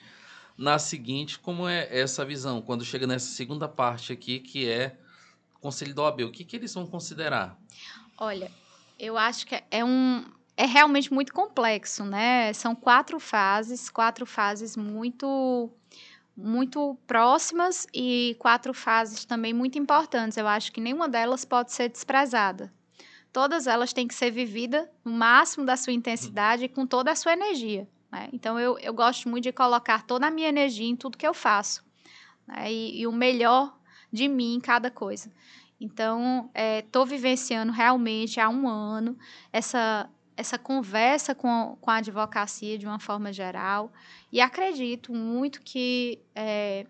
na 0.57 0.79
seguinte, 0.79 1.39
como 1.39 1.69
é 1.69 1.89
essa 1.91 2.25
visão 2.25 2.63
quando 2.63 2.85
chega 2.85 3.07
nessa 3.07 3.27
segunda 3.27 3.69
parte 3.69 4.13
aqui, 4.13 4.39
que 4.39 4.69
é 4.69 4.97
Conselho 5.61 5.95
da 5.95 6.03
OAB, 6.03 6.25
o 6.25 6.31
que, 6.31 6.45
que 6.45 6.57
eles 6.57 6.75
vão 6.75 6.87
considerar? 6.87 7.59
Olha, 8.19 8.51
eu 8.99 9.17
acho 9.17 9.47
que 9.47 9.63
é 9.71 9.85
um 9.85 10.25
é 10.57 10.67
realmente 10.67 11.13
muito 11.13 11.33
complexo, 11.33 12.05
né? 12.05 12.53
São 12.53 12.75
quatro 12.77 13.19
fases, 13.19 13.91
quatro 13.91 14.25
fases 14.25 14.77
muito 14.77 15.71
muito 16.37 16.99
próximas 17.07 17.87
e 17.95 18.37
quatro 18.39 18.75
fases 18.75 19.25
também 19.25 19.53
muito 19.53 19.79
importantes. 19.79 20.37
Eu 20.37 20.47
acho 20.47 20.71
que 20.71 20.81
nenhuma 20.81 21.09
delas 21.09 21.45
pode 21.45 21.73
ser 21.73 21.89
desprezada 21.89 22.73
todas 23.35 23.67
elas 23.67 23.93
têm 23.93 24.07
que 24.07 24.15
ser 24.15 24.31
vividas 24.31 24.89
no 25.05 25.11
máximo 25.11 25.67
da 25.67 25.77
sua 25.77 25.93
intensidade 25.93 26.65
e 26.65 26.69
com 26.69 26.87
toda 26.87 27.11
a 27.11 27.17
sua 27.17 27.33
energia. 27.33 27.87
Né? 28.15 28.29
Então, 28.33 28.61
eu, 28.61 28.79
eu 28.79 28.95
gosto 28.95 29.29
muito 29.29 29.43
de 29.43 29.53
colocar 29.53 30.07
toda 30.07 30.29
a 30.29 30.31
minha 30.31 30.49
energia 30.49 30.89
em 30.89 30.95
tudo 30.95 31.19
que 31.19 31.27
eu 31.27 31.35
faço. 31.35 31.85
Né? 32.47 32.73
E, 32.73 33.01
e, 33.01 33.07
o 33.09 33.13
melhor 33.13 33.77
de 34.13 34.29
mim 34.29 34.55
em 34.55 34.61
cada 34.61 34.89
coisa. 34.89 35.33
Então, 35.81 36.49
estou 36.55 37.03
é, 37.03 37.07
vivenciando 37.07 37.73
realmente 37.73 38.39
há 38.39 38.49
um 38.49 38.69
ano 38.69 39.19
essa, 39.53 40.09
essa 40.37 40.57
conversa 40.57 41.35
com, 41.35 41.77
com 41.81 41.91
a 41.91 41.97
advocacia 41.97 42.79
de 42.79 42.87
uma 42.87 43.01
forma 43.01 43.33
geral 43.33 43.93
e 44.33 44.41
acredito 44.41 45.13
muito 45.13 45.61
que 45.61 46.21
é, 46.33 46.87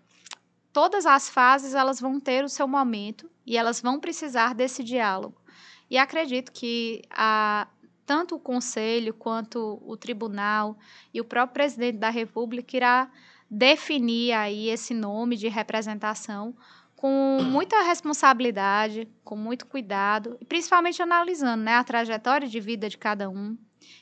todas 0.71 1.07
as 1.07 1.27
fases 1.27 1.73
elas 1.73 1.99
vão 1.99 2.19
ter 2.19 2.43
o 2.43 2.49
seu 2.49 2.67
momento 2.67 3.29
e 3.43 3.57
elas 3.57 3.81
vão 3.81 3.99
precisar 3.99 4.53
desse 4.53 4.83
diálogo. 4.83 5.41
E 5.89 5.97
acredito 5.97 6.51
que 6.51 7.01
a, 7.09 7.67
tanto 8.05 8.35
o 8.35 8.39
Conselho 8.39 9.13
quanto 9.13 9.81
o 9.85 9.97
Tribunal 9.97 10.77
e 11.13 11.19
o 11.19 11.25
próprio 11.25 11.53
Presidente 11.53 11.97
da 11.97 12.09
República 12.09 12.77
irá 12.77 13.11
definir 13.49 14.33
aí 14.33 14.69
esse 14.69 14.93
nome 14.93 15.35
de 15.35 15.47
representação 15.47 16.55
com 16.95 17.39
muita 17.43 17.83
responsabilidade, 17.83 19.07
com 19.23 19.35
muito 19.35 19.65
cuidado, 19.65 20.37
e 20.39 20.45
principalmente 20.45 21.01
analisando 21.01 21.63
né, 21.63 21.75
a 21.75 21.83
trajetória 21.83 22.47
de 22.47 22.59
vida 22.59 22.89
de 22.89 22.97
cada 22.97 23.29
um, 23.29 23.57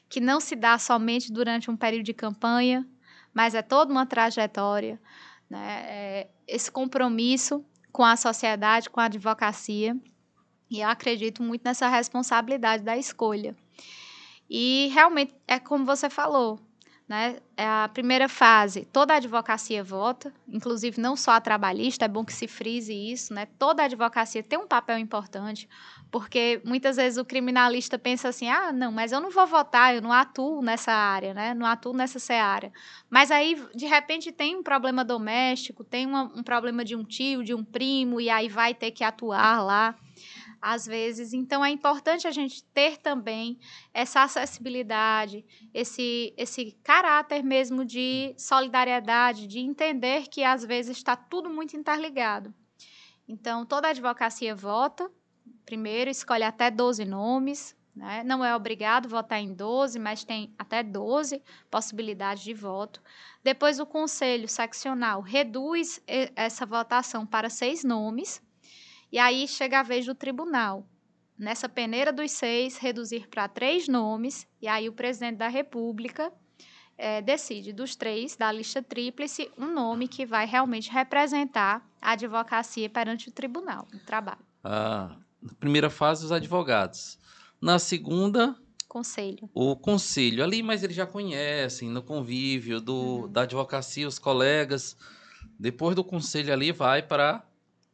que 0.08 0.22
não 0.22 0.40
se 0.40 0.56
dá 0.56 0.78
somente 0.78 1.32
durante 1.32 1.70
um 1.70 1.76
período 1.76 2.06
de 2.06 2.14
campanha, 2.14 2.88
mas 3.34 3.56
é 3.56 3.62
toda 3.62 3.92
uma 3.92 4.06
trajetória, 4.06 5.02
né, 5.50 5.86
é 5.88 6.30
esse 6.48 6.72
compromisso 6.72 7.66
com 7.92 8.04
a 8.04 8.16
sociedade, 8.16 8.90
com 8.90 9.00
a 9.00 9.06
advocacia. 9.06 9.98
E 10.70 10.82
eu 10.82 10.90
acredito 10.90 11.44
muito 11.44 11.64
nessa 11.64 11.88
responsabilidade 11.88 12.84
da 12.84 12.98
escolha. 12.98 13.56
E 14.50 14.90
realmente 14.94 15.34
é 15.48 15.60
como 15.60 15.86
você 15.86 16.10
falou, 16.10 16.60
né? 17.08 17.38
É 17.56 17.68
a 17.68 17.90
primeira 17.94 18.30
fase, 18.30 18.86
toda 18.92 19.14
a 19.14 19.18
advocacia 19.18 19.84
vota, 19.84 20.34
inclusive 20.48 21.00
não 21.00 21.16
só 21.16 21.32
a 21.32 21.42
trabalhista, 21.42 22.06
é 22.06 22.08
bom 22.08 22.24
que 22.24 22.34
se 22.34 22.48
frise 22.48 22.94
isso, 22.94 23.34
né? 23.34 23.46
Toda 23.60 23.84
a 23.84 23.86
advocacia 23.86 24.42
tem 24.42 24.58
um 24.58 24.68
papel 24.68 24.98
importante, 24.98 25.68
porque 26.10 26.62
muitas 26.64 26.96
vezes 26.96 27.18
o 27.18 27.26
criminalista 27.26 28.00
pensa 28.00 28.30
assim: 28.30 28.50
ah, 28.50 28.72
não, 28.72 28.92
mas 28.92 29.12
eu 29.12 29.20
não 29.20 29.30
vou 29.30 29.46
votar, 29.46 29.94
eu 29.94 30.02
não 30.02 30.12
atuo 30.12 30.62
nessa 30.62 30.92
área, 30.92 31.34
né? 31.34 31.54
Não 31.54 31.66
atuo 31.66 31.94
nessa 31.94 32.20
seara. 32.20 32.72
Mas 33.10 33.32
aí, 33.32 33.62
de 33.76 33.86
repente, 33.86 34.32
tem 34.32 34.56
um 34.56 34.64
problema 34.64 35.04
doméstico, 35.04 35.84
tem 35.84 36.06
uma, 36.06 36.24
um 36.36 36.44
problema 36.44 36.86
de 36.86 36.96
um 36.96 37.04
tio, 37.04 37.44
de 37.44 37.54
um 37.54 37.64
primo, 37.64 38.22
e 38.22 38.30
aí 38.30 38.48
vai 38.48 38.74
ter 38.74 38.92
que 38.92 39.04
atuar 39.04 39.62
lá 39.62 39.96
às 40.64 40.86
vezes. 40.86 41.34
Então 41.34 41.64
é 41.64 41.70
importante 41.70 42.26
a 42.26 42.32
gente 42.32 42.64
ter 42.64 42.98
também 42.98 43.60
essa 43.94 44.24
acessibilidade, 44.24 45.46
esse, 45.74 46.34
esse 46.38 46.72
caráter 46.82 47.44
mesmo 47.44 47.84
de 47.84 48.34
solidariedade, 48.38 49.46
de 49.46 49.60
entender 49.60 50.30
que 50.30 50.42
às 50.42 50.64
vezes 50.64 50.96
está 50.96 51.18
tudo 51.18 51.50
muito 51.50 51.76
interligado. 51.76 52.54
Então, 53.28 53.66
toda 53.66 53.90
advocacia 53.90 54.56
vota, 54.56 55.12
primeiro 55.66 56.10
escolhe 56.10 56.44
até 56.44 56.72
12 56.72 57.04
nomes, 57.06 57.76
né? 57.96 58.24
não 58.24 58.44
é 58.44 58.56
obrigado 58.56 59.08
votar 59.10 59.40
em 59.40 59.54
12, 59.54 60.00
mas 60.00 60.24
tem 60.24 60.54
até 60.58 60.82
12 60.82 61.42
possibilidades 61.70 62.44
de 62.44 62.54
voto. 62.54 63.02
Depois, 63.44 63.80
o 63.80 63.86
conselho 63.86 64.48
seccional 64.48 65.22
reduz 65.22 66.02
essa 66.36 66.66
votação 66.66 67.26
para 67.26 67.50
seis 67.50 67.84
nomes 67.84 68.42
e 69.14 69.20
aí 69.20 69.48
chega 69.48 69.82
a 69.82 69.84
vez 69.84 70.08
do 70.08 70.16
tribunal. 70.16 70.88
Nessa 71.38 71.70
peneira 71.70 72.12
dos 72.12 72.32
seis, 72.32 72.80
reduzir 72.80 73.28
para 73.30 73.48
três 73.48 73.88
nomes, 73.88 74.48
e 74.60 74.68
aí 74.68 74.90
o 74.90 74.94
presidente 74.94 75.38
da 75.38 75.48
República 75.48 76.34
é, 76.98 77.22
decide 77.22 77.72
dos 77.72 77.96
três, 77.96 78.36
da 78.36 78.52
lista 78.52 78.82
tríplice, 78.82 79.52
um 79.56 79.72
nome 79.72 80.08
que 80.08 80.26
vai 80.26 80.48
realmente 80.48 80.90
representar 80.90 81.88
a 82.02 82.14
advocacia 82.14 82.90
perante 82.90 83.30
o 83.30 83.32
tribunal, 83.32 83.88
o 83.94 84.00
trabalho. 84.00 84.42
Ah, 84.64 85.16
na 85.40 85.54
primeira 85.60 85.92
fase, 85.92 86.26
os 86.26 86.32
advogados. 86.32 87.20
Na 87.62 87.78
segunda, 87.78 88.56
conselho. 88.88 89.48
O 89.54 89.76
conselho 89.76 90.44
ali, 90.44 90.64
mas 90.64 90.82
eles 90.82 90.96
já 90.96 91.06
conhecem 91.06 91.88
no 91.88 92.02
convívio 92.02 92.82
do, 92.82 92.96
uhum. 92.96 93.32
da 93.32 93.44
advocacia, 93.44 94.08
os 94.08 94.18
colegas 94.18 94.98
Depois 95.60 95.96
do 95.96 96.04
conselho 96.04 96.52
ali, 96.52 96.72
vai 96.72 97.04
para 97.04 97.46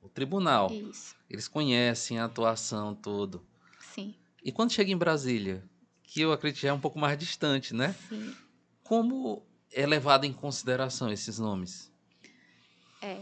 o 0.01 0.09
tribunal. 0.09 0.71
Isso. 0.71 1.15
Eles 1.29 1.47
conhecem 1.47 2.19
a 2.19 2.25
atuação, 2.25 2.95
tudo. 2.95 3.45
Sim. 3.93 4.15
E 4.43 4.51
quando 4.51 4.71
chega 4.71 4.91
em 4.91 4.97
Brasília, 4.97 5.63
que 6.03 6.21
eu 6.21 6.31
acredito 6.31 6.61
já 6.61 6.69
é 6.69 6.73
um 6.73 6.79
pouco 6.79 6.97
mais 6.97 7.17
distante, 7.17 7.73
né? 7.73 7.95
Sim. 8.07 8.35
Como 8.83 9.43
é 9.71 9.85
levado 9.85 10.25
em 10.25 10.33
consideração 10.33 11.11
esses 11.11 11.37
nomes? 11.37 11.91
É. 13.01 13.21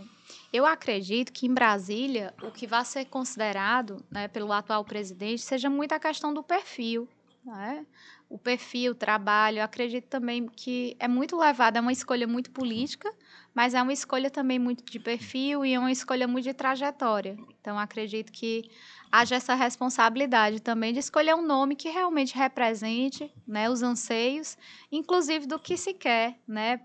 Eu 0.51 0.65
acredito 0.65 1.31
que 1.31 1.45
em 1.45 1.53
Brasília 1.53 2.33
o 2.41 2.51
que 2.51 2.65
vai 2.65 2.83
ser 2.85 3.05
considerado 3.05 4.03
né, 4.09 4.27
pelo 4.27 4.51
atual 4.51 4.83
presidente 4.83 5.41
seja 5.41 5.69
muito 5.69 5.91
a 5.91 5.99
questão 5.99 6.33
do 6.33 6.41
perfil. 6.41 7.07
Né? 7.43 7.85
O 8.29 8.37
perfil, 8.37 8.93
o 8.93 8.95
trabalho. 8.95 9.59
Eu 9.59 9.63
acredito 9.63 10.05
também 10.05 10.47
que 10.47 10.95
é 10.99 11.07
muito 11.07 11.37
levado, 11.37 11.77
é 11.77 11.81
uma 11.81 11.91
escolha 11.91 12.27
muito 12.27 12.51
política, 12.51 13.13
mas 13.57 13.73
é 13.73 13.81
uma 13.81 13.91
escolha 13.91 14.29
também 14.29 14.59
muito 14.59 14.83
de 14.83 14.99
perfil 14.99 15.65
e 15.65 15.75
uma 15.75 15.91
escolha 15.91 16.27
muito 16.27 16.43
de 16.43 16.53
trajetória. 16.53 17.35
Então, 17.59 17.79
acredito 17.79 18.31
que 18.31 18.69
haja 19.11 19.33
essa 19.33 19.55
responsabilidade 19.55 20.59
também 20.59 20.93
de 20.93 20.99
escolher 20.99 21.33
um 21.33 21.41
nome 21.41 21.75
que 21.75 21.89
realmente 21.89 22.37
represente 22.37 23.33
né, 23.47 23.67
os 23.67 23.81
anseios, 23.81 24.55
inclusive 24.91 25.47
do 25.47 25.57
que 25.57 25.75
se 25.75 25.91
quer 25.91 26.37
né, 26.47 26.81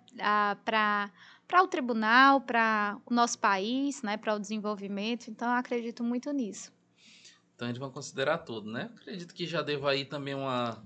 para 0.65 1.11
para 1.47 1.63
o 1.63 1.69
tribunal, 1.69 2.41
para 2.41 2.97
o 3.05 3.13
nosso 3.13 3.39
país, 3.39 4.01
né, 4.01 4.17
para 4.17 4.35
o 4.35 4.39
desenvolvimento. 4.39 5.29
Então, 5.29 5.51
acredito 5.51 6.03
muito 6.03 6.33
nisso. 6.33 6.73
Então, 7.55 7.69
a 7.69 7.71
gente 7.71 7.81
vai 7.81 7.91
considerar 7.91 8.39
tudo, 8.39 8.73
né? 8.73 8.89
Acredito 8.97 9.35
que 9.35 9.47
já 9.47 9.61
deva 9.61 9.91
aí 9.91 10.07
também 10.07 10.35
uma, 10.35 10.83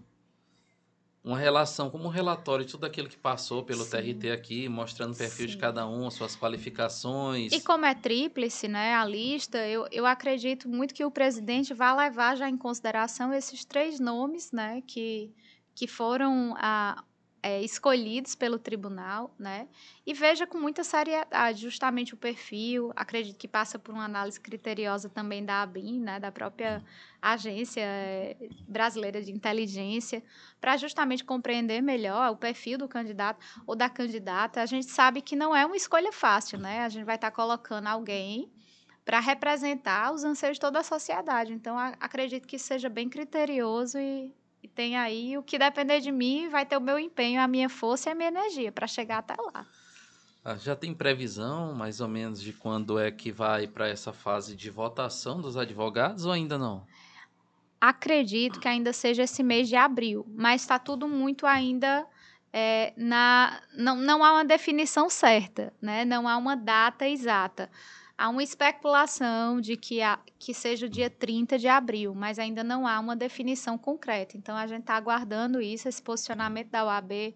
uma 1.27 1.37
relação, 1.37 1.91
como 1.91 2.05
um 2.05 2.09
relatório 2.09 2.64
de 2.64 2.70
tudo 2.70 2.87
aquilo 2.87 3.09
que 3.09 3.16
passou 3.16 3.64
pelo 3.64 3.83
Sim. 3.83 4.14
TRT 4.14 4.31
aqui, 4.31 4.68
mostrando 4.68 5.12
o 5.12 5.16
perfil 5.16 5.49
Sim. 5.49 5.55
de 5.55 5.59
cada 5.59 5.85
um, 5.85 6.09
suas 6.09 6.37
qualificações. 6.37 7.53
E 7.53 7.61
como 7.61 7.85
é 7.85 7.97
tríplice, 7.97 8.68
né, 8.68 8.95
a 8.95 9.05
lista, 9.05 9.59
eu, 9.66 9.89
eu 9.91 10.07
acredito 10.07 10.68
muito 10.68 10.95
que 10.95 11.05
o 11.05 11.11
presidente 11.11 11.74
vai 11.74 11.97
levar 11.97 12.37
já 12.37 12.49
em 12.49 12.57
consideração 12.57 13.33
esses 13.35 13.64
três 13.64 13.99
nomes, 13.99 14.53
né, 14.53 14.81
que, 14.87 15.35
que 15.74 15.89
foram 15.89 16.55
a, 16.59 17.03
é, 17.47 17.62
escolhidos 17.62 18.34
pelo 18.34 18.59
tribunal, 18.59 19.32
né? 19.38 19.68
E 20.05 20.12
veja 20.12 20.49
com 20.49 20.59
muita 20.59 20.82
seriedade 20.82 21.62
justamente 21.62 22.12
o 22.12 22.16
perfil. 22.16 22.90
Acredito 22.97 23.38
que 23.38 23.47
passa 23.47 23.78
por 23.78 23.94
uma 23.94 24.05
análise 24.05 24.40
criteriosa 24.40 25.09
também 25.09 25.44
da 25.44 25.62
ABIN, 25.62 26.01
né? 26.01 26.18
Da 26.18 26.32
própria 26.32 26.82
agência 27.22 27.82
é, 27.82 28.36
brasileira 28.66 29.22
de 29.22 29.30
inteligência, 29.30 30.24
para 30.61 30.76
justamente 30.76 31.22
compreender 31.22 31.80
melhor 31.80 32.32
o 32.32 32.36
perfil 32.36 32.78
do 32.78 32.88
candidato 32.88 33.38
ou 33.64 33.76
da 33.76 33.88
candidata. 33.88 34.61
A 34.61 34.66
gente 34.66 34.86
sabe 34.86 35.22
que 35.22 35.36
não 35.36 35.55
é 35.55 35.64
uma 35.64 35.76
escolha 35.76 36.11
fácil, 36.11 36.59
né? 36.59 36.80
A 36.80 36.88
gente 36.88 37.05
vai 37.05 37.14
estar 37.14 37.30
tá 37.30 37.36
colocando 37.36 37.86
alguém 37.86 38.51
para 39.05 39.20
representar 39.20 40.12
os 40.12 40.24
anseios 40.24 40.57
de 40.57 40.61
toda 40.62 40.80
a 40.80 40.82
sociedade. 40.82 41.53
Então, 41.53 41.78
acredito 41.78 42.49
que 42.49 42.59
seja 42.59 42.88
bem 42.88 43.09
criterioso 43.09 44.01
e 44.01 44.34
e 44.67 44.69
tem 44.69 44.97
aí 44.97 45.39
o 45.39 45.45
que 45.45 45.59
depender 45.59 46.01
de 46.01 46.11
mim, 46.11 46.49
vai 46.49 46.67
ter 46.67 46.77
o 46.77 46.81
meu 46.81 46.99
empenho, 46.99 47.41
a 47.41 47.47
minha 47.47 47.69
força 47.69 48.09
e 48.09 48.12
a 48.12 48.14
minha 48.17 48.29
energia 48.29 48.73
para 48.73 48.89
chegar 48.89 49.19
até 49.19 49.35
lá. 49.41 49.64
Ah, 50.45 50.57
já 50.57 50.75
tem 50.75 50.93
previsão, 50.93 51.73
mais 51.73 52.01
ou 52.01 52.09
menos, 52.09 52.43
de 52.43 52.53
quando 52.53 52.99
é 52.99 53.12
que 53.12 53.31
vai 53.31 53.69
para 53.69 53.89
essa 53.89 54.12
fase 54.12 54.57
de 54.57 54.69
votação 54.69 55.41
dos 55.41 55.57
advogados 55.57 56.27
ou 56.27 56.33
ainda 56.33 56.59
não? 56.59 56.85
Acredito 57.81 58.59
que 58.59 58.67
ainda 58.67 58.93
seja 58.93 59.23
esse 59.23 59.43
mês 59.43 59.69
de 59.69 59.77
abril, 59.77 60.27
mas 60.35 60.62
está 60.62 60.81
tudo 60.81 61.07
muito 61.07 61.47
ainda 61.47 62.05
é, 62.53 62.93
na. 62.97 63.61
Não, 63.73 63.97
não 63.97 64.25
há 64.25 64.33
uma 64.33 64.45
definição 64.45 65.09
certa, 65.09 65.73
né? 65.81 66.05
não 66.05 66.27
há 66.27 66.37
uma 66.37 66.57
data 66.57 67.07
exata. 67.07 67.71
Há 68.19 68.31
uma 68.31 68.43
especulação 68.43 69.61
de 69.61 69.77
que, 69.77 70.01
há, 70.01 70.19
que 70.39 70.55
seja 70.55 70.87
o 70.87 70.89
dia 70.89 71.11
30 71.11 71.59
de 71.59 71.69
abril, 71.69 72.14
mas 72.14 72.39
ainda 72.39 72.64
não 72.64 72.87
há 72.87 72.99
uma 72.99 73.14
definição 73.14 73.77
concreta. 73.77 74.37
Então, 74.37 74.57
a 74.57 74.67
gente 74.67 74.81
está 74.81 74.95
aguardando 74.95 75.61
isso, 75.61 75.87
esse 75.87 76.03
posicionamento 76.03 76.71
da 76.71 76.87
UAB, 76.87 77.35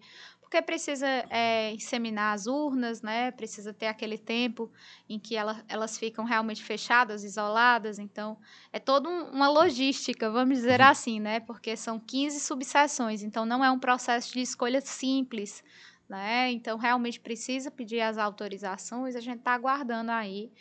porque 0.51 0.61
precisa 0.61 1.07
é, 1.29 1.71
inseminar 1.71 2.33
as 2.33 2.45
urnas, 2.45 3.01
né? 3.01 3.31
Precisa 3.31 3.73
ter 3.73 3.87
aquele 3.87 4.17
tempo 4.17 4.69
em 5.07 5.17
que 5.17 5.33
ela, 5.33 5.63
elas 5.69 5.97
ficam 5.97 6.25
realmente 6.25 6.61
fechadas, 6.61 7.23
isoladas. 7.23 7.97
Então, 7.97 8.37
é 8.73 8.77
toda 8.77 9.07
um, 9.07 9.29
uma 9.29 9.47
logística, 9.47 10.29
vamos 10.29 10.57
dizer 10.57 10.81
uhum. 10.81 10.87
assim, 10.87 11.19
né? 11.21 11.39
Porque 11.39 11.77
são 11.77 11.97
15 11.97 12.41
subseções, 12.41 13.23
então 13.23 13.45
não 13.45 13.63
é 13.63 13.71
um 13.71 13.79
processo 13.79 14.33
de 14.33 14.41
escolha 14.41 14.81
simples 14.81 15.63
né? 16.11 16.51
Então, 16.51 16.77
realmente 16.77 17.21
precisa 17.21 17.71
pedir 17.71 18.01
as 18.01 18.17
autorizações, 18.17 19.15
a 19.15 19.21
gente 19.21 19.37
está 19.37 19.53
aguardando 19.53 20.11
aí. 20.11 20.51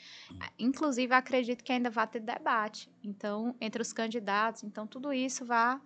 Inclusive, 0.57 1.12
acredito 1.12 1.64
que 1.64 1.72
ainda 1.72 1.90
vai 1.90 2.07
ter 2.07 2.20
debate, 2.20 2.88
então, 3.03 3.53
entre 3.61 3.82
os 3.82 3.92
candidatos. 3.92 4.62
Então, 4.62 4.86
tudo 4.86 5.12
isso 5.12 5.44
vai, 5.44 5.76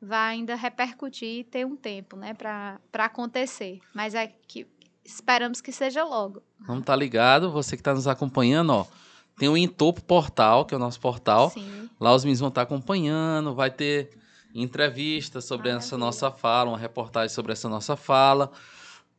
vai 0.00 0.34
ainda 0.34 0.54
repercutir 0.54 1.40
e 1.40 1.44
ter 1.44 1.66
um 1.66 1.74
tempo, 1.74 2.16
né, 2.16 2.32
para 2.32 2.78
acontecer. 2.94 3.80
Mas 3.92 4.14
é 4.14 4.28
que 4.28 4.64
esperamos 5.04 5.60
que 5.60 5.72
seja 5.72 6.04
logo. 6.04 6.40
Vamos 6.60 6.82
estar 6.82 6.92
tá 6.92 6.96
ligado, 6.96 7.50
você 7.50 7.76
que 7.76 7.80
está 7.80 7.92
nos 7.92 8.06
acompanhando, 8.06 8.70
ó. 8.70 8.86
Tem 9.36 9.48
o 9.48 9.56
Entopo 9.56 10.00
Portal, 10.04 10.64
que 10.64 10.74
é 10.74 10.76
o 10.76 10.80
nosso 10.80 11.00
portal. 11.00 11.50
Sim. 11.50 11.90
Lá 11.98 12.14
os 12.14 12.22
meninos 12.22 12.38
vão 12.38 12.50
estar 12.50 12.64
tá 12.64 12.72
acompanhando, 12.72 13.52
vai 13.52 13.70
ter 13.70 14.10
entrevista 14.54 15.40
sobre 15.40 15.70
Maravilha. 15.70 15.86
essa 15.86 15.98
nossa 15.98 16.30
fala, 16.30 16.70
uma 16.70 16.78
reportagem 16.78 17.34
sobre 17.34 17.52
essa 17.52 17.68
nossa 17.68 17.96
fala. 17.96 18.52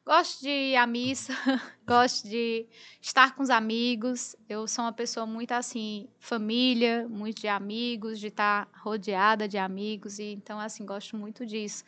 Gosto 0.06 0.42
de 0.42 0.50
ir 0.50 0.76
à 0.76 0.86
missa, 0.86 1.32
gosto 1.88 2.28
de 2.28 2.66
estar 3.00 3.34
com 3.34 3.42
os 3.42 3.48
amigos. 3.48 4.36
Eu 4.46 4.68
sou 4.68 4.84
uma 4.84 4.92
pessoa 4.92 5.24
muito 5.24 5.52
assim, 5.52 6.06
família, 6.20 7.08
muito 7.08 7.40
de 7.40 7.48
amigos, 7.48 8.20
de 8.20 8.26
estar 8.26 8.68
rodeada 8.74 9.48
de 9.48 9.56
amigos, 9.56 10.18
e 10.18 10.24
então 10.24 10.60
assim, 10.60 10.84
gosto 10.84 11.16
muito 11.16 11.46
disso 11.46 11.84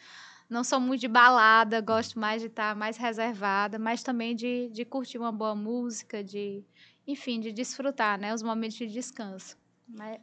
não 0.48 0.62
sou 0.62 0.80
muito 0.80 1.00
de 1.00 1.08
balada, 1.08 1.80
gosto 1.80 2.18
mais 2.18 2.40
de 2.40 2.48
estar 2.48 2.74
mais 2.76 2.96
reservada, 2.96 3.78
mas 3.78 4.02
também 4.02 4.34
de, 4.34 4.68
de 4.70 4.84
curtir 4.84 5.18
uma 5.18 5.32
boa 5.32 5.54
música, 5.54 6.22
de, 6.22 6.62
enfim, 7.06 7.40
de 7.40 7.52
desfrutar, 7.52 8.18
né, 8.18 8.34
os 8.34 8.42
momentos 8.42 8.76
de 8.76 8.86
descanso. 8.86 9.56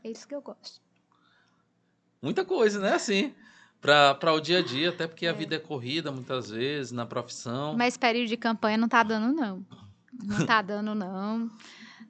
É 0.03 0.09
isso 0.09 0.28
que 0.28 0.36
eu 0.36 0.41
gosto. 0.41 0.82
Muita 2.21 2.45
coisa, 2.45 2.80
né, 2.80 2.93
assim, 2.93 3.34
para 3.82 4.34
o 4.34 4.39
dia 4.39 4.59
a 4.59 4.61
dia, 4.61 4.89
até 4.89 5.07
porque 5.07 5.26
é. 5.26 5.30
a 5.30 5.34
vida 5.34 5.55
é 5.55 5.59
corrida 5.59 6.11
muitas 6.11 6.49
vezes, 6.49 6.91
na 6.91 7.05
profissão. 7.05 7.76
Mas 7.78 7.97
período 7.97 8.30
de 8.30 8.38
campanha 8.38 8.78
não 8.78 8.88
tá 8.88 9.03
dando, 9.03 9.34
não. 9.34 9.65
Não 10.24 10.45
tá 10.45 10.61
dando, 10.61 10.95
não. 10.95 11.51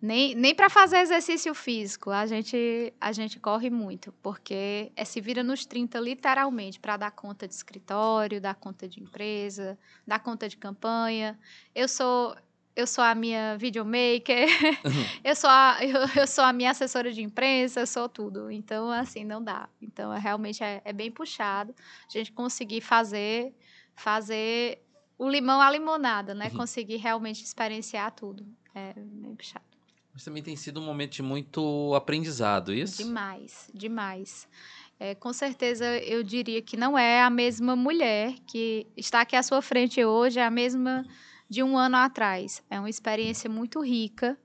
Nem, 0.04 0.36
nem 0.36 0.54
para 0.54 0.70
fazer 0.70 0.98
exercício 0.98 1.56
físico 1.56 2.12
a 2.12 2.26
gente, 2.28 2.94
a 3.00 3.14
gente 3.14 3.40
corre 3.40 3.70
muito, 3.70 4.12
porque 4.22 4.92
é 4.98 5.06
se 5.06 5.22
vira 5.22 5.42
nos 5.42 5.66
30 5.66 5.98
literalmente 5.98 6.78
para 6.78 6.98
dar 6.98 7.12
conta 7.12 7.48
de 7.48 7.54
escritório, 7.54 8.42
dar 8.42 8.54
conta 8.54 8.86
de 8.86 9.02
empresa, 9.02 9.80
dar 10.06 10.20
conta 10.20 10.50
de 10.50 10.58
campanha. 10.58 11.40
Eu 11.74 11.88
sou 11.88 12.36
eu 12.76 12.86
sou 12.86 13.02
a 13.02 13.16
minha 13.16 13.58
videomaker, 13.58 14.50
eu, 15.24 15.36
sou 15.38 15.50
a, 15.50 15.78
eu, 15.82 16.02
eu, 16.22 16.28
sou 16.28 16.44
a 16.44 16.52
minha 16.52 16.72
assessora 16.72 17.10
de 17.14 17.22
imprensa, 17.22 17.80
eu 17.80 17.88
sou 17.88 18.10
tudo. 18.10 18.52
Então, 18.52 18.92
assim, 18.92 19.24
não 19.24 19.42
dá. 19.42 19.70
Então, 19.82 20.14
é, 20.14 20.20
realmente 20.20 20.62
é, 20.62 20.82
é 20.84 20.92
bem 20.92 21.10
puxado 21.12 21.74
a 22.10 22.12
gente 22.12 22.34
conseguir 22.34 22.82
fazer, 22.82 23.56
fazer 23.96 24.84
o 25.18 25.30
limão 25.30 25.62
à 25.62 25.72
limonada, 25.72 26.34
né? 26.34 26.50
Uhum. 26.52 26.58
Conseguir 26.58 26.98
realmente 26.98 27.42
experienciar 27.42 28.12
tudo. 28.12 28.46
É 28.76 28.92
bem 28.98 29.34
puxado. 29.34 29.73
Mas 30.14 30.24
também 30.24 30.44
tem 30.44 30.56
sido 30.56 30.80
um 30.80 30.86
momento 30.86 31.14
de 31.14 31.24
muito 31.24 31.94
aprendizado, 31.96 32.74
isso? 32.74 33.04
Demais, 33.04 33.70
demais. 33.74 34.48
É, 35.00 35.16
com 35.16 35.34
certeza 35.34 35.98
eu 36.00 36.24
diria 36.24 36.62
que 36.62 36.78
não 36.78 36.98
é 36.98 37.22
a 37.22 37.30
mesma 37.30 37.76
mulher 37.76 38.36
que 38.46 38.86
está 38.96 39.22
aqui 39.22 39.36
à 39.36 39.42
sua 39.42 39.62
frente 39.62 40.04
hoje, 40.06 40.40
é 40.40 40.46
a 40.46 40.52
mesma 40.52 41.04
de 41.50 41.64
um 41.64 41.78
ano 41.78 41.98
atrás. 41.98 42.64
É 42.70 42.80
uma 42.80 42.90
experiência 42.90 43.50
muito 43.50 43.82
rica, 43.82 44.38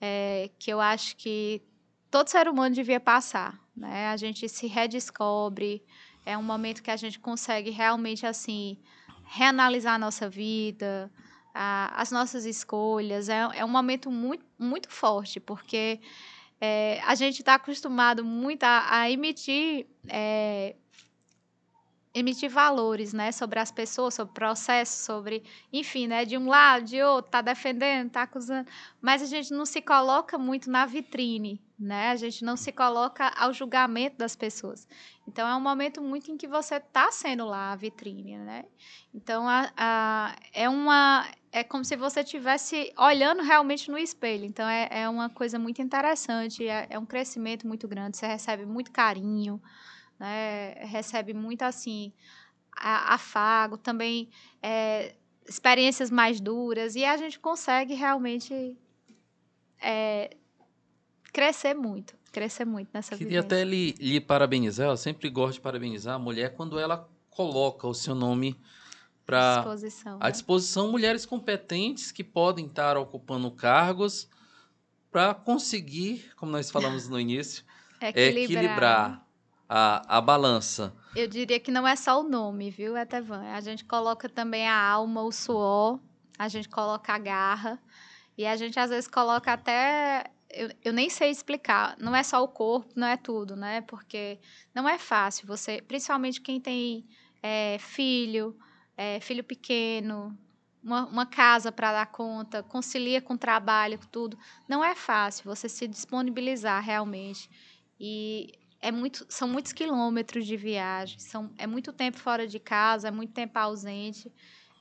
é, 0.00 0.50
que 0.58 0.70
eu 0.70 0.80
acho 0.80 1.16
que 1.16 1.62
todo 2.10 2.28
ser 2.28 2.48
humano 2.48 2.74
devia 2.74 2.98
passar. 2.98 3.58
Né? 3.74 4.08
A 4.08 4.16
gente 4.16 4.48
se 4.48 4.66
redescobre, 4.66 5.82
é 6.26 6.36
um 6.36 6.42
momento 6.42 6.82
que 6.82 6.90
a 6.90 6.96
gente 6.96 7.20
consegue 7.20 7.70
realmente 7.70 8.26
assim 8.26 8.76
reanalisar 9.24 9.94
a 9.94 9.98
nossa 9.98 10.28
vida, 10.28 11.10
a, 11.54 12.00
as 12.00 12.10
nossas 12.10 12.44
escolhas. 12.44 13.28
É, 13.28 13.40
é 13.54 13.64
um 13.64 13.68
momento 13.68 14.10
muito, 14.10 14.44
muito 14.58 14.88
forte, 14.90 15.40
porque 15.40 16.00
é, 16.60 17.00
a 17.04 17.14
gente 17.14 17.40
está 17.40 17.54
acostumado 17.54 18.24
muito 18.24 18.62
a, 18.64 19.00
a 19.00 19.10
emitir 19.10 19.86
é, 20.08 20.76
emitir 22.14 22.50
valores, 22.50 23.12
né, 23.12 23.32
sobre 23.32 23.58
as 23.58 23.70
pessoas, 23.70 24.14
sobre 24.14 24.30
o 24.32 24.34
processo, 24.34 25.04
sobre, 25.04 25.42
enfim, 25.72 26.06
né, 26.06 26.24
de 26.24 26.36
um 26.36 26.46
lado, 26.48 26.84
de 26.84 27.02
outro, 27.02 27.30
tá 27.30 27.40
defendendo, 27.40 28.10
tá 28.10 28.22
acusando, 28.22 28.68
mas 29.00 29.22
a 29.22 29.26
gente 29.26 29.52
não 29.52 29.64
se 29.64 29.80
coloca 29.80 30.36
muito 30.36 30.70
na 30.70 30.84
vitrine, 30.84 31.60
né? 31.78 32.10
A 32.10 32.16
gente 32.16 32.44
não 32.44 32.56
se 32.56 32.70
coloca 32.70 33.28
ao 33.36 33.52
julgamento 33.52 34.16
das 34.16 34.36
pessoas. 34.36 34.86
Então 35.26 35.48
é 35.48 35.56
um 35.56 35.60
momento 35.60 36.00
muito 36.00 36.30
em 36.30 36.36
que 36.36 36.46
você 36.46 36.76
está 36.76 37.10
sendo 37.10 37.44
lá 37.44 37.72
a 37.72 37.76
vitrine, 37.76 38.38
né? 38.38 38.64
Então 39.12 39.48
a, 39.48 39.72
a, 39.76 40.36
é 40.52 40.68
uma 40.68 41.26
é 41.50 41.62
como 41.62 41.84
se 41.84 41.96
você 41.96 42.20
estivesse 42.20 42.92
olhando 42.96 43.42
realmente 43.42 43.90
no 43.90 43.98
espelho. 43.98 44.44
Então 44.44 44.66
é, 44.68 44.88
é 44.90 45.08
uma 45.08 45.28
coisa 45.28 45.58
muito 45.58 45.82
interessante, 45.82 46.66
é, 46.66 46.86
é 46.88 46.98
um 46.98 47.04
crescimento 47.04 47.66
muito 47.66 47.88
grande. 47.88 48.16
Você 48.16 48.26
recebe 48.26 48.64
muito 48.64 48.90
carinho, 48.90 49.60
né? 50.22 50.74
Recebe 50.84 51.34
muito 51.34 51.62
assim 51.62 52.12
afago, 52.74 53.76
também 53.76 54.30
é, 54.62 55.16
experiências 55.46 56.10
mais 56.12 56.40
duras 56.40 56.94
e 56.94 57.04
a 57.04 57.16
gente 57.16 57.40
consegue 57.40 57.92
realmente 57.94 58.78
é, 59.80 60.36
crescer 61.32 61.74
muito, 61.74 62.14
crescer 62.30 62.64
muito 62.64 62.88
nessa 62.94 63.16
Queria 63.16 63.42
vivência. 63.42 63.58
até 63.58 63.64
lhe, 63.64 63.92
lhe 63.98 64.20
parabenizar, 64.20 64.88
eu 64.88 64.96
sempre 64.96 65.28
gosto 65.28 65.54
de 65.54 65.60
parabenizar 65.60 66.14
a 66.14 66.18
mulher 66.20 66.54
quando 66.54 66.78
ela 66.78 67.08
coloca 67.28 67.86
o 67.88 67.92
seu 67.92 68.14
nome 68.14 68.58
para 69.26 69.56
disposição, 69.56 70.18
à 70.20 70.26
né? 70.26 70.30
disposição 70.30 70.90
mulheres 70.90 71.26
competentes 71.26 72.12
que 72.12 72.22
podem 72.22 72.66
estar 72.66 72.96
ocupando 72.96 73.50
cargos 73.50 74.28
para 75.10 75.34
conseguir, 75.34 76.32
como 76.36 76.52
nós 76.52 76.70
falamos 76.70 77.08
no 77.08 77.18
início, 77.18 77.64
Equilibrar. 78.00 78.44
equilibrar 78.44 79.31
a, 79.74 80.18
a 80.18 80.20
balança. 80.20 80.94
Eu 81.16 81.26
diria 81.26 81.58
que 81.58 81.70
não 81.70 81.88
é 81.88 81.96
só 81.96 82.20
o 82.20 82.28
nome, 82.28 82.70
viu, 82.70 82.94
Etevan? 82.94 83.42
A 83.52 83.60
gente 83.62 83.86
coloca 83.86 84.28
também 84.28 84.68
a 84.68 84.78
alma, 84.78 85.22
o 85.22 85.32
suor, 85.32 85.98
a 86.38 86.46
gente 86.46 86.68
coloca 86.68 87.10
a 87.14 87.18
garra, 87.18 87.82
e 88.36 88.44
a 88.44 88.54
gente 88.54 88.78
às 88.78 88.90
vezes 88.90 89.08
coloca 89.08 89.50
até. 89.50 90.24
Eu, 90.50 90.70
eu 90.84 90.92
nem 90.92 91.08
sei 91.08 91.30
explicar, 91.30 91.96
não 91.98 92.14
é 92.14 92.22
só 92.22 92.42
o 92.44 92.48
corpo, 92.48 92.92
não 92.94 93.06
é 93.06 93.16
tudo, 93.16 93.56
né? 93.56 93.80
Porque 93.80 94.38
não 94.74 94.86
é 94.86 94.98
fácil 94.98 95.46
você, 95.46 95.80
principalmente 95.80 96.42
quem 96.42 96.60
tem 96.60 97.06
é, 97.42 97.78
filho, 97.78 98.54
é, 98.94 99.20
filho 99.20 99.42
pequeno, 99.42 100.38
uma, 100.84 101.06
uma 101.06 101.24
casa 101.24 101.72
para 101.72 101.92
dar 101.92 102.06
conta, 102.06 102.62
concilia 102.62 103.22
com 103.22 103.38
trabalho, 103.38 103.98
com 103.98 104.06
tudo. 104.06 104.38
Não 104.68 104.84
é 104.84 104.94
fácil 104.94 105.44
você 105.46 105.66
se 105.66 105.88
disponibilizar 105.88 106.84
realmente. 106.84 107.48
E 107.98 108.52
é 108.82 108.90
muito, 108.90 109.24
são 109.28 109.46
muitos 109.46 109.72
quilômetros 109.72 110.44
de 110.44 110.56
viagem, 110.56 111.18
são, 111.20 111.50
é 111.56 111.68
muito 111.68 111.92
tempo 111.92 112.18
fora 112.18 112.48
de 112.48 112.58
casa, 112.58 113.08
é 113.08 113.10
muito 113.12 113.32
tempo 113.32 113.56
ausente. 113.56 114.30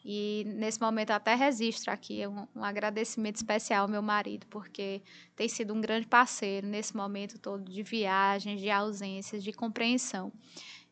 E 0.03 0.43
nesse 0.47 0.81
momento 0.81 1.11
até 1.11 1.35
registro 1.35 1.91
aqui 1.91 2.25
um, 2.25 2.47
um 2.55 2.63
agradecimento 2.63 3.35
especial 3.35 3.83
ao 3.83 3.87
meu 3.87 4.01
marido, 4.01 4.47
porque 4.47 5.03
tem 5.35 5.47
sido 5.47 5.75
um 5.75 5.79
grande 5.79 6.07
parceiro 6.07 6.65
nesse 6.65 6.95
momento 6.97 7.37
todo 7.37 7.71
de 7.71 7.83
viagens, 7.83 8.59
de 8.59 8.71
ausências, 8.71 9.43
de 9.43 9.53
compreensão. 9.53 10.33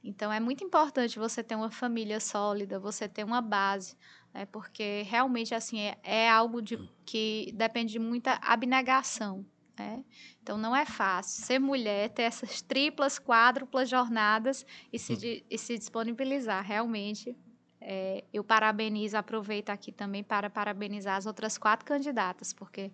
Então 0.03 0.31
é 0.31 0.39
muito 0.39 0.63
importante 0.63 1.17
você 1.17 1.43
ter 1.43 1.55
uma 1.55 1.71
família 1.71 2.19
sólida, 2.19 2.79
você 2.79 3.09
ter 3.09 3.23
uma 3.23 3.41
base, 3.41 3.97
né, 4.31 4.45
porque 4.45 5.01
realmente 5.07 5.55
assim 5.55 5.79
é, 5.79 5.97
é 6.03 6.29
algo 6.29 6.61
de, 6.61 6.77
que 7.03 7.51
depende 7.55 7.93
de 7.93 7.99
muita 7.99 8.39
abnegação. 8.43 9.43
Né? 9.79 10.03
Então 10.43 10.57
não 10.57 10.75
é 10.75 10.85
fácil 10.85 11.45
ser 11.45 11.57
mulher, 11.57 12.09
ter 12.09 12.23
essas 12.23 12.61
triplas, 12.61 13.17
quádruplas 13.17 13.89
jornadas 13.89 14.65
e 14.91 14.99
se, 14.99 15.15
di- 15.15 15.45
e 15.49 15.57
se 15.57 15.77
disponibilizar 15.77 16.61
realmente. 16.65 17.33
É, 17.79 18.25
eu 18.33 18.43
parabenizo, 18.43 19.15
aproveito 19.15 19.69
aqui 19.69 19.89
também 19.93 20.21
para 20.21 20.49
parabenizar 20.49 21.15
as 21.15 21.25
outras 21.25 21.57
quatro 21.57 21.85
candidatas, 21.85 22.51
porque 22.51 22.91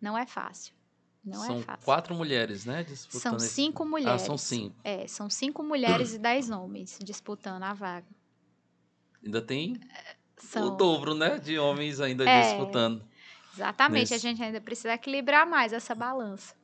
não 0.00 0.18
é 0.18 0.26
fácil. 0.26 0.74
Não 1.24 1.40
são 1.40 1.58
é 1.60 1.62
fácil. 1.62 1.84
quatro 1.84 2.14
mulheres, 2.16 2.64
né? 2.66 2.82
Disputando 2.82 3.22
São 3.22 3.36
esse- 3.36 3.50
cinco 3.50 3.84
Ah, 3.84 3.86
mulheres. 3.86 4.22
são 4.22 4.36
cinco. 4.36 4.74
É, 4.82 5.06
são 5.06 5.30
cinco 5.30 5.62
mulheres 5.62 6.14
e 6.14 6.18
dez 6.18 6.50
homens 6.50 6.98
disputando 7.00 7.62
a 7.62 7.72
vaga. 7.72 8.08
Ainda 9.24 9.40
tem 9.40 9.78
São, 10.36 10.66
o 10.66 10.70
dobro, 10.72 11.14
né? 11.14 11.38
De 11.38 11.56
homens 11.60 12.00
ainda 12.00 12.28
É. 12.28 12.42
disputando. 12.42 13.06
Exatamente, 13.54 14.10
nesse. 14.10 14.14
a 14.14 14.18
gente 14.18 14.42
ainda 14.42 14.60
precisa 14.60 14.94
equilibrar 14.94 15.46
mais 15.46 15.72
essa 15.72 15.94
balança. 15.94 16.54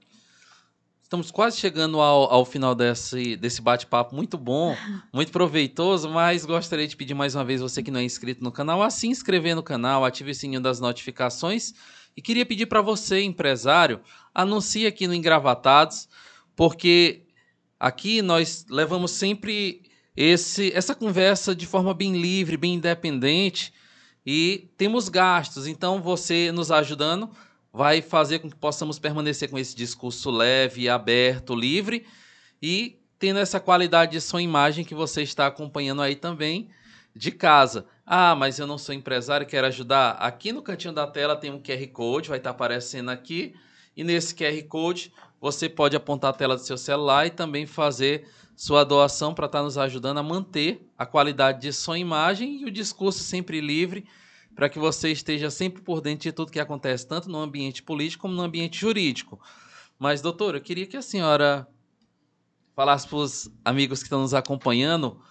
Estamos 1.03 1.31
quase 1.33 1.57
chegando 1.57 2.01
ao, 2.01 2.33
ao 2.33 2.45
final 2.45 2.73
desse, 2.73 3.37
desse 3.37 3.61
bate-papo 3.61 4.15
muito 4.15 4.39
bom, 4.39 4.77
muito 5.13 5.33
proveitoso, 5.33 6.09
mas 6.09 6.45
gostaria 6.45 6.87
de 6.87 6.97
pedir 6.97 7.15
mais 7.15 7.35
uma 7.35 7.45
vez 7.45 7.61
você 7.61 7.83
que 7.83 7.91
não 7.91 7.99
é 7.99 8.05
inscrito 8.05 8.45
no 8.45 8.53
canal, 8.53 8.83
a 8.83 8.91
se 8.91 9.09
inscrever 9.09 9.57
no 9.57 9.63
canal, 9.63 10.05
ative 10.05 10.31
o 10.31 10.35
sininho 10.35 10.61
das 10.61 10.79
notificações 10.79 11.75
e 12.17 12.23
queria 12.23 12.47
pedir 12.47 12.67
para 12.67 12.81
você, 12.81 13.23
empresário, 13.23 14.01
anuncie 14.35 14.87
aqui 14.87 15.07
no 15.07 15.15
Engravatados, 15.15 16.09
porque 16.55 17.27
aqui 17.79 18.23
nós 18.23 18.67
levamos 18.69 19.11
sempre 19.13 19.83
esse, 20.17 20.73
essa 20.73 20.95
conversa 20.95 21.55
de 21.55 21.67
forma 21.67 21.95
bem 21.95 22.21
livre, 22.21 22.57
bem 22.57 22.75
independente 22.75 23.73
e 24.25 24.71
temos 24.77 25.09
gastos, 25.09 25.67
então 25.67 26.03
você 26.03 26.53
nos 26.53 26.71
ajudando 26.71 27.31
vai 27.73 28.03
fazer 28.03 28.41
com 28.41 28.51
que 28.51 28.57
possamos 28.57 28.99
permanecer 28.99 29.49
com 29.49 29.59
esse 29.59 29.77
discurso 29.77 30.31
leve, 30.31 30.89
aberto, 30.89 31.55
livre 31.55 32.07
e 32.61 32.99
tendo 33.19 33.39
essa 33.39 33.61
qualidade 33.61 34.13
de 34.13 34.39
e 34.39 34.43
imagem 34.43 34.85
que 34.85 34.95
você 34.95 35.23
está 35.23 35.47
acompanhando 35.47 36.03
aí 36.03 36.17
também 36.17 36.69
de 37.15 37.31
casa. 37.31 37.87
Ah, 38.07 38.35
mas 38.35 38.59
eu 38.59 38.67
não 38.67 38.79
sou 38.79 38.95
empresário, 38.95 39.47
quero 39.47 39.67
ajudar. 39.67 40.13
Aqui 40.13 40.53
no 40.53 40.63
cantinho 40.63 40.95
da 40.95 41.07
tela 41.07 41.37
tem 41.37 41.51
um 41.51 41.61
QR 41.61 41.87
Code, 41.93 42.29
vai 42.29 42.39
estar 42.39 42.51
aparecendo 42.51 43.11
aqui. 43.11 43.55
E 43.97 44.03
nesse 44.03 44.35
QR 44.35 44.63
Code 44.69 45.13
você 45.41 45.69
pode 45.69 45.97
apontar 45.97 46.31
a 46.31 46.35
tela 46.35 46.55
do 46.55 46.63
seu 46.63 46.77
celular 46.77 47.27
e 47.27 47.31
também 47.31 47.67
fazer 47.67 48.29
sua 48.55 48.85
doação 48.85 49.33
para 49.33 49.47
estar 49.47 49.63
nos 49.63 49.79
ajudando 49.79 50.19
a 50.19 50.23
manter 50.23 50.87
a 50.99 51.07
qualidade 51.07 51.63
de 51.63 51.69
e 51.69 51.99
imagem 51.99 52.61
e 52.61 52.65
o 52.67 52.71
discurso 52.71 53.25
sempre 53.25 53.61
livre 53.61 54.07
para 54.55 54.69
que 54.69 54.79
você 54.79 55.11
esteja 55.11 55.51
sempre 55.51 55.81
por 55.81 56.03
dentro 56.03 56.25
de 56.25 56.33
tudo 56.33 56.53
que 56.53 56.61
acontece, 56.61 57.09
tanto 57.09 57.31
no 57.31 57.39
ambiente 57.39 57.83
político 57.83 58.23
como 58.23 58.35
no 58.35 58.43
ambiente 58.43 58.79
jurídico. 58.79 59.41
Mas, 59.99 60.21
doutor, 60.21 60.55
eu 60.55 60.61
queria 60.61 60.87
que 60.87 60.97
a 60.97 61.03
senhora 61.03 61.67
falasse 62.75 63.09
para 63.09 63.17
os 63.17 63.51
amigos 63.65 64.01
que 64.01 64.07
estão 64.07 64.21
nos 64.21 64.35
acompanhando 64.35 65.23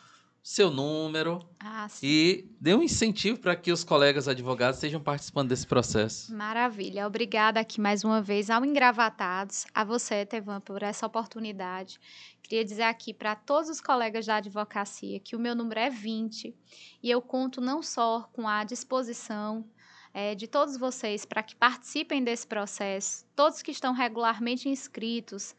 seu 0.43 0.71
número 0.71 1.39
Ah, 1.59 1.87
e 2.01 2.49
dê 2.59 2.73
um 2.73 2.81
incentivo 2.81 3.39
para 3.39 3.55
que 3.55 3.71
os 3.71 3.83
colegas 3.83 4.27
advogados 4.27 4.77
estejam 4.77 5.01
participando 5.01 5.49
desse 5.49 5.67
processo. 5.67 6.33
Maravilha. 6.33 7.05
Obrigada 7.05 7.59
aqui 7.59 7.79
mais 7.79 8.03
uma 8.03 8.21
vez 8.21 8.49
ao 8.49 8.63
Engravatados, 8.65 9.65
a 9.73 9.83
você, 9.83 10.25
Tevan, 10.25 10.61
por 10.61 10.81
essa 10.81 11.05
oportunidade. 11.05 11.99
Queria 12.41 12.65
dizer 12.65 12.83
aqui 12.83 13.13
para 13.13 13.35
todos 13.35 13.69
os 13.69 13.81
colegas 13.81 14.25
da 14.25 14.37
advocacia 14.37 15.19
que 15.19 15.35
o 15.35 15.39
meu 15.39 15.53
número 15.53 15.79
é 15.79 15.89
20 15.89 16.55
e 17.03 17.11
eu 17.11 17.21
conto 17.21 17.61
não 17.61 17.83
só 17.83 18.29
com 18.33 18.47
a 18.47 18.63
disposição 18.63 19.65
eh, 20.13 20.33
de 20.33 20.47
todos 20.47 20.77
vocês 20.77 21.25
para 21.25 21.43
que 21.43 21.55
participem 21.55 22.23
desse 22.23 22.47
processo, 22.47 23.25
todos 23.35 23.61
que 23.61 23.71
estão 23.71 23.93
regularmente 23.93 24.67
inscritos 24.67 25.55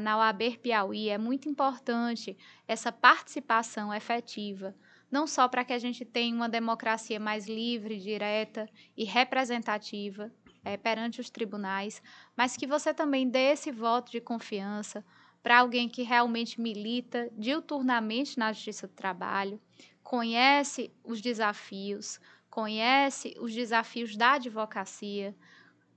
na 0.00 0.16
OAB 0.18 0.58
Piauí, 0.62 1.08
é 1.08 1.18
muito 1.18 1.48
importante 1.48 2.36
essa 2.66 2.92
participação 2.92 3.92
efetiva 3.92 4.74
não 5.12 5.26
só 5.26 5.46
para 5.46 5.62
que 5.62 5.74
a 5.74 5.78
gente 5.78 6.06
tenha 6.06 6.34
uma 6.34 6.48
democracia 6.48 7.20
mais 7.20 7.46
livre, 7.46 7.98
direta 7.98 8.66
e 8.96 9.04
representativa 9.04 10.32
eh, 10.64 10.78
perante 10.78 11.20
os 11.20 11.28
tribunais, 11.28 12.02
mas 12.34 12.56
que 12.56 12.66
você 12.66 12.94
também 12.94 13.28
dê 13.28 13.52
esse 13.52 13.70
voto 13.70 14.10
de 14.10 14.22
confiança 14.22 15.04
para 15.42 15.58
alguém 15.58 15.86
que 15.86 16.02
realmente 16.02 16.58
milita 16.58 17.28
diuturnamente 17.36 18.38
na 18.38 18.54
Justiça 18.54 18.86
do 18.86 18.94
Trabalho, 18.94 19.60
conhece 20.02 20.90
os 21.04 21.20
desafios, 21.20 22.18
conhece 22.48 23.34
os 23.38 23.52
desafios 23.52 24.16
da 24.16 24.32
advocacia, 24.32 25.36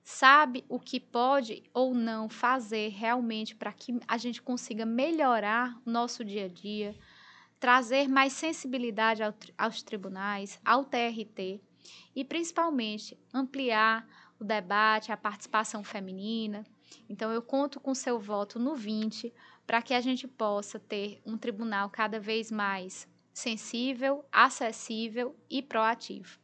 sabe 0.05 0.63
o 0.69 0.79
que 0.79 0.99
pode 0.99 1.63
ou 1.73 1.95
não 1.95 2.29
fazer 2.29 2.89
realmente 2.89 3.55
para 3.55 3.73
que 3.73 3.99
a 4.07 4.17
gente 4.19 4.39
consiga 4.39 4.85
melhorar 4.85 5.75
o 5.83 5.89
nosso 5.89 6.23
dia 6.23 6.45
a 6.45 6.47
dia, 6.47 6.95
trazer 7.59 8.07
mais 8.07 8.31
sensibilidade 8.31 9.23
ao 9.23 9.33
aos 9.57 9.81
tribunais, 9.81 10.59
ao 10.63 10.85
TRT. 10.85 11.59
e 12.15 12.23
principalmente 12.23 13.17
ampliar 13.33 14.07
o 14.39 14.43
debate, 14.43 15.11
a 15.11 15.17
participação 15.17 15.83
feminina. 15.83 16.65
Então, 17.07 17.31
eu 17.31 17.41
conto 17.41 17.79
com 17.79 17.93
seu 17.93 18.19
voto 18.19 18.59
no 18.59 18.75
20 18.75 19.33
para 19.65 19.81
que 19.81 19.93
a 19.93 20.01
gente 20.01 20.27
possa 20.27 20.79
ter 20.79 21.21
um 21.25 21.37
tribunal 21.37 21.89
cada 21.89 22.19
vez 22.19 22.51
mais 22.51 23.07
sensível, 23.33 24.25
acessível 24.31 25.35
e 25.49 25.61
proativo. 25.61 26.39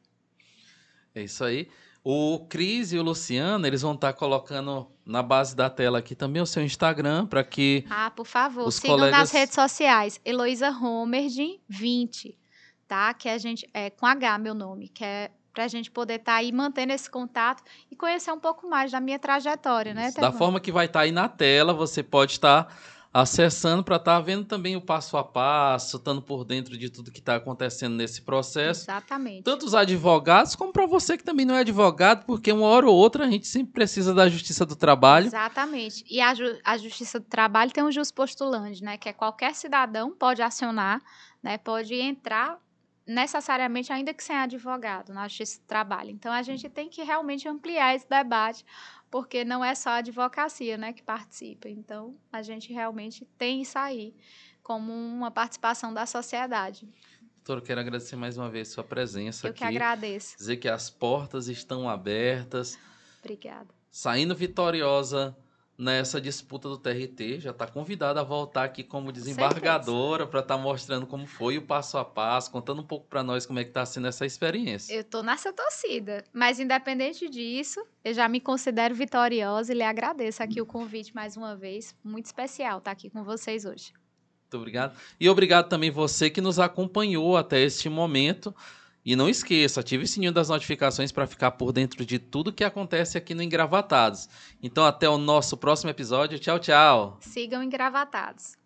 É 1.13 1.23
isso 1.23 1.43
aí. 1.43 1.69
O 2.03 2.39
Cris 2.49 2.91
e 2.93 2.97
o 2.97 3.03
Luciano, 3.03 3.67
eles 3.67 3.83
vão 3.83 3.93
estar 3.93 4.13
colocando 4.13 4.87
na 5.05 5.21
base 5.21 5.55
da 5.55 5.69
tela 5.69 5.99
aqui 5.99 6.15
também 6.15 6.41
o 6.41 6.47
seu 6.47 6.63
Instagram 6.63 7.27
para 7.27 7.43
que. 7.43 7.85
Ah, 7.89 8.11
por 8.15 8.25
favor, 8.25 8.67
os 8.67 8.75
sigam 8.75 8.97
colegas... 8.97 9.19
nas 9.19 9.31
redes 9.31 9.53
sociais. 9.53 10.19
Heloísa 10.25 10.69
Homerdin 10.69 11.59
20, 11.69 12.35
tá? 12.87 13.13
Que 13.13 13.29
a 13.29 13.37
gente. 13.37 13.69
É 13.71 13.91
com 13.91 14.07
H, 14.07 14.39
meu 14.39 14.55
nome, 14.55 14.89
que 14.89 15.05
é 15.05 15.29
para 15.53 15.65
a 15.65 15.67
gente 15.67 15.91
poder 15.91 16.15
estar 16.15 16.33
tá 16.33 16.37
aí 16.39 16.51
mantendo 16.51 16.93
esse 16.93 17.09
contato 17.09 17.61
e 17.91 17.95
conhecer 17.95 18.31
um 18.31 18.39
pouco 18.39 18.67
mais 18.67 18.91
da 18.91 18.99
minha 18.99 19.19
trajetória, 19.19 19.93
né? 19.93 20.11
Da 20.11 20.31
forma 20.31 20.59
que 20.59 20.71
vai 20.71 20.85
estar 20.85 20.99
tá 20.99 21.03
aí 21.03 21.11
na 21.11 21.27
tela, 21.27 21.73
você 21.73 22.01
pode 22.01 22.31
estar 22.31 22.63
tá 22.63 22.75
acessando 23.13 23.83
para 23.83 23.97
estar 23.97 24.15
tá 24.15 24.21
vendo 24.21 24.45
também 24.45 24.75
o 24.75 24.81
passo 24.81 25.17
a 25.17 25.23
passo, 25.23 25.97
estando 25.97 26.21
por 26.21 26.45
dentro 26.45 26.77
de 26.77 26.89
tudo 26.89 27.11
que 27.11 27.19
está 27.19 27.35
acontecendo 27.35 27.95
nesse 27.95 28.21
processo. 28.21 28.83
Exatamente. 28.83 29.43
Tanto 29.43 29.65
os 29.65 29.75
advogados, 29.75 30.55
como 30.55 30.71
para 30.71 30.85
você 30.85 31.17
que 31.17 31.23
também 31.23 31.45
não 31.45 31.55
é 31.55 31.59
advogado, 31.59 32.25
porque 32.25 32.51
uma 32.51 32.67
hora 32.67 32.87
ou 32.87 32.95
outra 32.95 33.25
a 33.25 33.29
gente 33.29 33.47
sempre 33.47 33.73
precisa 33.73 34.13
da 34.13 34.29
justiça 34.29 34.65
do 34.65 34.75
trabalho. 34.75 35.27
Exatamente. 35.27 36.05
E 36.09 36.21
a, 36.21 36.33
ju 36.33 36.57
a 36.63 36.77
justiça 36.77 37.19
do 37.19 37.25
trabalho 37.25 37.71
tem 37.71 37.83
um 37.83 37.91
jus 37.91 38.11
postulante, 38.11 38.81
né? 38.81 38.97
Que 38.97 39.09
é 39.09 39.13
qualquer 39.13 39.53
cidadão 39.55 40.11
pode 40.11 40.41
acionar, 40.41 41.01
né? 41.43 41.57
Pode 41.57 41.93
entrar 41.93 42.59
necessariamente, 43.05 43.91
ainda 43.91 44.13
que 44.13 44.23
sem 44.23 44.35
advogado, 44.35 45.13
na 45.13 45.27
justiça 45.27 45.59
do 45.59 45.65
trabalho. 45.65 46.11
Então, 46.11 46.31
a 46.31 46.41
gente 46.41 46.69
tem 46.69 46.87
que 46.87 47.03
realmente 47.03 47.47
ampliar 47.47 47.95
esse 47.95 48.07
debate, 48.07 48.63
porque 49.11 49.43
não 49.43 49.63
é 49.63 49.75
só 49.75 49.89
a 49.89 49.95
advocacia 49.97 50.77
né, 50.77 50.93
que 50.93 51.03
participa. 51.03 51.67
Então, 51.67 52.15
a 52.31 52.41
gente 52.41 52.71
realmente 52.71 53.27
tem 53.37 53.61
isso 53.61 53.77
aí 53.77 54.15
como 54.63 54.93
uma 54.93 55.29
participação 55.29 55.93
da 55.93 56.05
sociedade. 56.05 56.87
Doutora, 57.35 57.61
quero 57.61 57.81
agradecer 57.81 58.15
mais 58.15 58.37
uma 58.37 58.49
vez 58.49 58.69
sua 58.69 58.83
presença 58.83 59.47
Eu 59.47 59.51
aqui. 59.51 59.63
Eu 59.63 59.67
que 59.67 59.75
agradeço. 59.75 60.37
Dizer 60.37 60.57
que 60.57 60.69
as 60.69 60.89
portas 60.89 61.47
estão 61.49 61.89
abertas. 61.89 62.79
Obrigada. 63.19 63.67
Saindo 63.91 64.33
vitoriosa 64.33 65.35
nessa 65.81 66.21
disputa 66.21 66.69
do 66.69 66.77
TRT. 66.77 67.39
Já 67.39 67.49
está 67.49 67.65
convidada 67.65 68.19
a 68.19 68.23
voltar 68.23 68.65
aqui 68.65 68.83
como 68.83 69.11
desembargadora 69.11 70.27
para 70.27 70.41
estar 70.41 70.55
tá 70.55 70.61
mostrando 70.61 71.07
como 71.07 71.25
foi 71.25 71.57
o 71.57 71.63
passo 71.63 71.97
a 71.97 72.05
passo, 72.05 72.51
contando 72.51 72.83
um 72.83 72.85
pouco 72.85 73.07
para 73.07 73.23
nós 73.23 73.47
como 73.47 73.57
é 73.57 73.63
que 73.63 73.71
está 73.71 73.83
sendo 73.83 74.05
essa 74.05 74.23
experiência. 74.23 74.93
Eu 74.93 75.01
estou 75.01 75.23
nessa 75.23 75.51
torcida, 75.51 76.23
mas 76.31 76.59
independente 76.59 77.27
disso, 77.27 77.83
eu 78.03 78.13
já 78.13 78.29
me 78.29 78.39
considero 78.39 78.93
vitoriosa 78.93 79.73
e 79.73 79.75
lhe 79.75 79.83
agradeço 79.83 80.43
aqui 80.43 80.61
o 80.61 80.67
convite 80.67 81.15
mais 81.15 81.35
uma 81.35 81.55
vez. 81.55 81.95
Muito 82.03 82.27
especial 82.27 82.77
estar 82.77 82.91
tá 82.91 82.91
aqui 82.91 83.09
com 83.09 83.23
vocês 83.23 83.65
hoje. 83.65 83.91
Muito 84.43 84.57
obrigado. 84.57 84.95
E 85.19 85.27
obrigado 85.27 85.67
também 85.67 85.89
você 85.89 86.29
que 86.29 86.41
nos 86.41 86.59
acompanhou 86.59 87.35
até 87.37 87.59
este 87.59 87.89
momento. 87.89 88.53
E 89.03 89.15
não 89.15 89.27
esqueça, 89.27 89.79
ative 89.79 90.03
o 90.03 90.07
sininho 90.07 90.31
das 90.31 90.49
notificações 90.49 91.11
para 91.11 91.25
ficar 91.25 91.51
por 91.51 91.71
dentro 91.71 92.05
de 92.05 92.19
tudo 92.19 92.53
que 92.53 92.63
acontece 92.63 93.17
aqui 93.17 93.33
no 93.33 93.41
Engravatados. 93.41 94.29
Então, 94.61 94.85
até 94.85 95.09
o 95.09 95.17
nosso 95.17 95.57
próximo 95.57 95.89
episódio. 95.89 96.37
Tchau, 96.37 96.59
tchau. 96.59 97.17
Sigam 97.21 97.63
Engravatados. 97.63 98.60